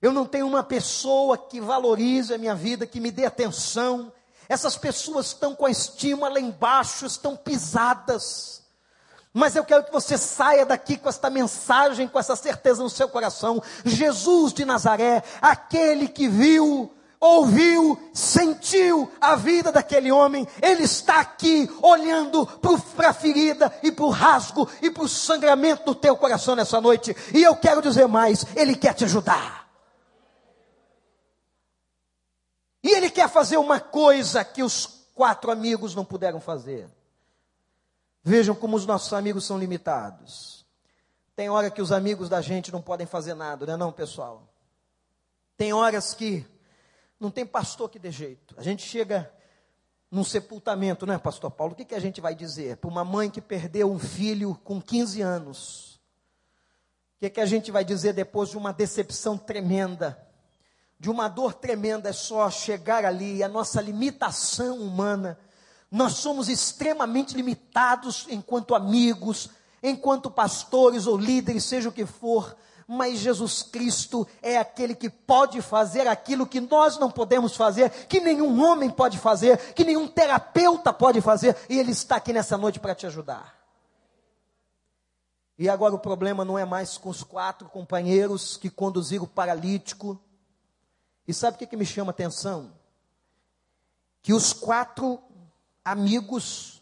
Eu 0.02 0.12
não 0.12 0.26
tenho 0.26 0.46
uma 0.46 0.62
pessoa 0.62 1.38
que 1.38 1.60
valorize 1.60 2.32
a 2.32 2.38
minha 2.38 2.54
vida, 2.54 2.86
que 2.86 3.00
me 3.00 3.10
dê 3.10 3.24
atenção. 3.24 4.12
Essas 4.48 4.76
pessoas 4.76 5.28
estão 5.28 5.54
com 5.54 5.64
a 5.64 5.70
estima 5.70 6.28
lá 6.28 6.38
embaixo, 6.38 7.06
estão 7.06 7.34
pisadas. 7.34 8.62
Mas 9.32 9.56
eu 9.56 9.64
quero 9.64 9.84
que 9.84 9.92
você 9.92 10.18
saia 10.18 10.66
daqui 10.66 10.98
com 10.98 11.08
esta 11.08 11.30
mensagem, 11.30 12.06
com 12.06 12.18
essa 12.18 12.36
certeza 12.36 12.82
no 12.82 12.90
seu 12.90 13.08
coração. 13.08 13.62
Jesus 13.84 14.52
de 14.52 14.64
Nazaré, 14.64 15.22
aquele 15.40 16.06
que 16.06 16.28
viu 16.28 16.92
ouviu, 17.20 17.98
sentiu 18.12 19.10
a 19.20 19.34
vida 19.36 19.72
daquele 19.72 20.10
homem, 20.12 20.46
ele 20.62 20.84
está 20.84 21.20
aqui 21.20 21.68
olhando 21.82 22.46
para 22.96 23.10
a 23.10 23.14
ferida 23.14 23.76
e 23.82 23.90
para 23.90 24.04
o 24.04 24.10
rasgo 24.10 24.68
e 24.80 24.90
para 24.90 25.02
o 25.02 25.08
sangramento 25.08 25.84
do 25.84 25.94
teu 25.94 26.16
coração 26.16 26.54
nessa 26.54 26.80
noite. 26.80 27.16
E 27.34 27.42
eu 27.42 27.56
quero 27.56 27.82
dizer 27.82 28.06
mais: 28.06 28.44
ele 28.56 28.76
quer 28.76 28.94
te 28.94 29.04
ajudar. 29.04 29.68
E 32.82 32.90
ele 32.90 33.10
quer 33.10 33.28
fazer 33.28 33.56
uma 33.56 33.80
coisa 33.80 34.44
que 34.44 34.62
os 34.62 34.86
quatro 35.14 35.50
amigos 35.50 35.94
não 35.94 36.04
puderam 36.04 36.40
fazer. 36.40 36.88
Vejam 38.22 38.54
como 38.54 38.76
os 38.76 38.86
nossos 38.86 39.12
amigos 39.12 39.44
são 39.44 39.58
limitados. 39.58 40.64
Tem 41.34 41.48
hora 41.48 41.70
que 41.70 41.82
os 41.82 41.92
amigos 41.92 42.28
da 42.28 42.40
gente 42.40 42.72
não 42.72 42.80
podem 42.80 43.06
fazer 43.06 43.34
nada, 43.34 43.66
não 43.66 43.74
é 43.74 43.76
não, 43.76 43.92
pessoal? 43.92 44.48
Tem 45.56 45.72
horas 45.72 46.14
que 46.14 46.46
não 47.18 47.30
tem 47.30 47.46
pastor 47.46 47.88
que 47.88 47.98
dê 47.98 48.10
jeito. 48.10 48.54
A 48.56 48.62
gente 48.62 48.82
chega 48.82 49.32
num 50.10 50.24
sepultamento, 50.24 51.04
não 51.04 51.14
é, 51.14 51.18
pastor 51.18 51.50
Paulo? 51.50 51.72
O 51.72 51.76
que, 51.76 51.84
que 51.84 51.94
a 51.94 52.00
gente 52.00 52.20
vai 52.20 52.34
dizer 52.34 52.76
para 52.76 52.88
uma 52.88 53.04
mãe 53.04 53.30
que 53.30 53.40
perdeu 53.40 53.90
um 53.90 53.98
filho 53.98 54.54
com 54.64 54.80
15 54.80 55.20
anos? 55.20 55.94
O 57.16 57.20
que, 57.20 57.30
que 57.30 57.40
a 57.40 57.46
gente 57.46 57.70
vai 57.70 57.84
dizer 57.84 58.12
depois 58.12 58.50
de 58.50 58.56
uma 58.56 58.72
decepção 58.72 59.36
tremenda? 59.36 60.28
de 60.98 61.08
uma 61.08 61.28
dor 61.28 61.54
tremenda 61.54 62.08
é 62.08 62.12
só 62.12 62.50
chegar 62.50 63.04
ali, 63.04 63.42
a 63.42 63.48
nossa 63.48 63.80
limitação 63.80 64.78
humana. 64.78 65.38
Nós 65.90 66.14
somos 66.14 66.48
extremamente 66.48 67.36
limitados 67.36 68.26
enquanto 68.28 68.74
amigos, 68.74 69.48
enquanto 69.82 70.30
pastores 70.30 71.06
ou 71.06 71.16
líderes, 71.16 71.64
seja 71.64 71.88
o 71.88 71.92
que 71.92 72.04
for, 72.04 72.56
mas 72.90 73.18
Jesus 73.18 73.62
Cristo 73.62 74.26
é 74.40 74.56
aquele 74.56 74.94
que 74.94 75.10
pode 75.10 75.60
fazer 75.60 76.06
aquilo 76.06 76.46
que 76.46 76.58
nós 76.58 76.96
não 76.96 77.10
podemos 77.10 77.54
fazer, 77.54 77.90
que 78.06 78.18
nenhum 78.18 78.64
homem 78.64 78.88
pode 78.88 79.18
fazer, 79.18 79.74
que 79.74 79.84
nenhum 79.84 80.08
terapeuta 80.08 80.90
pode 80.90 81.20
fazer, 81.20 81.54
e 81.68 81.78
Ele 81.78 81.92
está 81.92 82.16
aqui 82.16 82.32
nessa 82.32 82.56
noite 82.56 82.80
para 82.80 82.94
te 82.94 83.06
ajudar. 83.06 83.58
E 85.58 85.68
agora 85.68 85.94
o 85.94 85.98
problema 85.98 86.46
não 86.46 86.58
é 86.58 86.64
mais 86.64 86.96
com 86.96 87.10
os 87.10 87.22
quatro 87.22 87.68
companheiros 87.68 88.56
que 88.56 88.70
conduziram 88.70 89.24
o 89.24 89.28
paralítico. 89.28 90.18
E 91.26 91.34
sabe 91.34 91.56
o 91.56 91.58
que, 91.58 91.66
que 91.66 91.76
me 91.76 91.84
chama 91.84 92.10
a 92.10 92.12
atenção? 92.12 92.72
Que 94.22 94.32
os 94.32 94.54
quatro 94.54 95.20
amigos 95.84 96.77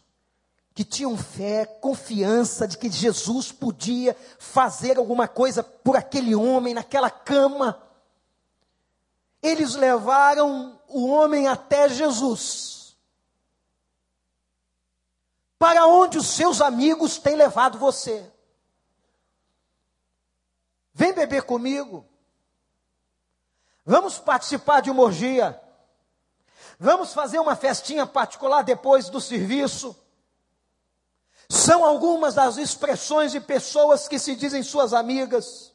que 0.77 0.85
tinham 0.85 1.17
fé, 1.17 1.65
confiança 1.65 2.67
de 2.67 2.77
que 2.77 2.87
Jesus 2.87 3.51
podia 3.51 4.15
fazer 4.37 4.99
alguma 4.99 5.27
coisa 5.27 5.63
por 5.63 5.95
aquele 5.95 6.35
homem 6.35 6.75
naquela 6.75 7.09
cama. 7.09 7.81
Eles 9.41 9.73
levaram 9.73 10.79
o 10.87 11.07
homem 11.07 11.47
até 11.47 11.89
Jesus. 11.89 12.95
Para 15.57 15.87
onde 15.87 16.19
os 16.19 16.27
seus 16.27 16.61
amigos 16.61 17.17
têm 17.17 17.35
levado 17.35 17.79
você? 17.79 18.31
Vem 20.93 21.11
beber 21.11 21.41
comigo. 21.41 22.05
Vamos 23.83 24.19
participar 24.19 24.83
de 24.83 24.91
uma 24.91 25.01
orgia. 25.01 25.59
Vamos 26.79 27.15
fazer 27.15 27.39
uma 27.39 27.55
festinha 27.55 28.05
particular 28.05 28.61
depois 28.61 29.09
do 29.09 29.19
serviço. 29.19 29.95
São 31.49 31.85
algumas 31.85 32.33
das 32.33 32.57
expressões 32.57 33.31
de 33.31 33.39
pessoas 33.39 34.07
que 34.07 34.19
se 34.19 34.35
dizem 34.35 34.61
suas 34.63 34.93
amigas. 34.93 35.73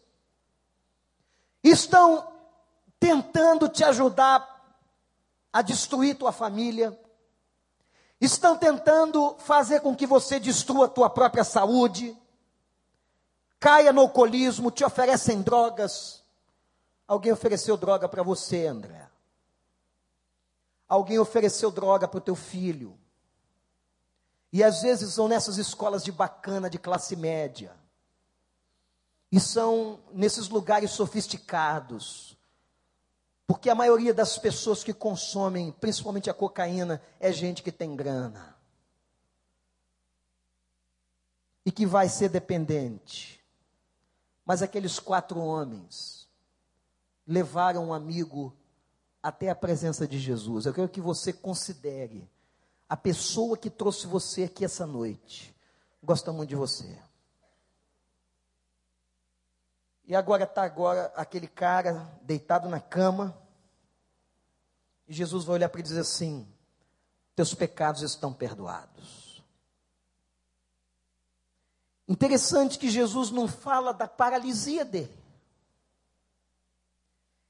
Estão 1.62 2.26
tentando 3.00 3.68
te 3.68 3.82
ajudar 3.82 4.52
a 5.52 5.62
destruir 5.62 6.16
tua 6.16 6.32
família. 6.32 6.98
Estão 8.20 8.56
tentando 8.56 9.34
fazer 9.38 9.80
com 9.80 9.96
que 9.96 10.06
você 10.06 10.38
destrua 10.38 10.88
tua 10.88 11.10
própria 11.10 11.44
saúde. 11.44 12.16
Caia 13.58 13.92
no 13.92 14.02
alcoolismo, 14.02 14.70
te 14.70 14.84
oferecem 14.84 15.42
drogas. 15.42 16.22
Alguém 17.08 17.32
ofereceu 17.32 17.76
droga 17.76 18.08
para 18.08 18.22
você, 18.22 18.66
André. 18.66 19.08
Alguém 20.88 21.18
ofereceu 21.18 21.70
droga 21.70 22.06
para 22.06 22.18
o 22.18 22.20
teu 22.20 22.36
filho. 22.36 22.98
E 24.52 24.62
às 24.62 24.82
vezes 24.82 25.14
são 25.14 25.28
nessas 25.28 25.56
escolas 25.56 26.04
de 26.04 26.12
bacana, 26.12 26.68
de 26.68 26.78
classe 26.78 27.16
média. 27.16 27.74
E 29.30 29.40
são 29.40 29.98
nesses 30.12 30.50
lugares 30.50 30.90
sofisticados. 30.90 32.36
Porque 33.46 33.70
a 33.70 33.74
maioria 33.74 34.12
das 34.12 34.36
pessoas 34.36 34.84
que 34.84 34.92
consomem, 34.92 35.72
principalmente 35.72 36.28
a 36.28 36.34
cocaína, 36.34 37.02
é 37.18 37.32
gente 37.32 37.62
que 37.62 37.72
tem 37.72 37.96
grana. 37.96 38.54
E 41.64 41.72
que 41.72 41.86
vai 41.86 42.10
ser 42.10 42.28
dependente. 42.28 43.42
Mas 44.44 44.60
aqueles 44.60 44.98
quatro 44.98 45.40
homens 45.40 46.28
levaram 47.26 47.88
um 47.88 47.94
amigo 47.94 48.54
até 49.22 49.48
a 49.48 49.54
presença 49.54 50.06
de 50.06 50.18
Jesus. 50.18 50.66
Eu 50.66 50.74
quero 50.74 50.88
que 50.88 51.00
você 51.00 51.32
considere 51.32 52.28
a 52.92 52.96
pessoa 52.96 53.56
que 53.56 53.70
trouxe 53.70 54.06
você 54.06 54.44
aqui 54.44 54.66
essa 54.66 54.86
noite 54.86 55.56
gosta 56.02 56.30
muito 56.30 56.50
de 56.50 56.56
você. 56.56 57.00
E 60.04 60.14
agora 60.14 60.44
está 60.44 60.62
agora 60.62 61.10
aquele 61.16 61.48
cara 61.48 62.06
deitado 62.20 62.68
na 62.68 62.80
cama. 62.80 63.34
E 65.08 65.14
Jesus 65.14 65.42
vai 65.42 65.54
olhar 65.54 65.70
para 65.70 65.80
ele 65.80 65.86
e 65.86 65.88
dizer 65.88 66.02
assim: 66.02 66.46
Teus 67.34 67.54
pecados 67.54 68.02
estão 68.02 68.30
perdoados. 68.30 69.42
Interessante 72.06 72.78
que 72.78 72.90
Jesus 72.90 73.30
não 73.30 73.48
fala 73.48 73.94
da 73.94 74.06
paralisia 74.06 74.84
dele. 74.84 75.18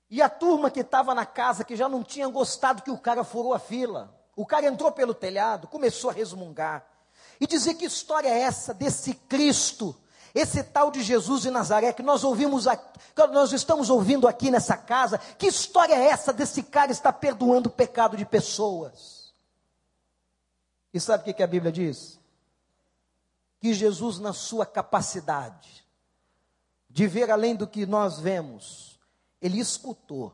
E 0.08 0.22
a 0.22 0.30
turma 0.30 0.70
que 0.70 0.82
estava 0.82 1.16
na 1.16 1.26
casa, 1.26 1.64
que 1.64 1.74
já 1.74 1.88
não 1.88 2.04
tinha 2.04 2.28
gostado 2.28 2.82
que 2.82 2.92
o 2.92 2.98
cara 2.98 3.24
furou 3.24 3.52
a 3.52 3.58
fila, 3.58 4.21
o 4.34 4.46
cara 4.46 4.66
entrou 4.66 4.90
pelo 4.92 5.14
telhado, 5.14 5.68
começou 5.68 6.10
a 6.10 6.12
resmungar. 6.12 6.86
E 7.40 7.46
dizer 7.46 7.74
que 7.74 7.84
história 7.84 8.28
é 8.28 8.40
essa 8.40 8.72
desse 8.72 9.14
Cristo, 9.14 9.94
esse 10.34 10.62
tal 10.62 10.90
de 10.90 11.02
Jesus 11.02 11.42
de 11.42 11.50
Nazaré 11.50 11.92
que 11.92 12.02
nós 12.02 12.24
ouvimos 12.24 12.66
aqui, 12.66 12.98
que 13.14 13.26
nós 13.28 13.52
estamos 13.52 13.90
ouvindo 13.90 14.26
aqui 14.26 14.50
nessa 14.50 14.76
casa, 14.76 15.18
que 15.18 15.46
história 15.46 15.94
é 15.94 16.06
essa 16.08 16.32
desse 16.32 16.62
cara 16.62 16.90
está 16.90 17.12
perdoando 17.12 17.68
o 17.68 17.72
pecado 17.72 18.16
de 18.16 18.24
pessoas? 18.24 19.34
E 20.94 21.00
sabe 21.00 21.30
o 21.30 21.34
que 21.34 21.42
a 21.42 21.46
Bíblia 21.46 21.72
diz? 21.72 22.18
Que 23.60 23.74
Jesus, 23.74 24.18
na 24.18 24.32
sua 24.32 24.64
capacidade 24.64 25.86
de 26.88 27.06
ver 27.06 27.30
além 27.30 27.54
do 27.54 27.66
que 27.66 27.86
nós 27.86 28.18
vemos, 28.18 29.00
ele 29.40 29.58
escutou 29.58 30.32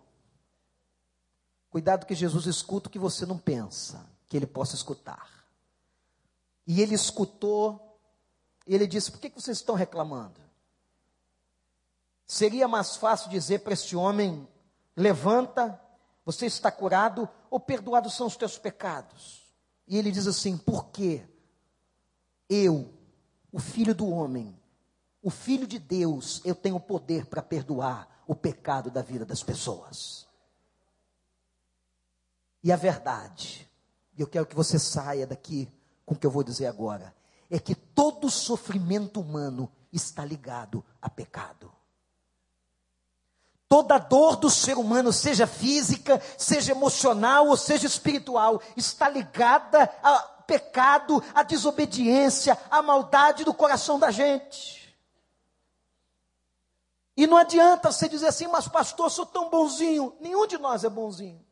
Cuidado 1.71 2.07
que 2.07 2.15
Jesus 2.15 2.47
escuta 2.47 2.89
o 2.89 2.91
que 2.91 2.99
você 2.99 3.27
não 3.27 3.39
pensa 3.39 4.09
que 4.29 4.37
ele 4.37 4.47
possa 4.47 4.75
escutar. 4.75 5.29
E 6.67 6.81
ele 6.81 6.95
escutou, 6.95 7.99
e 8.67 8.75
ele 8.75 8.87
disse: 8.87 9.11
Por 9.11 9.21
que, 9.21 9.31
que 9.31 9.41
vocês 9.41 9.59
estão 9.59 9.75
reclamando? 9.75 10.41
Seria 12.27 12.69
mais 12.69 12.97
fácil 12.97 13.31
dizer 13.31 13.61
para 13.61 13.73
este 13.73 13.97
homem: 13.97 14.47
Levanta, 14.95 15.81
você 16.25 16.47
está 16.47 16.71
curado, 16.71 17.29
ou 17.51 17.59
perdoados 17.59 18.15
são 18.15 18.27
os 18.27 18.37
teus 18.37 18.59
pecados. 18.59 19.49
E 19.87 19.97
ele 19.97 20.11
diz 20.11 20.27
assim: 20.27 20.57
Por 20.57 20.91
quê? 20.91 21.27
Eu, 22.49 22.93
o 23.51 23.59
filho 23.59 23.95
do 23.95 24.09
homem, 24.09 24.59
o 25.23 25.31
filho 25.31 25.67
de 25.67 25.79
Deus, 25.79 26.43
eu 26.45 26.55
tenho 26.55 26.79
poder 26.79 27.27
para 27.27 27.43
perdoar 27.43 28.23
o 28.27 28.35
pecado 28.35 28.91
da 28.91 29.01
vida 29.01 29.25
das 29.25 29.43
pessoas. 29.43 30.28
E 32.63 32.73
a 32.73 32.77
verdade, 32.77 33.69
e 34.17 34.21
eu 34.21 34.27
quero 34.27 34.47
que 34.47 34.55
você 34.55 34.79
saia 34.79 35.27
daqui 35.27 35.71
com 36.05 36.15
o 36.15 36.19
que 36.19 36.27
eu 36.27 36.31
vou 36.31 36.43
dizer 36.43 36.67
agora, 36.67 37.15
é 37.51 37.59
que 37.59 37.75
todo 37.75 38.31
sofrimento 38.31 39.21
humano 39.21 39.71
está 39.93 40.25
ligado 40.25 40.85
a 41.01 41.09
pecado. 41.09 41.73
Toda 43.69 43.99
dor 43.99 44.37
do 44.37 44.49
ser 44.49 44.79
humano, 44.79 45.13
seja 45.13 45.47
física, 45.47 46.21
seja 46.39 46.73
emocional 46.73 47.49
ou 47.49 47.57
seja 47.57 47.87
espiritual, 47.87 48.63
está 48.77 49.09
ligada 49.09 49.83
a 50.03 50.19
pecado, 50.47 51.23
a 51.35 51.43
desobediência, 51.43 52.59
a 52.71 52.81
maldade 52.81 53.45
do 53.45 53.53
coração 53.53 53.99
da 53.99 54.11
gente. 54.11 54.79
E 57.15 57.27
não 57.27 57.37
adianta 57.37 57.93
você 57.93 58.09
dizer 58.09 58.29
assim, 58.29 58.47
mas 58.47 58.67
pastor, 58.69 59.11
sou 59.11 59.27
tão 59.27 59.51
bonzinho. 59.51 60.17
Nenhum 60.21 60.47
de 60.47 60.57
nós 60.57 60.85
é 60.85 60.89
bonzinho. 60.89 61.45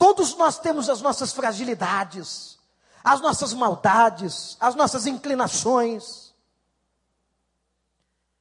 Todos 0.00 0.34
nós 0.34 0.58
temos 0.58 0.88
as 0.88 1.02
nossas 1.02 1.30
fragilidades, 1.30 2.58
as 3.04 3.20
nossas 3.20 3.52
maldades, 3.52 4.56
as 4.58 4.74
nossas 4.74 5.06
inclinações. 5.06 6.34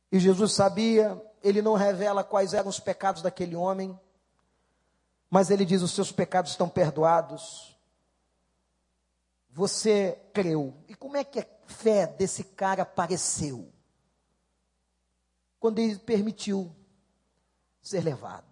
E 0.09 0.17
Jesus 0.21 0.53
sabia, 0.53 1.21
ele 1.43 1.61
não 1.61 1.73
revela 1.73 2.23
quais 2.23 2.53
eram 2.53 2.69
os 2.69 2.79
pecados 2.79 3.21
daquele 3.21 3.57
homem, 3.57 3.99
mas 5.29 5.51
ele 5.51 5.65
diz: 5.65 5.81
os 5.81 5.91
seus 5.91 6.13
pecados 6.13 6.51
estão 6.51 6.69
perdoados. 6.69 7.77
Você 9.49 10.17
creu. 10.33 10.73
E 10.87 10.95
como 10.95 11.17
é 11.17 11.25
que 11.25 11.41
a 11.41 11.47
fé 11.67 12.07
desse 12.07 12.45
cara 12.45 12.83
apareceu? 12.83 13.69
Quando 15.59 15.79
ele 15.79 15.99
permitiu 15.99 16.73
ser 17.81 18.01
levado 18.01 18.48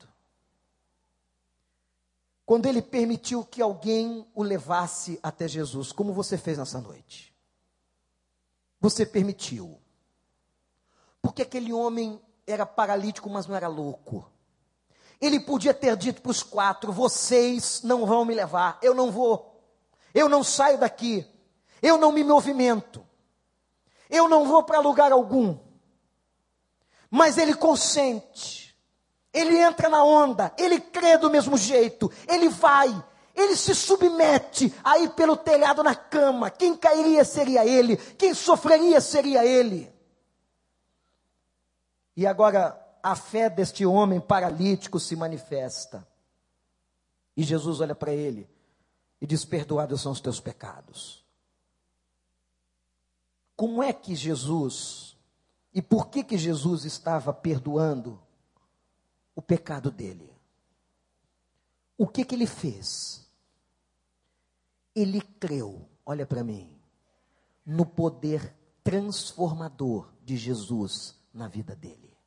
quando 2.47 2.65
ele 2.65 2.81
permitiu 2.81 3.43
que 3.43 3.61
alguém 3.61 4.25
o 4.33 4.41
levasse 4.41 5.19
até 5.21 5.49
Jesus, 5.49 5.91
como 5.91 6.13
você 6.13 6.37
fez 6.37 6.57
nessa 6.57 6.79
noite. 6.79 7.35
Você 8.79 9.05
permitiu. 9.05 9.77
Porque 11.21 11.41
aquele 11.41 11.73
homem 11.73 12.21
era 12.47 12.65
paralítico, 12.65 13.29
mas 13.29 13.47
não 13.47 13.55
era 13.55 13.67
louco. 13.67 14.31
Ele 15.19 15.41
podia 15.41 15.73
ter 15.73 15.93
dito 15.97 16.21
para 16.21 16.31
os 16.31 16.41
quatro: 16.41 16.89
vocês 16.89 17.81
não 17.83 18.05
vão 18.05 18.23
me 18.23 18.33
levar, 18.33 18.79
eu 18.81 18.95
não 18.95 19.11
vou, 19.11 19.61
eu 20.13 20.29
não 20.29 20.41
saio 20.41 20.77
daqui, 20.77 21.29
eu 21.81 21.97
não 21.97 22.13
me 22.13 22.23
movimento, 22.23 23.05
eu 24.09 24.29
não 24.29 24.47
vou 24.47 24.63
para 24.63 24.79
lugar 24.79 25.11
algum. 25.11 25.59
Mas 27.11 27.37
ele 27.37 27.53
consente 27.53 28.66
ele 29.37 29.57
entra 29.59 29.87
na 29.87 30.03
onda, 30.03 30.53
ele 30.57 30.79
crê 30.79 31.17
do 31.17 31.29
mesmo 31.29 31.55
jeito, 31.57 32.11
ele 32.27 32.49
vai, 32.49 32.89
ele 33.35 33.55
se 33.55 33.75
submete 33.75 34.73
a 34.83 34.97
ir 34.97 35.11
pelo 35.11 35.37
telhado 35.37 35.83
na 35.83 35.93
cama. 35.93 36.49
Quem 36.49 36.75
cairia 36.75 37.23
seria 37.23 37.65
ele, 37.65 37.97
quem 37.97 38.33
sofreria 38.33 38.99
seria 38.99 39.45
ele. 39.45 39.93
E 42.15 42.25
agora 42.25 42.83
a 43.03 43.15
fé 43.15 43.47
deste 43.49 43.85
homem 43.85 44.19
paralítico 44.19 44.99
se 44.99 45.15
manifesta. 45.15 46.05
E 47.35 47.43
Jesus 47.43 47.79
olha 47.79 47.93
para 47.93 48.11
ele 48.11 48.49
e 49.21 49.27
diz: 49.27 49.45
Perdoados 49.45 50.01
são 50.01 50.11
os 50.11 50.19
teus 50.19 50.39
pecados. 50.39 51.23
Como 53.55 53.83
é 53.83 53.93
que 53.93 54.15
Jesus, 54.15 55.15
e 55.73 55.81
por 55.81 56.09
que 56.09 56.23
que 56.23 56.37
Jesus 56.37 56.85
estava 56.85 57.31
perdoando 57.31 58.19
o 59.37 59.41
pecado 59.41 59.91
dele? 59.91 60.33
O 61.95 62.07
que 62.07 62.25
que 62.25 62.33
ele 62.33 62.47
fez? 62.47 63.23
Ele 64.95 65.21
creu, 65.21 65.87
olha 66.03 66.25
para 66.25 66.43
mim, 66.43 66.75
no 67.63 67.85
poder 67.85 68.55
transformador 68.83 70.11
de 70.23 70.35
Jesus 70.35 71.15
na 71.31 71.47
vida 71.47 71.75
dele. 71.75 72.17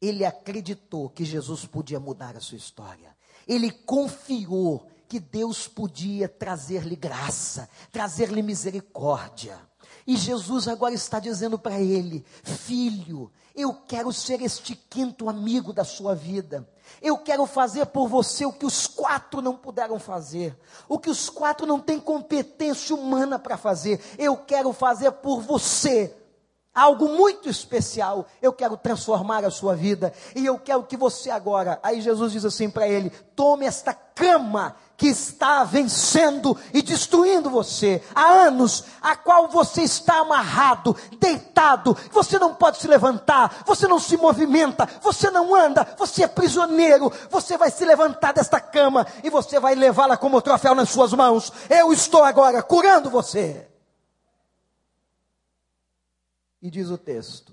Ele 0.00 0.24
acreditou 0.24 1.10
que 1.10 1.26
Jesus 1.26 1.66
podia 1.66 2.00
mudar 2.00 2.38
a 2.38 2.40
sua 2.40 2.56
história. 2.56 3.14
Ele 3.46 3.70
confiou 3.70 4.90
que 5.06 5.20
Deus 5.20 5.68
podia 5.68 6.26
trazer-lhe 6.26 6.96
graça, 6.96 7.68
trazer-lhe 7.90 8.40
misericórdia. 8.40 9.60
E 10.06 10.16
Jesus 10.16 10.68
agora 10.68 10.94
está 10.94 11.18
dizendo 11.18 11.58
para 11.58 11.80
ele: 11.80 12.24
Filho, 12.42 13.30
eu 13.54 13.74
quero 13.74 14.12
ser 14.12 14.40
este 14.40 14.74
quinto 14.74 15.28
amigo 15.28 15.72
da 15.72 15.84
sua 15.84 16.14
vida. 16.14 16.68
Eu 17.00 17.18
quero 17.18 17.46
fazer 17.46 17.86
por 17.86 18.08
você 18.08 18.44
o 18.44 18.52
que 18.52 18.66
os 18.66 18.86
quatro 18.86 19.40
não 19.40 19.56
puderam 19.56 19.98
fazer, 19.98 20.56
o 20.88 20.98
que 20.98 21.08
os 21.10 21.28
quatro 21.30 21.66
não 21.66 21.80
têm 21.80 21.98
competência 21.98 22.94
humana 22.94 23.38
para 23.38 23.56
fazer. 23.56 24.00
Eu 24.18 24.36
quero 24.36 24.72
fazer 24.72 25.10
por 25.12 25.40
você 25.40 26.14
algo 26.74 27.08
muito 27.08 27.48
especial. 27.48 28.26
Eu 28.40 28.52
quero 28.52 28.76
transformar 28.76 29.44
a 29.44 29.50
sua 29.50 29.74
vida 29.74 30.12
e 30.34 30.44
eu 30.46 30.58
quero 30.58 30.84
que 30.84 30.96
você 30.96 31.30
agora. 31.30 31.78
Aí 31.82 32.00
Jesus 32.00 32.32
diz 32.32 32.44
assim 32.44 32.70
para 32.70 32.88
ele: 32.88 33.10
tome 33.36 33.66
esta 33.66 33.92
cama 33.92 34.76
que 34.96 35.08
está 35.08 35.64
vencendo 35.64 36.56
e 36.72 36.80
destruindo 36.80 37.50
você 37.50 38.00
há 38.14 38.24
anos, 38.24 38.84
a 39.00 39.16
qual 39.16 39.48
você 39.48 39.82
está 39.82 40.20
amarrado, 40.20 40.96
deitado, 41.18 41.96
você 42.12 42.38
não 42.38 42.54
pode 42.54 42.78
se 42.78 42.86
levantar, 42.86 43.62
você 43.66 43.88
não 43.88 43.98
se 43.98 44.16
movimenta, 44.16 44.88
você 45.02 45.28
não 45.28 45.54
anda, 45.56 45.96
você 45.98 46.22
é 46.24 46.28
prisioneiro, 46.28 47.12
você 47.28 47.58
vai 47.58 47.70
se 47.70 47.84
levantar 47.84 48.32
desta 48.32 48.60
cama 48.60 49.04
e 49.24 49.30
você 49.30 49.58
vai 49.58 49.74
levá-la 49.74 50.16
como 50.16 50.40
troféu 50.40 50.74
nas 50.74 50.90
suas 50.90 51.12
mãos. 51.12 51.52
Eu 51.68 51.92
estou 51.92 52.22
agora 52.22 52.62
curando 52.62 53.10
você. 53.10 53.71
E 56.62 56.70
diz 56.70 56.88
o 56.88 56.96
texto: 56.96 57.52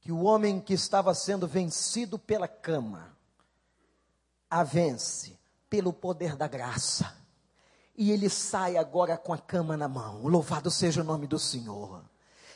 que 0.00 0.10
o 0.10 0.22
homem 0.24 0.60
que 0.60 0.74
estava 0.74 1.14
sendo 1.14 1.46
vencido 1.46 2.18
pela 2.18 2.48
cama, 2.48 3.16
a 4.50 4.64
vence 4.64 5.38
pelo 5.68 5.92
poder 5.92 6.34
da 6.34 6.48
graça. 6.48 7.14
E 7.96 8.10
ele 8.10 8.28
sai 8.28 8.76
agora 8.76 9.16
com 9.16 9.32
a 9.32 9.38
cama 9.38 9.76
na 9.76 9.86
mão. 9.86 10.26
Louvado 10.26 10.70
seja 10.70 11.02
o 11.02 11.04
nome 11.04 11.26
do 11.26 11.38
Senhor. 11.38 12.02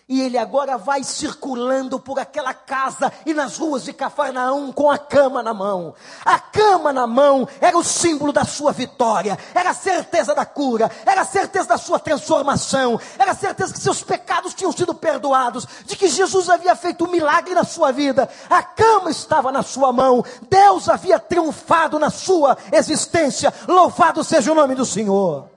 E 0.07 0.21
ele 0.21 0.37
agora 0.37 0.77
vai 0.77 1.03
circulando 1.03 1.99
por 1.99 2.19
aquela 2.19 2.53
casa 2.53 3.11
e 3.25 3.33
nas 3.33 3.57
ruas 3.57 3.85
de 3.85 3.93
Cafarnaum 3.95 4.71
com 4.71 4.91
a 4.91 4.99
cama 4.99 5.43
na 5.43 5.55
mão. 5.55 5.95
A 6.23 6.39
cama 6.39 6.93
na 6.93 7.07
mão 7.07 7.49
era 7.59 7.79
o 7.79 7.83
símbolo 7.83 8.31
da 8.31 8.45
sua 8.45 8.71
vitória, 8.71 9.39
era 9.55 9.71
a 9.71 9.75
certeza 9.75 10.35
da 10.35 10.45
cura, 10.45 10.91
era 11.07 11.23
a 11.23 11.25
certeza 11.25 11.69
da 11.69 11.79
sua 11.79 11.99
transformação, 11.99 13.01
era 13.19 13.31
a 13.31 13.35
certeza 13.35 13.73
que 13.73 13.81
seus 13.81 14.03
pecados 14.03 14.53
tinham 14.53 14.73
sido 14.73 14.95
perdoados, 14.95 15.67
de 15.87 15.97
que 15.97 16.09
Jesus 16.09 16.51
havia 16.51 16.77
feito 16.77 17.07
um 17.07 17.11
milagre 17.11 17.55
na 17.55 17.65
sua 17.65 17.91
vida. 17.91 18.29
A 18.51 18.63
cama 18.63 19.11
estava 19.11 19.51
na 19.51 19.63
sua 19.63 19.91
mão, 19.91 20.23
Deus 20.51 20.87
havia 20.87 21.19
triunfado 21.19 21.99
na 21.99 22.11
sua 22.11 22.59
existência. 22.71 23.55
Louvado 23.67 24.23
seja 24.23 24.53
o 24.53 24.55
nome 24.55 24.75
do 24.75 24.85
Senhor. 24.85 25.54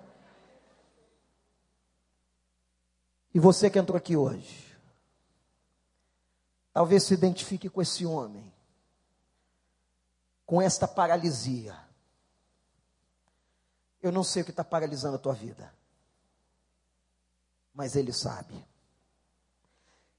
E 3.37 3.39
você 3.39 3.69
que 3.69 3.77
entrou 3.77 3.95
aqui 3.95 4.17
hoje, 4.17 4.75
talvez 6.73 7.03
se 7.03 7.13
identifique 7.13 7.69
com 7.69 7.79
esse 7.79 8.03
homem, 8.03 8.51
com 10.43 10.59
esta 10.59 10.87
paralisia. 10.87 11.77
Eu 14.01 14.11
não 14.11 14.23
sei 14.23 14.41
o 14.41 14.45
que 14.45 14.49
está 14.49 14.63
paralisando 14.63 15.17
a 15.17 15.19
tua 15.19 15.33
vida, 15.33 15.71
mas 17.75 17.95
Ele 17.95 18.11
sabe. 18.11 18.55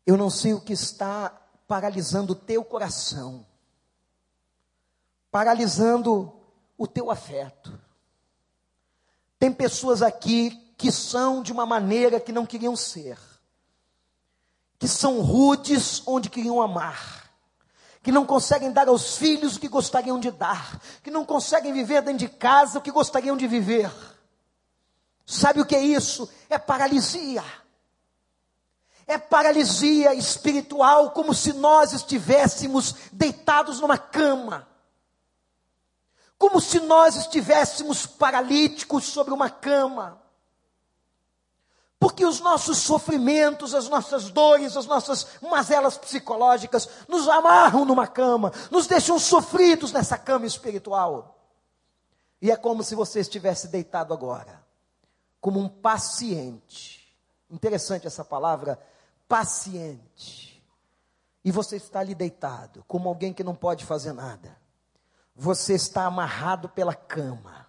Eu 0.06 0.16
não 0.16 0.30
sei 0.30 0.54
o 0.54 0.60
que 0.60 0.72
está 0.72 1.30
paralisando 1.66 2.34
o 2.34 2.36
teu 2.36 2.64
coração, 2.64 3.44
paralisando 5.28 6.40
o 6.76 6.86
teu 6.86 7.10
afeto. 7.10 7.76
Tem 9.40 9.52
pessoas 9.52 10.02
aqui 10.02 10.67
que 10.78 10.90
são 10.92 11.42
de 11.42 11.52
uma 11.52 11.66
maneira 11.66 12.20
que 12.20 12.32
não 12.32 12.46
queriam 12.46 12.76
ser, 12.76 13.18
que 14.78 14.86
são 14.88 15.20
rudes 15.20 16.02
onde 16.06 16.30
queriam 16.30 16.62
amar, 16.62 17.30
que 18.02 18.12
não 18.12 18.24
conseguem 18.24 18.72
dar 18.72 18.88
aos 18.88 19.16
filhos 19.16 19.56
o 19.56 19.60
que 19.60 19.68
gostariam 19.68 20.18
de 20.18 20.30
dar, 20.30 20.80
que 21.02 21.10
não 21.10 21.24
conseguem 21.24 21.72
viver 21.72 22.00
dentro 22.00 22.20
de 22.20 22.28
casa 22.28 22.78
o 22.78 22.82
que 22.82 22.92
gostariam 22.92 23.36
de 23.36 23.46
viver. 23.46 23.90
Sabe 25.26 25.60
o 25.60 25.66
que 25.66 25.76
é 25.76 25.82
isso? 25.82 26.30
É 26.48 26.56
paralisia. 26.58 27.44
É 29.06 29.18
paralisia 29.18 30.14
espiritual, 30.14 31.10
como 31.10 31.34
se 31.34 31.52
nós 31.52 31.92
estivéssemos 31.92 32.94
deitados 33.12 33.80
numa 33.80 33.98
cama 33.98 34.66
como 36.38 36.60
se 36.60 36.78
nós 36.78 37.16
estivéssemos 37.16 38.06
paralíticos 38.06 39.04
sobre 39.04 39.34
uma 39.34 39.50
cama. 39.50 40.22
Porque 41.98 42.24
os 42.24 42.38
nossos 42.40 42.78
sofrimentos, 42.78 43.74
as 43.74 43.88
nossas 43.88 44.30
dores, 44.30 44.76
as 44.76 44.86
nossas 44.86 45.26
mazelas 45.42 45.98
psicológicas 45.98 46.88
nos 47.08 47.28
amarram 47.28 47.84
numa 47.84 48.06
cama, 48.06 48.52
nos 48.70 48.86
deixam 48.86 49.18
sofridos 49.18 49.92
nessa 49.92 50.16
cama 50.16 50.46
espiritual. 50.46 51.36
E 52.40 52.52
é 52.52 52.56
como 52.56 52.84
se 52.84 52.94
você 52.94 53.18
estivesse 53.18 53.66
deitado 53.66 54.14
agora, 54.14 54.64
como 55.40 55.58
um 55.58 55.68
paciente. 55.68 57.16
Interessante 57.50 58.06
essa 58.06 58.24
palavra, 58.24 58.78
paciente. 59.26 60.64
E 61.44 61.50
você 61.50 61.76
está 61.76 61.98
ali 61.98 62.14
deitado, 62.14 62.84
como 62.86 63.08
alguém 63.08 63.32
que 63.32 63.42
não 63.42 63.56
pode 63.56 63.84
fazer 63.84 64.12
nada. 64.12 64.56
Você 65.34 65.74
está 65.74 66.04
amarrado 66.04 66.68
pela 66.68 66.94
cama 66.94 67.67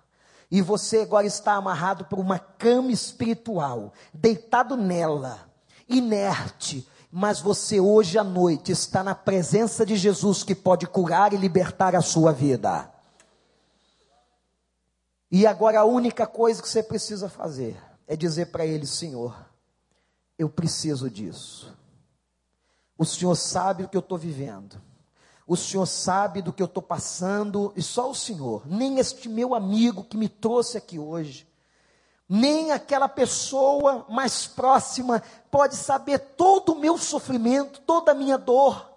e 0.52 0.62
você 0.62 1.02
agora 1.02 1.28
está 1.28 1.54
amarrado 1.54 2.06
por 2.06 2.20
uma 2.20 2.40
cama 2.40 2.92
espiritual, 2.92 3.94
deitado 4.14 4.76
nela, 4.76 5.40
inerte, 5.88 6.88
mas 7.12 7.40
você 7.40 7.80
hoje 7.80 8.18
à 8.18 8.24
noite 8.24 8.72
está 8.72 9.04
na 9.04 9.14
presença 9.14 9.86
de 9.86 9.96
Jesus 9.96 10.44
que 10.44 10.56
pode 10.56 10.88
curar 10.88 11.34
e 11.34 11.38
libertar 11.38 11.96
a 11.96 12.02
sua 12.02 12.32
vida. 12.32 12.92
E 15.32 15.46
agora 15.46 15.82
a 15.82 15.86
única 15.86 16.26
coisa 16.26 16.62
que 16.62 16.70
você 16.70 16.82
precisa 16.82 17.30
fazer 17.30 17.80
é 18.08 18.16
dizer 18.16 18.48
para 18.48 18.66
ele: 18.66 18.88
Senhor, 18.88 19.36
eu 20.38 20.50
preciso 20.50 21.10
disso. 21.10 21.78
O 22.98 23.06
Senhor 23.06 23.36
sabe 23.36 23.84
o 23.84 23.88
que 23.88 23.96
eu 23.96 24.02
estou 24.02 24.18
vivendo. 24.18 24.82
O 25.50 25.58
Senhor 25.58 25.88
sabe 25.88 26.44
do 26.44 26.54
que 26.54 26.62
eu 26.62 26.68
estou 26.68 26.84
passando, 26.84 27.74
e 27.76 27.82
só 27.82 28.12
o 28.12 28.14
Senhor, 28.14 28.62
nem 28.68 29.00
este 29.00 29.28
meu 29.28 29.56
amigo 29.56 30.04
que 30.04 30.16
me 30.16 30.30
trouxe 30.30 30.78
aqui 30.78 31.00
hoje, 31.00 31.48
nem 32.30 32.72
aquela 32.72 33.10
pessoa 33.10 34.06
mais 34.08 34.46
próxima 34.46 35.24
pode 35.50 35.76
saber 35.76 36.20
todo 36.20 36.74
o 36.74 36.80
meu 36.80 37.00
sofrimento, 37.00 37.82
toda 37.82 38.12
a 38.12 38.14
minha 38.14 38.38
dor. 38.38 38.92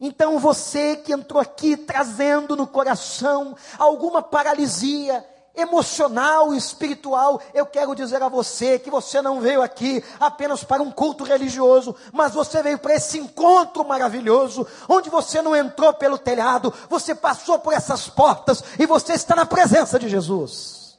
Então 0.00 0.40
você 0.40 0.96
que 0.96 1.12
entrou 1.12 1.40
aqui 1.40 1.76
trazendo 1.76 2.56
no 2.56 2.66
coração 2.66 3.56
alguma 3.78 4.20
paralisia, 4.20 5.24
emocional, 5.54 6.54
espiritual, 6.54 7.40
eu 7.52 7.64
quero 7.64 7.94
dizer 7.94 8.22
a 8.22 8.28
você 8.28 8.78
que 8.78 8.90
você 8.90 9.22
não 9.22 9.40
veio 9.40 9.62
aqui 9.62 10.02
apenas 10.18 10.64
para 10.64 10.82
um 10.82 10.90
culto 10.90 11.22
religioso, 11.24 11.94
mas 12.12 12.34
você 12.34 12.62
veio 12.62 12.78
para 12.78 12.94
esse 12.94 13.18
encontro 13.18 13.84
maravilhoso, 13.84 14.66
onde 14.88 15.08
você 15.08 15.40
não 15.40 15.54
entrou 15.54 15.94
pelo 15.94 16.18
telhado, 16.18 16.74
você 16.88 17.14
passou 17.14 17.58
por 17.58 17.72
essas 17.72 18.08
portas 18.08 18.62
e 18.78 18.86
você 18.86 19.12
está 19.12 19.36
na 19.36 19.46
presença 19.46 19.98
de 19.98 20.08
Jesus. 20.08 20.98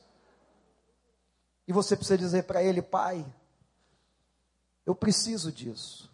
E 1.68 1.74
você 1.74 1.96
precisa 1.96 2.18
dizer 2.18 2.44
para 2.44 2.64
Ele, 2.64 2.82
Pai, 2.82 3.26
eu 4.86 4.96
preciso 4.96 5.52
disso. 5.52 6.10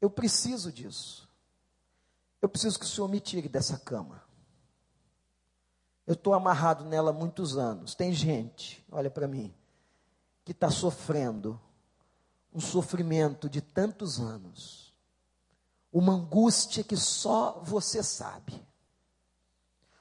Eu 0.00 0.08
preciso 0.08 0.72
disso. 0.72 1.28
Eu 2.40 2.48
preciso 2.48 2.78
que 2.78 2.84
o 2.84 2.88
Senhor 2.88 3.08
me 3.08 3.20
tire 3.20 3.48
dessa 3.48 3.76
cama. 3.78 4.27
Eu 6.08 6.14
estou 6.14 6.32
amarrado 6.32 6.86
nela 6.86 7.10
há 7.10 7.12
muitos 7.12 7.58
anos. 7.58 7.94
Tem 7.94 8.14
gente, 8.14 8.82
olha 8.90 9.10
para 9.10 9.28
mim, 9.28 9.54
que 10.42 10.52
está 10.52 10.70
sofrendo 10.70 11.60
um 12.50 12.60
sofrimento 12.60 13.46
de 13.46 13.60
tantos 13.60 14.18
anos, 14.18 14.94
uma 15.92 16.14
angústia 16.14 16.82
que 16.82 16.96
só 16.96 17.60
você 17.62 18.02
sabe, 18.02 18.66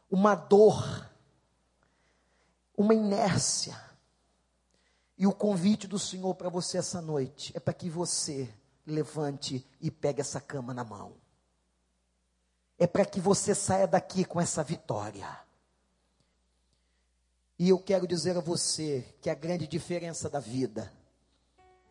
uma 0.09 0.33
dor, 0.33 1.11
uma 2.77 2.93
inércia. 2.93 3.77
E 5.17 5.27
o 5.27 5.33
convite 5.33 5.89
do 5.89 5.99
Senhor 5.99 6.33
para 6.35 6.47
você 6.47 6.77
essa 6.77 7.01
noite 7.01 7.51
é 7.53 7.59
para 7.59 7.73
que 7.73 7.89
você 7.89 8.49
levante 8.85 9.67
e 9.81 9.91
pegue 9.91 10.21
essa 10.21 10.39
cama 10.39 10.73
na 10.73 10.85
mão. 10.85 11.17
É 12.79 12.87
para 12.87 13.03
que 13.03 13.19
você 13.19 13.53
saia 13.53 13.85
daqui 13.85 14.23
com 14.23 14.39
essa 14.39 14.63
vitória. 14.63 15.45
E 17.59 17.69
eu 17.69 17.79
quero 17.79 18.07
dizer 18.07 18.37
a 18.37 18.41
você 18.41 19.15
que 19.19 19.29
a 19.29 19.35
grande 19.35 19.67
diferença 19.67 20.29
da 20.29 20.39
vida 20.39 20.93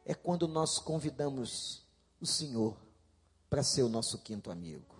é 0.04 0.14
quando 0.14 0.46
nós 0.46 0.78
convidamos 0.78 1.84
o 2.20 2.26
Senhor 2.26 2.76
para 3.50 3.62
ser 3.62 3.82
o 3.82 3.88
nosso 3.88 4.18
quinto 4.18 4.50
amigo, 4.50 4.94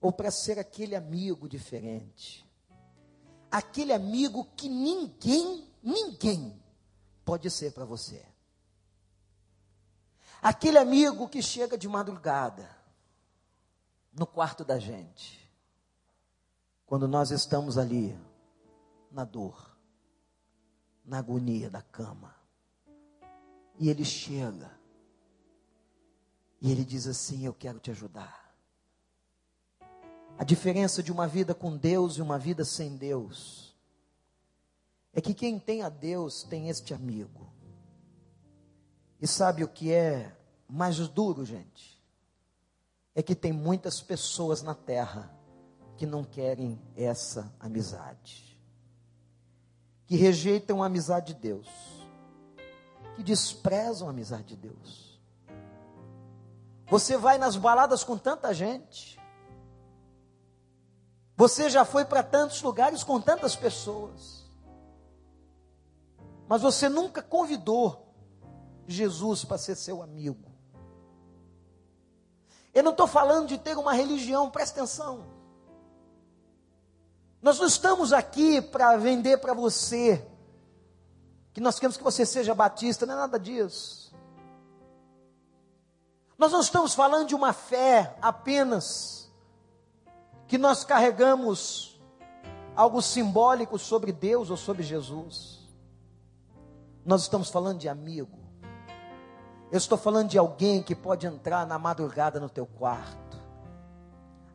ou 0.00 0.12
para 0.12 0.30
ser 0.30 0.58
aquele 0.58 0.94
amigo 0.94 1.48
diferente, 1.48 2.46
aquele 3.50 3.92
amigo 3.92 4.44
que 4.56 4.68
ninguém, 4.68 5.66
ninguém 5.82 6.62
pode 7.24 7.50
ser 7.50 7.72
para 7.72 7.84
você. 7.84 8.22
Aquele 10.42 10.76
amigo 10.76 11.28
que 11.28 11.40
chega 11.40 11.78
de 11.78 11.88
madrugada 11.88 12.68
no 14.12 14.26
quarto 14.26 14.64
da 14.64 14.78
gente, 14.78 15.48
quando 16.84 17.08
nós 17.08 17.30
estamos 17.30 17.78
ali 17.78 18.18
na 19.12 19.24
dor, 19.24 19.76
na 21.04 21.18
agonia 21.18 21.70
da 21.70 21.82
cama, 21.82 22.34
e 23.78 23.88
ele 23.88 24.04
chega 24.04 24.70
e 26.60 26.70
ele 26.70 26.84
diz 26.84 27.06
assim: 27.06 27.44
Eu 27.44 27.52
quero 27.52 27.80
te 27.80 27.90
ajudar. 27.90 28.54
A 30.38 30.44
diferença 30.44 31.02
de 31.02 31.12
uma 31.12 31.26
vida 31.26 31.54
com 31.54 31.76
Deus 31.76 32.16
e 32.16 32.22
uma 32.22 32.38
vida 32.38 32.64
sem 32.64 32.96
Deus 32.96 33.76
é 35.12 35.20
que 35.20 35.34
quem 35.34 35.58
tem 35.58 35.82
a 35.82 35.88
Deus 35.88 36.42
tem 36.42 36.68
este 36.68 36.94
amigo. 36.94 37.52
E 39.20 39.26
sabe 39.26 39.62
o 39.62 39.68
que 39.68 39.92
é 39.92 40.36
mais 40.68 40.96
duro, 41.08 41.44
gente? 41.44 42.02
É 43.14 43.22
que 43.22 43.34
tem 43.34 43.52
muitas 43.52 44.00
pessoas 44.00 44.62
na 44.62 44.74
terra 44.74 45.32
que 45.96 46.06
não 46.06 46.24
querem 46.24 46.80
essa 46.96 47.54
amizade, 47.60 48.51
que 50.12 50.16
rejeitam 50.18 50.82
a 50.82 50.86
amizade 50.86 51.32
de 51.32 51.40
Deus 51.40 51.66
que 53.16 53.22
desprezam 53.22 54.08
a 54.08 54.10
amizade 54.10 54.44
de 54.44 54.56
Deus. 54.56 55.18
Você 56.88 57.16
vai 57.16 57.38
nas 57.38 57.56
baladas 57.56 58.04
com 58.04 58.18
tanta 58.18 58.52
gente. 58.52 59.18
Você 61.34 61.70
já 61.70 61.86
foi 61.86 62.04
para 62.04 62.22
tantos 62.22 62.60
lugares 62.60 63.02
com 63.02 63.18
tantas 63.22 63.56
pessoas. 63.56 64.44
Mas 66.46 66.60
você 66.60 66.90
nunca 66.90 67.22
convidou 67.22 68.14
Jesus 68.86 69.46
para 69.46 69.56
ser 69.56 69.76
seu 69.76 70.02
amigo. 70.02 70.52
Eu 72.74 72.82
não 72.82 72.90
estou 72.90 73.06
falando 73.06 73.48
de 73.48 73.56
ter 73.56 73.78
uma 73.78 73.94
religião, 73.94 74.50
presta 74.50 74.80
atenção. 74.80 75.24
Nós 77.42 77.58
não 77.58 77.66
estamos 77.66 78.12
aqui 78.12 78.62
para 78.62 78.96
vender 78.96 79.38
para 79.38 79.52
você 79.52 80.24
que 81.52 81.60
nós 81.60 81.74
queremos 81.78 81.96
que 81.96 82.02
você 82.02 82.24
seja 82.24 82.54
batista, 82.54 83.04
não 83.04 83.14
é 83.14 83.16
nada 83.16 83.38
disso. 83.38 84.14
Nós 86.38 86.52
não 86.52 86.60
estamos 86.60 86.94
falando 86.94 87.26
de 87.28 87.34
uma 87.34 87.52
fé 87.52 88.16
apenas 88.22 89.30
que 90.46 90.56
nós 90.56 90.84
carregamos 90.84 92.00
algo 92.76 93.02
simbólico 93.02 93.78
sobre 93.78 94.12
Deus 94.12 94.48
ou 94.48 94.56
sobre 94.56 94.84
Jesus. 94.84 95.68
Nós 97.04 97.22
estamos 97.22 97.50
falando 97.50 97.78
de 97.78 97.88
amigo. 97.88 98.38
Eu 99.70 99.78
estou 99.78 99.98
falando 99.98 100.28
de 100.28 100.38
alguém 100.38 100.82
que 100.82 100.94
pode 100.94 101.26
entrar 101.26 101.66
na 101.66 101.78
madrugada 101.78 102.38
no 102.38 102.48
teu 102.48 102.66
quarto. 102.66 103.36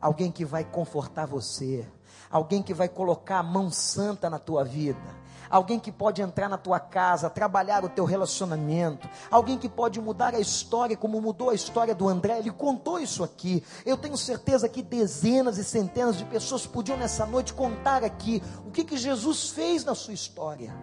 Alguém 0.00 0.32
que 0.32 0.44
vai 0.44 0.64
confortar 0.64 1.26
você. 1.26 1.86
Alguém 2.30 2.62
que 2.62 2.74
vai 2.74 2.88
colocar 2.88 3.38
a 3.38 3.42
mão 3.42 3.70
santa 3.70 4.28
na 4.28 4.38
tua 4.38 4.64
vida 4.64 5.18
alguém 5.50 5.78
que 5.78 5.90
pode 5.90 6.22
entrar 6.22 6.48
na 6.48 6.58
tua 6.58 6.78
casa, 6.78 7.30
trabalhar 7.30 7.84
o 7.84 7.88
teu 7.88 8.04
relacionamento, 8.04 9.08
alguém 9.30 9.58
que 9.58 9.68
pode 9.68 10.00
mudar 10.00 10.34
a 10.34 10.40
história, 10.40 10.96
como 10.96 11.20
mudou 11.20 11.50
a 11.50 11.54
história 11.54 11.94
do 11.94 12.08
André, 12.08 12.38
ele 12.38 12.50
contou 12.50 12.98
isso 12.98 13.24
aqui. 13.24 13.62
Eu 13.84 13.96
tenho 13.96 14.16
certeza 14.16 14.68
que 14.68 14.82
dezenas 14.82 15.58
e 15.58 15.64
centenas 15.64 16.16
de 16.16 16.24
pessoas 16.24 16.66
podiam 16.66 16.98
nessa 16.98 17.26
noite 17.26 17.54
contar 17.54 18.04
aqui 18.04 18.42
o 18.66 18.70
que, 18.70 18.84
que 18.84 18.96
Jesus 18.96 19.50
fez 19.50 19.84
na 19.84 19.94
sua 19.94 20.14
história. 20.14 20.74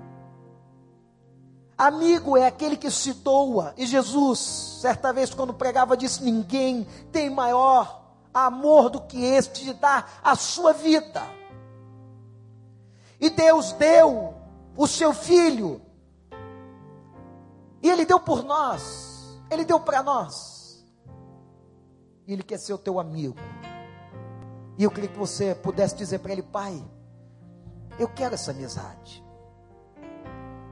Amigo 1.78 2.38
é 2.38 2.48
aquele 2.48 2.78
que 2.78 2.90
se 2.90 3.14
doa, 3.16 3.74
e 3.76 3.86
Jesus, 3.86 4.40
certa 4.82 5.12
vez, 5.12 5.34
quando 5.34 5.54
pregava, 5.54 5.98
disse: 5.98 6.24
Ninguém 6.24 6.88
tem 7.12 7.30
maior 7.30 8.05
amor 8.36 8.90
do 8.90 9.02
que 9.02 9.24
este 9.24 9.64
de 9.64 9.74
dar 9.74 10.20
a 10.22 10.36
sua 10.36 10.74
vida. 10.74 11.24
E 13.20 13.30
Deus 13.30 13.72
deu 13.74 14.34
o 14.76 14.86
seu 14.86 15.14
filho. 15.14 15.82
E 17.82 17.90
ele 17.90 18.06
deu 18.06 18.20
por 18.20 18.44
nós. 18.44 19.40
Ele 19.50 19.64
deu 19.64 19.80
para 19.80 20.04
nós. 20.04 20.86
E 22.28 22.34
ele 22.34 22.44
quer 22.44 22.58
ser 22.58 22.74
o 22.74 22.78
teu 22.78 23.00
amigo. 23.00 23.38
E 24.78 24.84
eu 24.84 24.92
queria 24.92 25.10
que 25.10 25.18
você 25.18 25.56
pudesse 25.56 25.96
dizer 25.96 26.20
para 26.20 26.34
ele, 26.34 26.44
pai, 26.44 26.84
eu 27.98 28.10
quero 28.10 28.36
essa 28.36 28.52
amizade. 28.52 29.24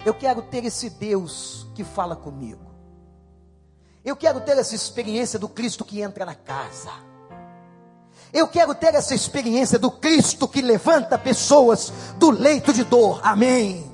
Eu 0.06 0.14
quero 0.14 0.42
ter 0.42 0.66
esse 0.66 0.90
Deus 0.90 1.66
que 1.74 1.84
fala 1.84 2.16
comigo. 2.16 2.74
Eu 4.04 4.18
quero 4.18 4.42
ter 4.42 4.58
essa 4.58 4.76
experiência 4.76 5.40
do 5.40 5.48
Cristo 5.48 5.86
que 5.86 6.02
entra 6.02 6.26
na 6.26 6.36
casa. 6.36 6.92
Eu 8.34 8.48
quero 8.48 8.74
ter 8.74 8.96
essa 8.96 9.14
experiência 9.14 9.78
do 9.78 9.92
Cristo 9.92 10.48
que 10.48 10.60
levanta 10.60 11.20
pessoas 11.20 11.94
do 12.18 12.32
leito 12.32 12.74
de 12.74 12.84
dor. 12.84 13.22
Amém. 13.24 13.90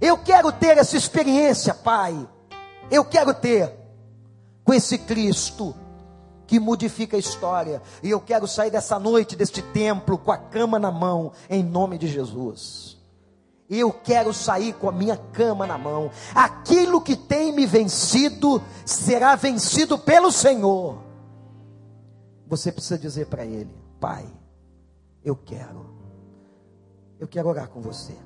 Eu 0.00 0.18
quero 0.18 0.50
ter 0.50 0.76
essa 0.78 0.96
experiência, 0.96 1.72
Pai. 1.72 2.28
Eu 2.90 3.04
quero 3.04 3.32
ter 3.32 3.72
com 4.64 4.74
esse 4.74 4.98
Cristo 4.98 5.74
que 6.44 6.58
modifica 6.58 7.16
a 7.16 7.20
história. 7.20 7.80
E 8.02 8.10
eu 8.10 8.20
quero 8.20 8.48
sair 8.48 8.70
dessa 8.70 8.98
noite 8.98 9.36
deste 9.36 9.62
templo 9.62 10.18
com 10.18 10.32
a 10.32 10.38
cama 10.38 10.78
na 10.78 10.90
mão, 10.90 11.32
em 11.48 11.62
nome 11.62 11.98
de 11.98 12.08
Jesus. 12.08 12.98
Eu 13.70 13.92
quero 13.92 14.32
sair 14.32 14.72
com 14.72 14.88
a 14.88 14.92
minha 14.92 15.16
cama 15.16 15.66
na 15.66 15.78
mão. 15.78 16.10
Aquilo 16.34 17.00
que 17.00 17.14
tem 17.14 17.52
me 17.52 17.66
vencido 17.66 18.60
será 18.84 19.36
vencido 19.36 19.98
pelo 19.98 20.32
Senhor. 20.32 21.07
Você 22.48 22.72
precisa 22.72 22.98
dizer 22.98 23.26
para 23.26 23.44
Ele: 23.44 23.72
Pai, 24.00 24.26
eu 25.22 25.36
quero. 25.36 25.98
Eu 27.20 27.28
quero 27.28 27.48
orar 27.48 27.68
com 27.68 27.80
você. 27.80 28.16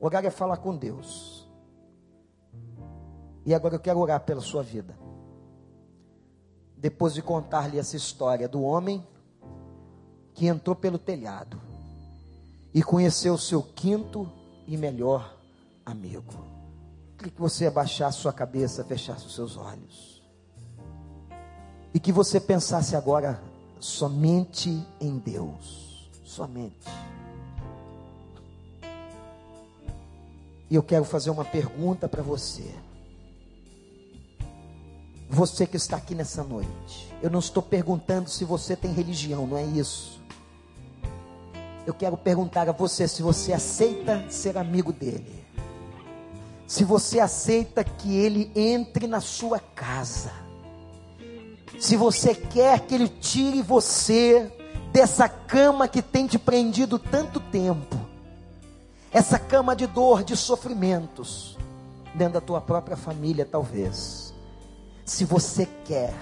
Orar 0.00 0.24
é 0.24 0.30
falar 0.30 0.56
com 0.56 0.74
Deus. 0.74 1.46
E 3.44 3.52
agora 3.52 3.74
eu 3.74 3.80
quero 3.80 3.98
orar 3.98 4.20
pela 4.20 4.40
sua 4.40 4.62
vida. 4.62 4.98
Depois 6.76 7.12
de 7.12 7.20
contar-lhe 7.20 7.78
essa 7.78 7.96
história 7.96 8.48
do 8.48 8.62
homem 8.62 9.06
que 10.32 10.46
entrou 10.46 10.74
pelo 10.74 10.98
telhado 10.98 11.60
e 12.72 12.82
conheceu 12.82 13.34
o 13.34 13.38
seu 13.38 13.62
quinto 13.62 14.30
e 14.66 14.76
melhor 14.76 15.36
amigo. 15.84 16.32
Queria 17.18 17.32
que 17.32 17.40
você 17.40 17.66
abaixasse 17.66 18.18
sua 18.18 18.32
cabeça, 18.32 18.84
fechasse 18.84 19.26
os 19.26 19.34
seus 19.34 19.58
olhos. 19.58 20.09
E 21.92 21.98
que 21.98 22.12
você 22.12 22.40
pensasse 22.40 22.94
agora 22.94 23.42
somente 23.80 24.84
em 25.00 25.18
Deus. 25.18 26.08
Somente. 26.24 26.88
E 30.70 30.74
eu 30.74 30.82
quero 30.82 31.04
fazer 31.04 31.30
uma 31.30 31.44
pergunta 31.44 32.08
para 32.08 32.22
você. 32.22 32.72
Você 35.28 35.66
que 35.66 35.76
está 35.76 35.96
aqui 35.96 36.14
nessa 36.14 36.44
noite. 36.44 37.12
Eu 37.20 37.30
não 37.30 37.40
estou 37.40 37.62
perguntando 37.62 38.30
se 38.30 38.44
você 38.44 38.76
tem 38.76 38.92
religião, 38.92 39.46
não 39.46 39.56
é 39.56 39.64
isso. 39.64 40.20
Eu 41.86 41.94
quero 41.94 42.16
perguntar 42.16 42.68
a 42.68 42.72
você 42.72 43.08
se 43.08 43.22
você 43.22 43.52
aceita 43.52 44.24
ser 44.30 44.56
amigo 44.56 44.92
dele. 44.92 45.44
Se 46.66 46.84
você 46.84 47.18
aceita 47.18 47.82
que 47.82 48.16
ele 48.16 48.52
entre 48.54 49.08
na 49.08 49.20
sua 49.20 49.58
casa. 49.58 50.32
Se 51.80 51.96
você 51.96 52.34
quer 52.34 52.80
que 52.80 52.94
Ele 52.94 53.08
tire 53.08 53.62
você 53.62 54.52
dessa 54.92 55.26
cama 55.26 55.88
que 55.88 56.02
tem 56.02 56.26
te 56.26 56.38
prendido 56.38 56.98
tanto 56.98 57.40
tempo, 57.40 57.98
essa 59.10 59.38
cama 59.38 59.74
de 59.74 59.86
dor, 59.86 60.22
de 60.22 60.36
sofrimentos, 60.36 61.56
dentro 62.14 62.34
da 62.34 62.40
tua 62.42 62.60
própria 62.60 62.98
família, 62.98 63.48
talvez. 63.50 64.34
Se 65.06 65.24
você 65.24 65.66
quer, 65.86 66.14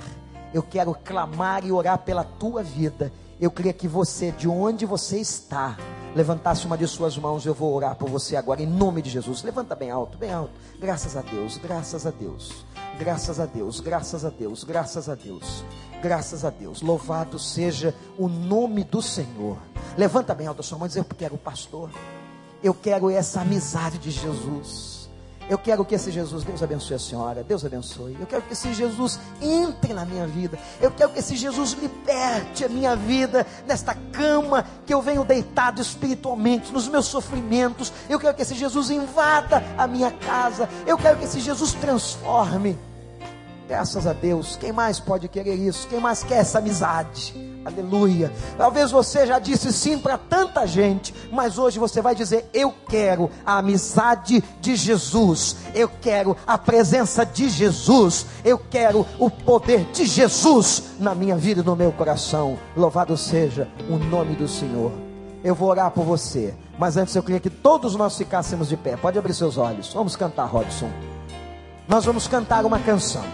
eu 0.55 0.63
quero 0.63 0.95
clamar 0.95 1.67
e 1.67 1.73
orar 1.73 1.99
pela 1.99 2.23
tua 2.23 2.63
vida. 2.63 3.13
Eu 3.41 3.51
queria 3.51 3.73
que 3.73 3.89
você, 3.89 4.31
de 4.31 4.49
onde 4.49 4.87
você 4.87 5.19
está, 5.19 5.77
levantasse 6.15 6.67
uma 6.67 6.77
de 6.77 6.87
suas 6.87 7.17
mãos. 7.17 7.45
Eu 7.45 7.55
vou 7.55 7.75
orar 7.75 7.97
por 7.97 8.09
você 8.09 8.37
agora, 8.37 8.63
em 8.63 8.67
nome 8.67 9.03
de 9.03 9.11
Jesus. 9.11 9.43
Levanta 9.43 9.75
bem 9.75 9.91
alto, 9.91 10.19
bem 10.19 10.33
alto. 10.33 10.53
Graças 10.79 11.17
a 11.17 11.23
Deus, 11.23 11.57
graças 11.59 12.07
a 12.07 12.11
Deus, 12.11 12.65
graças 12.99 13.41
a 13.41 13.47
Deus, 13.47 13.81
graças 13.81 14.25
a 14.25 14.31
Deus, 14.31 14.65
graças 14.65 15.09
a 15.09 15.15
Deus, 15.15 15.65
graças 16.03 16.45
a 16.45 16.51
Deus. 16.51 16.83
Louvado 16.83 17.39
seja 17.39 17.95
o 18.17 18.29
nome 18.29 18.85
do 18.85 19.03
Senhor. 19.03 19.59
Levanta 19.97 20.35
bem 20.35 20.47
alto 20.47 20.61
a 20.61 20.65
sua 20.65 20.79
mão 20.79 20.87
e 20.87 20.89
diz: 20.89 20.97
Eu 20.97 21.05
quero 21.05 21.35
o 21.35 21.39
pastor. 21.39 21.91
Eu 22.63 22.75
quero 22.75 23.09
essa 23.09 23.41
amizade 23.41 23.99
de 23.99 24.11
Jesus. 24.11 24.98
Eu 25.49 25.57
quero 25.57 25.85
que 25.85 25.95
esse 25.95 26.11
Jesus, 26.11 26.45
Deus 26.45 26.63
abençoe 26.63 26.97
a 26.97 26.99
senhora, 26.99 27.43
Deus 27.43 27.65
abençoe. 27.65 28.17
Eu 28.21 28.27
quero 28.27 28.43
que 28.43 28.53
esse 28.53 28.73
Jesus 28.75 29.19
entre 29.41 29.95
na 29.95 30.05
minha 30.05 30.27
vida. 30.27 30.59
Eu 30.81 30.91
quero 30.91 31.11
que 31.11 31.21
esse 31.21 31.37
Jesus 31.37 31.73
liberte 31.73 32.65
a 32.65 32.69
minha 32.69 32.95
vida 32.95 33.47
nesta 33.67 33.95
cama 34.13 34.67
que 34.85 34.93
eu 34.93 35.01
venho 35.01 35.25
deitado 35.25 35.81
espiritualmente, 35.81 36.71
nos 36.71 36.87
meus 36.87 37.07
sofrimentos. 37.07 37.91
Eu 38.11 38.21
quero 38.21 38.35
que 38.35 38.43
esse 38.43 38.55
Jesus 38.55 38.91
invada 38.91 39.65
a 39.79 39.87
minha 39.87 40.11
casa. 40.11 40.69
Eu 40.87 40.99
quero 40.99 41.17
que 41.17 41.25
esse 41.25 41.41
Jesus 41.41 41.73
transforme. 41.73 42.79
Graças 43.67 44.07
a 44.07 44.13
Deus. 44.13 44.57
Quem 44.57 44.73
mais 44.73 45.01
pode 45.01 45.29
querer 45.29 45.55
isso? 45.55 45.89
Quem 45.89 46.01
mais 46.01 46.23
quer 46.23 46.41
essa 46.41 46.59
amizade? 46.59 47.48
Aleluia. 47.69 48.33
Talvez 48.57 48.91
você 48.91 49.27
já 49.27 49.39
disse 49.39 49.73
sim 49.75 49.99
para 49.99 50.17
tanta 50.17 50.67
gente, 50.67 51.15
mas 51.31 51.59
hoje 51.59 51.79
você 51.79 52.01
vai 52.01 52.15
dizer: 52.15 52.49
Eu 52.55 52.73
quero 52.89 53.31
a 53.45 53.59
amizade 53.59 54.43
de 54.61 54.75
Jesus, 54.75 55.57
eu 55.75 55.89
quero 56.01 56.35
a 56.47 56.57
presença 56.57 57.27
de 57.27 57.49
Jesus, 57.51 58.25
eu 58.43 58.59
quero 58.59 59.07
o 59.19 59.31
poder 59.31 59.85
de 59.93 60.07
Jesus 60.07 60.95
na 60.99 61.15
minha 61.15 61.37
vida 61.37 61.61
e 61.61 61.65
no 61.65 61.77
meu 61.77 61.93
coração. 61.93 62.59
Louvado 62.75 63.17
seja 63.19 63.69
o 63.89 63.99
nome 63.99 64.35
do 64.35 64.49
Senhor. 64.49 64.91
Eu 65.45 65.55
vou 65.55 65.69
orar 65.69 65.91
por 65.91 66.05
você, 66.05 66.55
mas 66.79 66.97
antes 66.97 67.15
eu 67.15 67.23
queria 67.23 67.39
que 67.39 67.51
todos 67.51 67.95
nós 67.95 68.17
ficássemos 68.17 68.69
de 68.69 68.77
pé. 68.79 68.97
Pode 68.97 69.19
abrir 69.19 69.35
seus 69.35 69.59
olhos. 69.59 69.93
Vamos 69.93 70.17
cantar, 70.17 70.47
Robson. 70.47 70.91
Nós 71.87 72.05
vamos 72.05 72.27
cantar 72.27 72.65
uma 72.65 72.79
canção. 72.79 73.25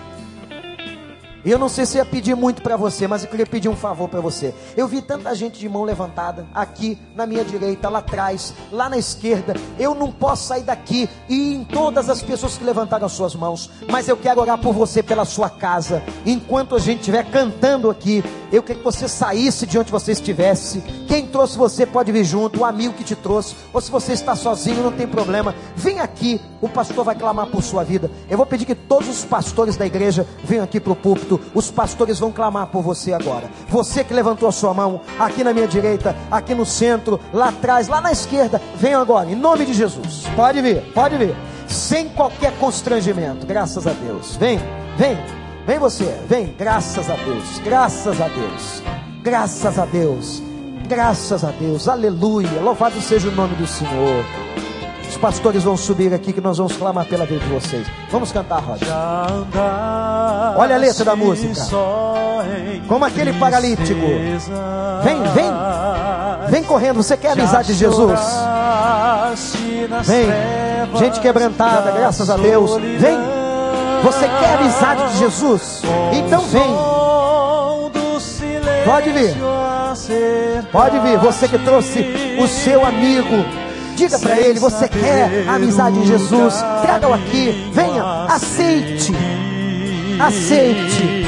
Eu 1.44 1.58
não 1.58 1.68
sei 1.68 1.84
se 1.84 1.98
ia 1.98 2.04
pedir 2.06 2.34
muito 2.34 2.62
para 2.62 2.74
você, 2.74 3.06
mas 3.06 3.22
eu 3.22 3.28
queria 3.28 3.44
pedir 3.44 3.68
um 3.68 3.76
favor 3.76 4.08
para 4.08 4.20
você. 4.20 4.54
Eu 4.74 4.88
vi 4.88 5.02
tanta 5.02 5.34
gente 5.34 5.58
de 5.58 5.68
mão 5.68 5.84
levantada 5.84 6.46
aqui 6.54 6.98
na 7.14 7.26
minha 7.26 7.44
direita, 7.44 7.90
lá 7.90 7.98
atrás, 7.98 8.54
lá 8.72 8.88
na 8.88 8.96
esquerda. 8.96 9.54
Eu 9.78 9.94
não 9.94 10.10
posso 10.10 10.48
sair 10.48 10.62
daqui 10.62 11.08
e 11.28 11.54
em 11.54 11.62
todas 11.64 12.08
as 12.08 12.22
pessoas 12.22 12.56
que 12.56 12.64
levantaram 12.64 13.04
as 13.04 13.12
suas 13.12 13.34
mãos, 13.34 13.70
mas 13.90 14.08
eu 14.08 14.16
quero 14.16 14.40
orar 14.40 14.56
por 14.56 14.72
você 14.72 15.02
pela 15.02 15.26
sua 15.26 15.50
casa. 15.50 16.02
Enquanto 16.24 16.74
a 16.74 16.78
gente 16.78 17.00
estiver 17.00 17.30
cantando 17.30 17.90
aqui, 17.90 18.24
eu 18.56 18.62
queria 18.62 18.82
que 18.82 18.84
você 18.84 19.08
saísse 19.08 19.66
de 19.66 19.78
onde 19.78 19.90
você 19.90 20.12
estivesse. 20.12 20.80
Quem 21.08 21.26
trouxe 21.26 21.56
você 21.56 21.86
pode 21.86 22.12
vir 22.12 22.24
junto, 22.24 22.60
o 22.60 22.64
amigo 22.64 22.94
que 22.94 23.04
te 23.04 23.14
trouxe, 23.14 23.54
ou 23.72 23.80
se 23.80 23.90
você 23.90 24.12
está 24.12 24.36
sozinho, 24.36 24.82
não 24.82 24.92
tem 24.92 25.06
problema. 25.06 25.54
Vem 25.76 26.00
aqui, 26.00 26.40
o 26.60 26.68
pastor 26.68 27.04
vai 27.04 27.14
clamar 27.14 27.46
por 27.46 27.62
sua 27.62 27.84
vida. 27.84 28.10
Eu 28.28 28.36
vou 28.36 28.46
pedir 28.46 28.64
que 28.64 28.74
todos 28.74 29.08
os 29.08 29.24
pastores 29.24 29.76
da 29.76 29.86
igreja 29.86 30.26
venham 30.44 30.64
aqui 30.64 30.80
para 30.80 30.92
o 30.92 30.96
púlpito 30.96 31.40
os 31.54 31.70
pastores 31.70 32.18
vão 32.18 32.32
clamar 32.32 32.66
por 32.68 32.82
você 32.82 33.12
agora. 33.12 33.48
Você 33.68 34.04
que 34.04 34.14
levantou 34.14 34.48
a 34.48 34.52
sua 34.52 34.74
mão, 34.74 35.00
aqui 35.18 35.44
na 35.44 35.52
minha 35.52 35.66
direita, 35.66 36.16
aqui 36.30 36.54
no 36.54 36.66
centro, 36.66 37.20
lá 37.32 37.48
atrás, 37.48 37.88
lá 37.88 38.00
na 38.00 38.12
esquerda, 38.12 38.60
venham 38.76 39.00
agora, 39.00 39.30
em 39.30 39.36
nome 39.36 39.64
de 39.64 39.72
Jesus. 39.72 40.24
Pode 40.34 40.60
vir, 40.60 40.82
pode 40.92 41.16
vir. 41.16 41.34
Sem 41.66 42.08
qualquer 42.10 42.52
constrangimento, 42.58 43.46
graças 43.46 43.86
a 43.86 43.92
Deus. 43.92 44.36
Vem, 44.36 44.58
vem, 44.96 45.18
vem 45.66 45.78
você, 45.78 46.16
vem, 46.28 46.54
graças 46.58 47.08
a 47.10 47.14
Deus, 47.14 47.58
graças 47.64 48.20
a 48.20 48.28
Deus, 48.28 48.82
graças 49.22 49.78
a 49.78 49.84
Deus, 49.84 50.42
graças 50.88 51.44
a 51.44 51.50
Deus, 51.50 51.88
aleluia. 51.88 52.60
Louvado 52.60 53.00
seja 53.00 53.28
o 53.28 53.32
nome 53.32 53.54
do 53.56 53.66
Senhor. 53.66 54.24
Os 55.08 55.16
pastores 55.16 55.62
vão 55.62 55.76
subir 55.76 56.12
aqui 56.12 56.32
que 56.32 56.40
nós 56.40 56.58
vamos 56.58 56.76
clamar 56.76 57.06
pela 57.06 57.24
vida 57.24 57.38
de 57.38 57.48
vocês. 57.48 57.86
Vamos 58.10 58.32
cantar, 58.32 58.58
Roger. 58.58 58.88
Olha 60.56 60.74
a 60.74 60.78
letra 60.78 61.04
da 61.04 61.14
música. 61.14 61.54
Como 62.88 63.04
aquele 63.04 63.32
paralítico. 63.34 64.00
Vem, 65.04 65.22
vem. 65.32 65.52
Vem 66.50 66.64
correndo. 66.64 66.96
Você 66.96 67.16
quer 67.16 67.28
a 67.28 67.32
amizade 67.32 67.68
de 67.68 67.74
Jesus? 67.74 68.20
Vem. 70.02 70.26
Gente 70.98 71.20
quebrantada, 71.20 71.92
graças 71.92 72.28
a 72.28 72.36
Deus. 72.36 72.76
Vem. 72.98 73.43
Você 74.04 74.28
quer 74.28 74.50
a 74.50 74.58
amizade 74.58 75.12
de 75.12 75.18
Jesus? 75.18 75.82
Então 76.12 76.42
vem. 76.42 76.76
Pode 78.84 79.10
vir. 79.10 79.34
Pode 80.70 80.98
vir. 80.98 81.18
Você 81.18 81.48
que 81.48 81.58
trouxe 81.58 82.00
o 82.38 82.46
seu 82.46 82.84
amigo 82.84 83.64
Diga 83.96 84.18
para 84.18 84.38
ele: 84.38 84.58
você 84.58 84.88
quer 84.88 85.48
a 85.48 85.54
amizade 85.54 86.00
de 86.02 86.06
Jesus? 86.06 86.54
Traga-o 86.82 87.14
aqui. 87.14 87.70
Venha, 87.72 88.26
aceite. 88.28 89.12
Aceite 90.20 91.23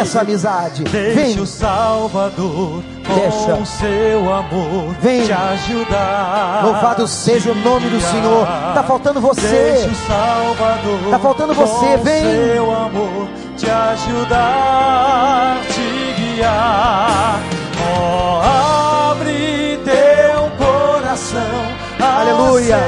essa 0.00 0.20
amizade. 0.20 0.84
Vem. 0.84 1.38
o 1.40 1.46
Salvador 1.46 2.82
Deixa 3.14 3.52
com 3.52 3.64
seu 3.64 4.32
amor 4.32 4.94
Vem. 5.00 5.24
te 5.24 5.32
ajudar. 5.32 6.62
Louvado 6.64 7.08
seja 7.08 7.52
o 7.52 7.54
nome 7.54 7.88
do 7.88 8.00
Senhor. 8.00 8.46
Tá 8.74 8.84
faltando 8.86 9.20
você. 9.20 9.48
Deixa 9.48 9.88
o 9.88 9.94
Salvador 9.94 11.10
tá 11.10 11.18
faltando 11.18 11.54
você. 11.54 11.96
Vem. 11.98 12.22
seu 12.22 12.70
amor 12.70 13.28
te 13.56 13.70
ajudar, 13.70 15.60
te 15.68 16.20
guiar. 16.20 17.40
Oh, 17.80 19.10
abre 19.10 19.80
teu 19.84 20.50
coração 20.58 21.78
Aleluia. 22.00 22.78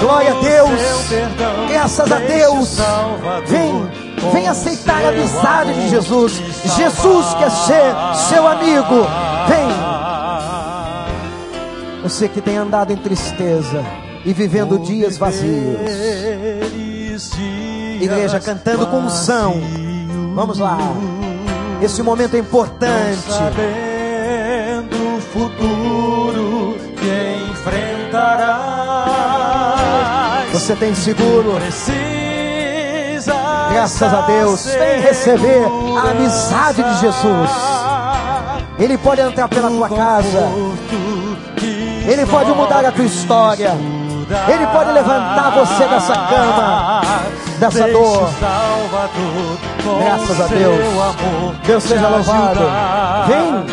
Glória 0.00 0.32
a 0.32 0.40
Deus. 0.40 0.80
Graças 1.68 2.12
a 2.12 2.18
Deus. 2.18 2.78
Vem, 3.46 3.90
vem 4.32 4.48
aceitar 4.48 5.04
a 5.04 5.08
amizade 5.08 5.74
de 5.74 5.88
Jesus. 5.88 6.32
Jesus 6.76 7.34
quer 7.34 7.50
ser 7.50 7.94
seu 8.28 8.46
amigo. 8.46 9.06
Vem. 9.48 9.68
Você 12.02 12.28
que 12.28 12.40
tem 12.40 12.56
andado 12.56 12.92
em 12.92 12.96
tristeza 12.96 13.84
e 14.24 14.32
vivendo 14.32 14.78
dias 14.78 15.18
vazios. 15.18 15.80
Igreja 18.00 18.40
cantando 18.40 18.86
com 18.86 18.98
unção. 18.98 19.54
Vamos 20.34 20.58
lá. 20.58 20.78
Esse 21.80 22.02
momento 22.02 22.36
é 22.36 22.38
importante. 22.38 23.22
Sabendo 23.28 25.16
o 25.16 25.20
futuro 25.20 26.46
você 30.66 30.74
tem 30.74 30.94
seguro. 30.94 31.58
Graças 33.76 34.14
a 34.14 34.22
Deus. 34.22 34.64
Vem 34.64 35.00
receber 35.02 35.62
a 36.02 36.10
amizade 36.10 36.82
de 36.82 36.98
Jesus. 36.98 37.50
Ele 38.78 38.96
pode 38.96 39.20
entrar 39.20 39.48
pela 39.48 39.68
tua 39.68 39.88
casa. 39.90 40.48
Ele 42.08 42.24
pode 42.24 42.52
mudar 42.52 42.86
a 42.86 42.90
tua 42.90 43.04
história. 43.04 43.76
Ele 44.48 44.66
pode 44.68 44.92
levantar 44.92 45.50
você 45.50 45.86
dessa 45.88 46.14
cama, 46.14 47.02
dessa 47.58 47.88
dor. 47.88 48.30
Graças 50.02 50.40
a 50.40 50.46
Deus. 50.46 50.78
Deus 51.66 51.82
seja 51.84 52.08
louvado. 52.08 52.60
Vem. 53.26 53.66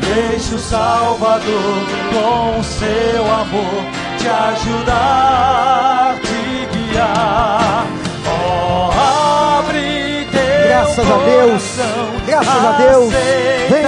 Deixe 0.00 0.54
o 0.56 0.58
Salvador 0.58 1.76
com 2.12 2.62
seu 2.64 3.24
amor 3.24 4.06
te 4.18 4.28
ajudar, 4.28 6.16
Oh, 8.28 8.90
abre 9.58 10.26
teu 10.30 10.68
Graças 10.68 11.10
a 11.10 11.16
Deus. 11.16 11.62
Graças 12.26 12.64
a 12.64 12.72
Deus. 12.72 13.12
Vem. 13.70 13.84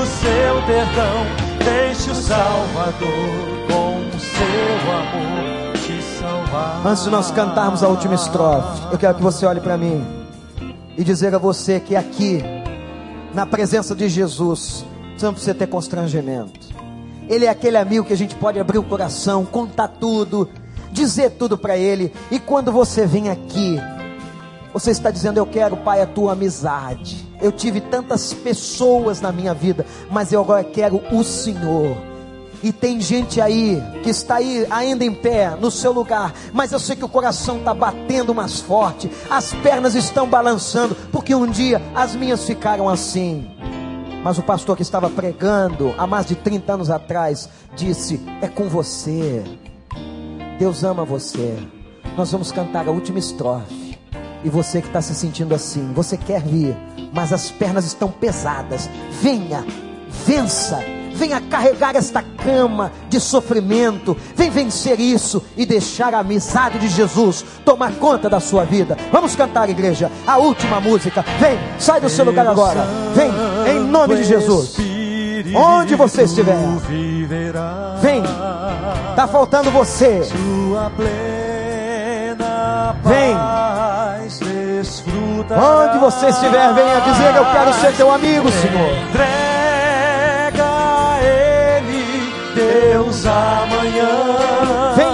o 0.00 0.06
seu 0.06 0.62
perdão. 0.66 1.26
Deixe 1.64 2.10
o 2.10 2.14
Salvador 2.14 3.06
com 3.68 4.18
seu 4.18 4.92
amor. 4.92 5.40
Antes 6.84 7.04
de 7.04 7.10
nós 7.10 7.30
cantarmos 7.30 7.82
a 7.82 7.88
última 7.88 8.14
estrofe, 8.14 8.82
eu 8.92 8.98
quero 8.98 9.14
que 9.14 9.22
você 9.22 9.46
olhe 9.46 9.60
para 9.60 9.76
mim 9.76 10.04
e 10.96 11.04
dizer 11.04 11.34
a 11.34 11.38
você 11.38 11.78
que 11.78 11.94
aqui, 11.94 12.42
na 13.34 13.46
presença 13.46 13.94
de 13.94 14.08
Jesus, 14.08 14.84
você 15.16 15.26
não 15.26 15.32
precisa 15.32 15.54
ter 15.54 15.66
constrangimento. 15.66 16.68
Ele 17.28 17.44
é 17.44 17.48
aquele 17.48 17.76
amigo 17.76 18.04
que 18.04 18.12
a 18.12 18.16
gente 18.16 18.34
pode 18.34 18.58
abrir 18.58 18.78
o 18.78 18.82
coração, 18.82 19.44
contar 19.44 19.88
tudo, 19.88 20.48
dizer 20.92 21.30
tudo 21.32 21.56
para 21.56 21.76
ele. 21.76 22.12
E 22.30 22.38
quando 22.38 22.72
você 22.72 23.06
vem 23.06 23.28
aqui, 23.28 23.78
Você 24.72 24.92
está 24.92 25.10
dizendo, 25.10 25.36
eu 25.36 25.46
quero, 25.46 25.76
Pai, 25.78 26.00
a 26.00 26.06
tua 26.06 26.32
amizade. 26.32 27.28
Eu 27.42 27.50
tive 27.50 27.80
tantas 27.80 28.32
pessoas 28.32 29.20
na 29.20 29.32
minha 29.32 29.52
vida, 29.52 29.84
mas 30.10 30.32
eu 30.32 30.40
agora 30.40 30.62
quero 30.62 31.02
o 31.10 31.24
Senhor. 31.24 31.96
E 32.62 32.70
tem 32.72 33.00
gente 33.00 33.40
aí 33.40 33.82
que 34.02 34.10
está 34.10 34.36
aí 34.36 34.66
ainda 34.70 35.04
em 35.04 35.12
pé 35.12 35.56
no 35.58 35.70
seu 35.70 35.90
lugar, 35.92 36.32
mas 36.52 36.70
eu 36.70 36.78
sei 36.78 36.94
que 36.94 37.04
o 37.04 37.08
coração 37.08 37.58
está 37.58 37.72
batendo 37.72 38.34
mais 38.34 38.60
forte, 38.60 39.10
as 39.30 39.52
pernas 39.54 39.94
estão 39.94 40.28
balançando, 40.28 40.94
porque 41.10 41.34
um 41.34 41.46
dia 41.46 41.80
as 41.94 42.14
minhas 42.14 42.44
ficaram 42.44 42.88
assim. 42.88 43.50
Mas 44.22 44.38
o 44.38 44.42
pastor 44.42 44.76
que 44.76 44.82
estava 44.82 45.08
pregando 45.08 45.94
há 45.96 46.06
mais 46.06 46.26
de 46.26 46.34
30 46.36 46.74
anos 46.74 46.90
atrás 46.90 47.48
disse: 47.74 48.20
É 48.42 48.46
com 48.46 48.68
você. 48.68 49.42
Deus 50.60 50.84
ama 50.84 51.06
você. 51.06 51.56
Nós 52.18 52.30
vamos 52.32 52.52
cantar 52.52 52.86
a 52.86 52.90
última 52.90 53.18
estrofe. 53.18 53.98
E 54.44 54.50
você 54.50 54.82
que 54.82 54.88
está 54.88 55.00
se 55.00 55.14
sentindo 55.14 55.54
assim, 55.54 55.90
você 55.94 56.18
quer 56.18 56.42
vir, 56.42 56.76
mas 57.14 57.32
as 57.32 57.50
pernas 57.50 57.86
estão 57.86 58.10
pesadas. 58.10 58.90
Venha, 59.22 59.64
vença, 60.26 60.78
venha 61.14 61.40
carregar 61.40 61.96
esta 61.96 62.22
cama 62.22 62.92
de 63.08 63.18
sofrimento. 63.18 64.14
Vem 64.36 64.50
vencer 64.50 65.00
isso 65.00 65.42
e 65.56 65.64
deixar 65.64 66.14
a 66.14 66.18
amizade 66.18 66.78
de 66.78 66.88
Jesus 66.88 67.42
tomar 67.64 67.94
conta 67.94 68.28
da 68.28 68.38
sua 68.38 68.66
vida. 68.66 68.98
Vamos 69.10 69.34
cantar, 69.34 69.70
igreja, 69.70 70.12
a 70.26 70.36
última 70.36 70.78
música. 70.78 71.24
Vem, 71.40 71.58
sai 71.78 72.02
do 72.02 72.10
seu 72.10 72.26
lugar 72.26 72.46
agora. 72.46 72.86
Vem, 73.14 73.30
em 73.76 73.80
nome 73.80 74.14
de 74.16 74.24
Jesus. 74.24 74.89
Onde 75.54 75.94
você 75.94 76.22
estiver, 76.22 76.56
vem. 78.00 78.22
Está 79.10 79.26
faltando 79.26 79.70
você. 79.70 80.20
Vem. 83.04 83.36
Onde 85.52 85.98
você 85.98 86.28
estiver, 86.28 86.72
venha 86.74 87.00
dizer: 87.00 87.34
Eu 87.34 87.44
quero 87.46 87.72
ser 87.74 87.92
teu 87.94 88.10
amigo, 88.12 88.50
Senhor. 88.50 88.92
Entrega 89.08 90.70
Ele, 91.20 92.32
Deus 92.54 93.26
amanhã. 93.26 94.94
Vem. 94.96 95.08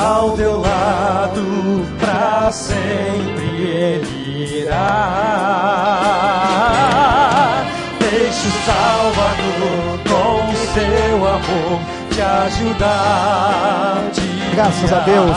Ao 0.00 0.32
teu 0.32 0.60
lado, 0.60 1.86
para 2.00 2.50
sempre 2.50 3.44
Ele 3.44 4.62
irá. 4.64 6.31
Deixe 8.42 8.58
o 8.58 8.64
Salvador 8.64 10.00
com 10.08 10.50
o 10.50 10.56
seu 10.74 11.16
amor 11.28 11.78
te 12.10 12.20
ajudar. 12.20 14.10
Te 14.12 14.56
Graças 14.56 14.92
a 14.92 14.98
Deus. 15.00 15.36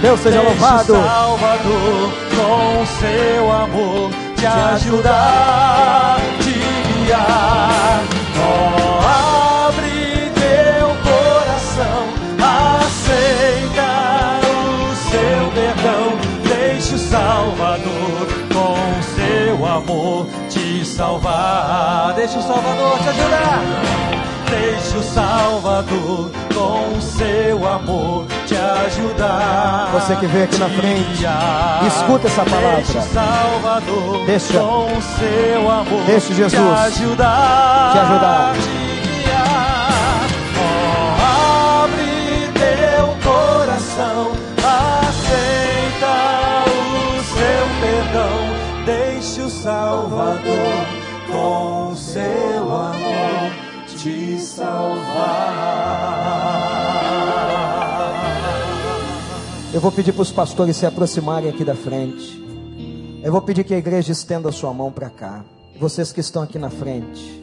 Deus 0.00 0.20
seja 0.20 0.40
Deixe 0.40 0.50
louvado. 0.52 0.94
Salvador 0.94 2.12
com 2.30 2.80
o 2.80 2.86
seu 2.86 3.52
amor 3.52 4.10
te 4.36 4.46
ajudar, 4.46 6.16
te 6.38 7.06
guiar. 7.06 8.04
Oh, 8.38 9.66
abre 9.66 10.30
teu 10.36 10.88
coração, 11.02 12.06
aceita 12.78 13.90
o 14.46 14.94
seu 15.10 15.50
perdão. 15.54 16.06
Deixe 16.56 16.94
o 16.94 16.98
Salvador 16.98 18.28
com 18.52 18.74
o 18.74 19.02
seu 19.16 19.66
amor 19.66 20.43
te 20.84 20.90
salvar. 20.90 22.12
Deixe 22.14 22.38
o 22.38 22.42
Salvador 22.42 22.98
te 22.98 23.08
ajudar. 23.08 23.62
Deixe 24.50 24.96
o 24.98 25.02
Salvador 25.02 26.30
com 26.54 26.96
o 26.96 27.00
seu 27.00 27.66
amor 27.66 28.26
te 28.46 28.54
ajudar. 28.54 29.88
Você 29.92 30.14
que 30.16 30.26
veio 30.26 30.44
aqui 30.44 30.58
na 30.58 30.68
frente, 30.68 31.26
escuta 31.86 32.26
essa 32.28 32.44
palavra. 32.44 32.76
Deixe 32.76 32.98
o 32.98 33.02
Salvador 33.02 34.26
Deixa. 34.26 34.58
com 34.58 34.98
o 34.98 35.02
seu 35.02 35.70
amor 35.70 36.04
Deixe 36.06 36.34
Jesus 36.34 36.52
te 36.52 37.02
ajudar. 37.02 37.92
te 37.92 37.98
ajudar. 37.98 38.83
Com 51.30 51.94
seu 51.96 52.74
amor 52.74 53.52
te 53.96 54.38
salvar. 54.38 55.74
Eu 59.72 59.80
vou 59.80 59.90
pedir 59.90 60.12
para 60.12 60.22
os 60.22 60.30
pastores 60.30 60.76
se 60.76 60.86
aproximarem 60.86 61.50
aqui 61.50 61.64
da 61.64 61.74
frente. 61.74 62.42
Eu 63.24 63.32
vou 63.32 63.42
pedir 63.42 63.64
que 63.64 63.74
a 63.74 63.78
igreja 63.78 64.12
estenda 64.12 64.48
a 64.48 64.52
sua 64.52 64.72
mão 64.72 64.92
para 64.92 65.10
cá. 65.10 65.44
Vocês 65.80 66.12
que 66.12 66.20
estão 66.20 66.42
aqui 66.42 66.58
na 66.58 66.70
frente. 66.70 67.42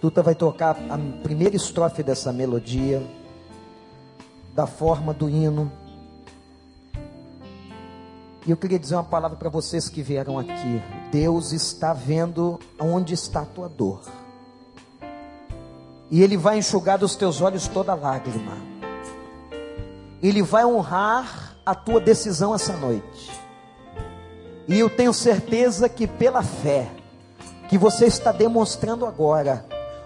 Tuta 0.00 0.22
vai 0.22 0.34
tocar 0.34 0.76
a 0.88 0.98
primeira 1.22 1.54
estrofe 1.54 2.02
dessa 2.02 2.32
melodia, 2.32 3.02
da 4.54 4.66
forma 4.66 5.12
do 5.12 5.28
hino. 5.28 5.70
E 8.48 8.50
eu 8.50 8.56
queria 8.56 8.78
dizer 8.78 8.94
uma 8.94 9.04
palavra 9.04 9.36
para 9.36 9.50
vocês 9.50 9.90
que 9.90 10.00
vieram 10.00 10.38
aqui. 10.38 10.82
Deus 11.12 11.52
está 11.52 11.92
vendo 11.92 12.58
onde 12.80 13.12
está 13.12 13.42
a 13.42 13.44
tua 13.44 13.68
dor. 13.68 14.00
E 16.10 16.22
Ele 16.22 16.34
vai 16.34 16.56
enxugar 16.56 16.96
dos 16.96 17.14
teus 17.14 17.42
olhos 17.42 17.68
toda 17.68 17.94
lágrima. 17.94 18.56
Ele 20.22 20.42
vai 20.42 20.64
honrar 20.64 21.58
a 21.66 21.74
tua 21.74 22.00
decisão 22.00 22.54
essa 22.54 22.74
noite. 22.74 23.30
E 24.66 24.78
eu 24.78 24.88
tenho 24.88 25.12
certeza 25.12 25.86
que 25.86 26.06
pela 26.06 26.42
fé 26.42 26.90
que 27.68 27.76
você 27.76 28.06
está 28.06 28.32
demonstrando 28.32 29.04
agora, 29.04 29.62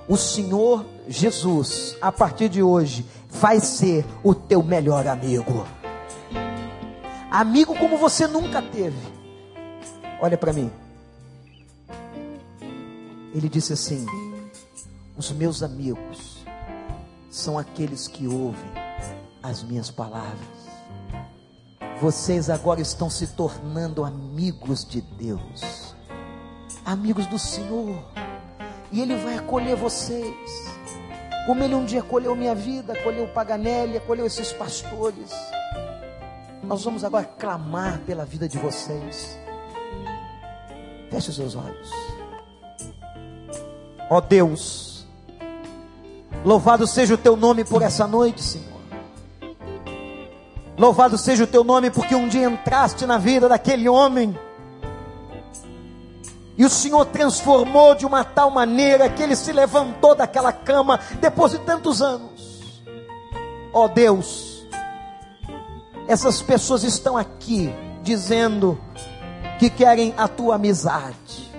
o 0.09 0.17
Senhor 0.17 0.85
Jesus, 1.07 1.97
a 2.03 2.11
partir 2.11 2.49
de 2.49 2.61
hoje, 2.61 3.07
vai 3.31 3.61
ser 3.61 4.05
o 4.21 4.35
teu 4.35 4.65
melhor 4.65 5.07
amigo. 5.07 5.65
Amigo 7.33 7.75
como 7.79 7.97
você 7.97 8.27
nunca 8.27 8.61
teve. 8.61 8.99
Olha 10.21 10.37
para 10.37 10.53
mim. 10.53 10.71
Ele 13.35 13.49
disse 13.49 13.73
assim: 13.73 14.05
Os 15.17 15.33
meus 15.33 15.63
amigos 15.63 16.45
são 17.31 17.59
aqueles 17.59 18.07
que 18.07 18.29
ouvem 18.29 18.71
as 19.43 19.63
minhas 19.63 19.91
palavras. 19.91 20.47
Vocês 22.03 22.51
agora 22.51 22.83
estão 22.83 23.09
se 23.09 23.29
tornando 23.29 24.05
amigos 24.05 24.85
de 24.85 25.01
Deus, 25.01 25.95
amigos 26.85 27.27
do 27.29 27.39
Senhor, 27.39 27.97
e 28.91 29.01
Ele 29.01 29.17
vai 29.17 29.39
acolher 29.39 29.75
vocês, 29.75 30.37
como 31.47 31.65
Ele 31.65 31.75
um 31.75 31.87
dia 31.87 32.01
acolheu 32.01 32.37
minha 32.37 32.55
vida, 32.55 32.93
acolheu 32.93 33.27
Paganelli, 33.29 33.97
acolheu 33.97 34.27
esses 34.27 34.53
pastores. 34.53 35.31
Nós 36.63 36.85
vamos 36.85 37.03
agora 37.03 37.25
clamar 37.25 37.99
pela 38.01 38.25
vida 38.25 38.49
de 38.49 38.57
vocês. 38.57 39.37
Feche 41.11 41.31
os 41.31 41.37
seus 41.37 41.57
olhos. 41.57 41.91
Ó 44.09 44.21
Deus, 44.21 45.07
louvado 46.45 46.87
seja 46.87 47.15
o 47.15 47.19
teu 47.19 47.37
nome 47.37 47.65
por 47.65 47.83
essa 47.83 48.07
noite, 48.07 48.43
Senhor. 48.43 48.81
Louvado 50.79 51.19
seja 51.19 51.45
o 51.45 51.47
teu 51.47 51.65
nome, 51.65 51.91
porque 51.91 52.15
um 52.15 52.29
dia 52.29 52.47
entraste 52.47 53.07
na 53.07 53.19
vida 53.19 53.49
daquele 53.49 53.89
homem. 53.89 54.39
E 56.57 56.65
o 56.65 56.71
Senhor 56.71 57.05
transformou 57.07 57.95
de 57.95 58.07
uma 58.07 58.25
tal 58.25 58.51
maneira 58.51 59.09
que 59.09 59.23
ele 59.23 59.35
se 59.35 59.53
levantou 59.53 60.15
daquela 60.15 60.53
cama 60.53 61.01
depois 61.21 61.53
de 61.53 61.59
tantos 61.59 62.01
anos. 62.01 62.83
Ó 63.73 63.89
Deus, 63.89 64.52
essas 66.09 66.43
pessoas 66.43 66.83
estão 66.85 67.17
aqui 67.17 67.73
dizendo 68.03 68.79
que 69.59 69.71
querem 69.71 70.13
a 70.17 70.27
tua 70.27 70.57
amizade. 70.57 71.51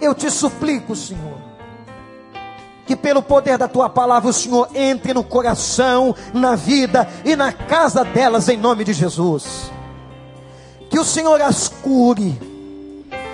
Eu 0.00 0.14
te 0.14 0.30
suplico, 0.30 0.94
Senhor, 0.94 1.38
que 2.86 2.94
pelo 2.94 3.22
poder 3.22 3.56
da 3.56 3.66
tua 3.66 3.88
palavra 3.88 4.28
o 4.28 4.32
Senhor 4.32 4.68
entre 4.74 5.14
no 5.14 5.24
coração, 5.24 6.14
na 6.32 6.54
vida 6.54 7.08
e 7.24 7.34
na 7.34 7.52
casa 7.52 8.04
delas 8.04 8.48
em 8.48 8.56
nome 8.56 8.84
de 8.84 8.92
Jesus. 8.92 9.70
Que 10.90 10.98
o 10.98 11.04
Senhor 11.04 11.40
as 11.40 11.68
cure. 11.68 12.38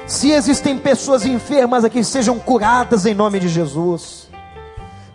Se 0.07 0.31
existem 0.31 0.79
pessoas 0.79 1.25
enfermas 1.25 1.85
aqui, 1.85 2.03
sejam 2.03 2.39
curadas 2.39 3.07
em 3.07 3.15
nome 3.15 3.41
de 3.41 3.49
Jesus. 3.49 4.20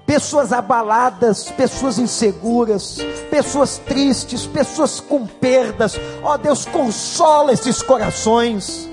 Pessoas 0.05 0.53
abaladas, 0.53 1.49
pessoas 1.51 1.97
inseguras, 1.97 2.99
pessoas 3.29 3.79
tristes, 3.79 4.45
pessoas 4.45 4.99
com 4.99 5.25
perdas. 5.25 5.99
Ó 6.23 6.37
Deus, 6.37 6.65
consola 6.65 7.51
esses 7.51 7.81
corações 7.81 8.87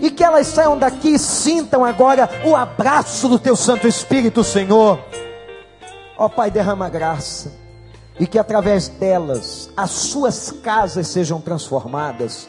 e 0.00 0.10
que 0.10 0.22
elas 0.22 0.48
saiam 0.48 0.78
daqui 0.78 1.14
e 1.14 1.18
sintam 1.18 1.84
agora 1.84 2.28
o 2.44 2.54
abraço 2.54 3.26
do 3.28 3.38
teu 3.38 3.56
Santo 3.56 3.88
Espírito, 3.88 4.44
Senhor. 4.44 4.98
Ó 6.16 6.28
Pai, 6.28 6.50
derrama 6.50 6.88
graça, 6.88 7.52
e 8.20 8.26
que 8.26 8.38
através 8.38 8.86
delas 8.88 9.70
as 9.76 9.90
suas 9.90 10.52
casas 10.52 11.08
sejam 11.08 11.40
transformadas, 11.40 12.48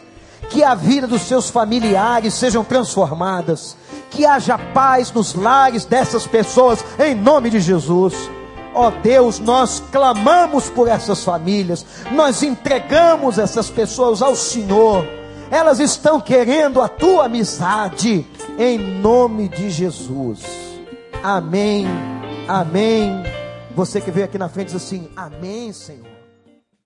que 0.50 0.64
a 0.64 0.76
vida 0.76 1.08
dos 1.08 1.24
seus 1.24 1.50
familiares 1.50 2.34
sejam 2.34 2.64
transformadas, 2.64 3.76
que 4.10 4.26
haja 4.26 4.58
paz 4.58 5.12
nos 5.12 5.34
lares 5.34 5.86
dessas 5.86 6.26
pessoas, 6.26 6.84
em 7.00 7.16
nome 7.16 7.50
de 7.50 7.60
Jesus. 7.60 8.14
Ó 8.74 8.88
oh 8.88 8.92
Deus, 8.92 9.40
nós 9.40 9.82
clamamos 9.92 10.70
por 10.70 10.88
essas 10.88 11.24
famílias, 11.24 11.86
nós 12.12 12.44
entregamos 12.44 13.40
essas 13.40 13.70
pessoas 13.70 14.22
ao 14.22 14.36
Senhor, 14.36 15.06
elas 15.50 15.80
estão 15.80 16.20
querendo 16.20 16.82
a 16.82 16.90
tua 16.90 17.26
amizade, 17.26 18.28
em 18.60 18.78
nome 18.78 19.48
de 19.48 19.70
Jesus. 19.70 20.42
Amém, 21.24 21.88
amém. 22.48 23.24
Você 23.76 24.00
que 24.00 24.12
veio 24.12 24.26
aqui 24.26 24.38
na 24.38 24.48
frente 24.48 24.68
diz 24.68 24.76
assim: 24.76 25.10
Amém, 25.16 25.74
Senhor. 25.74 26.05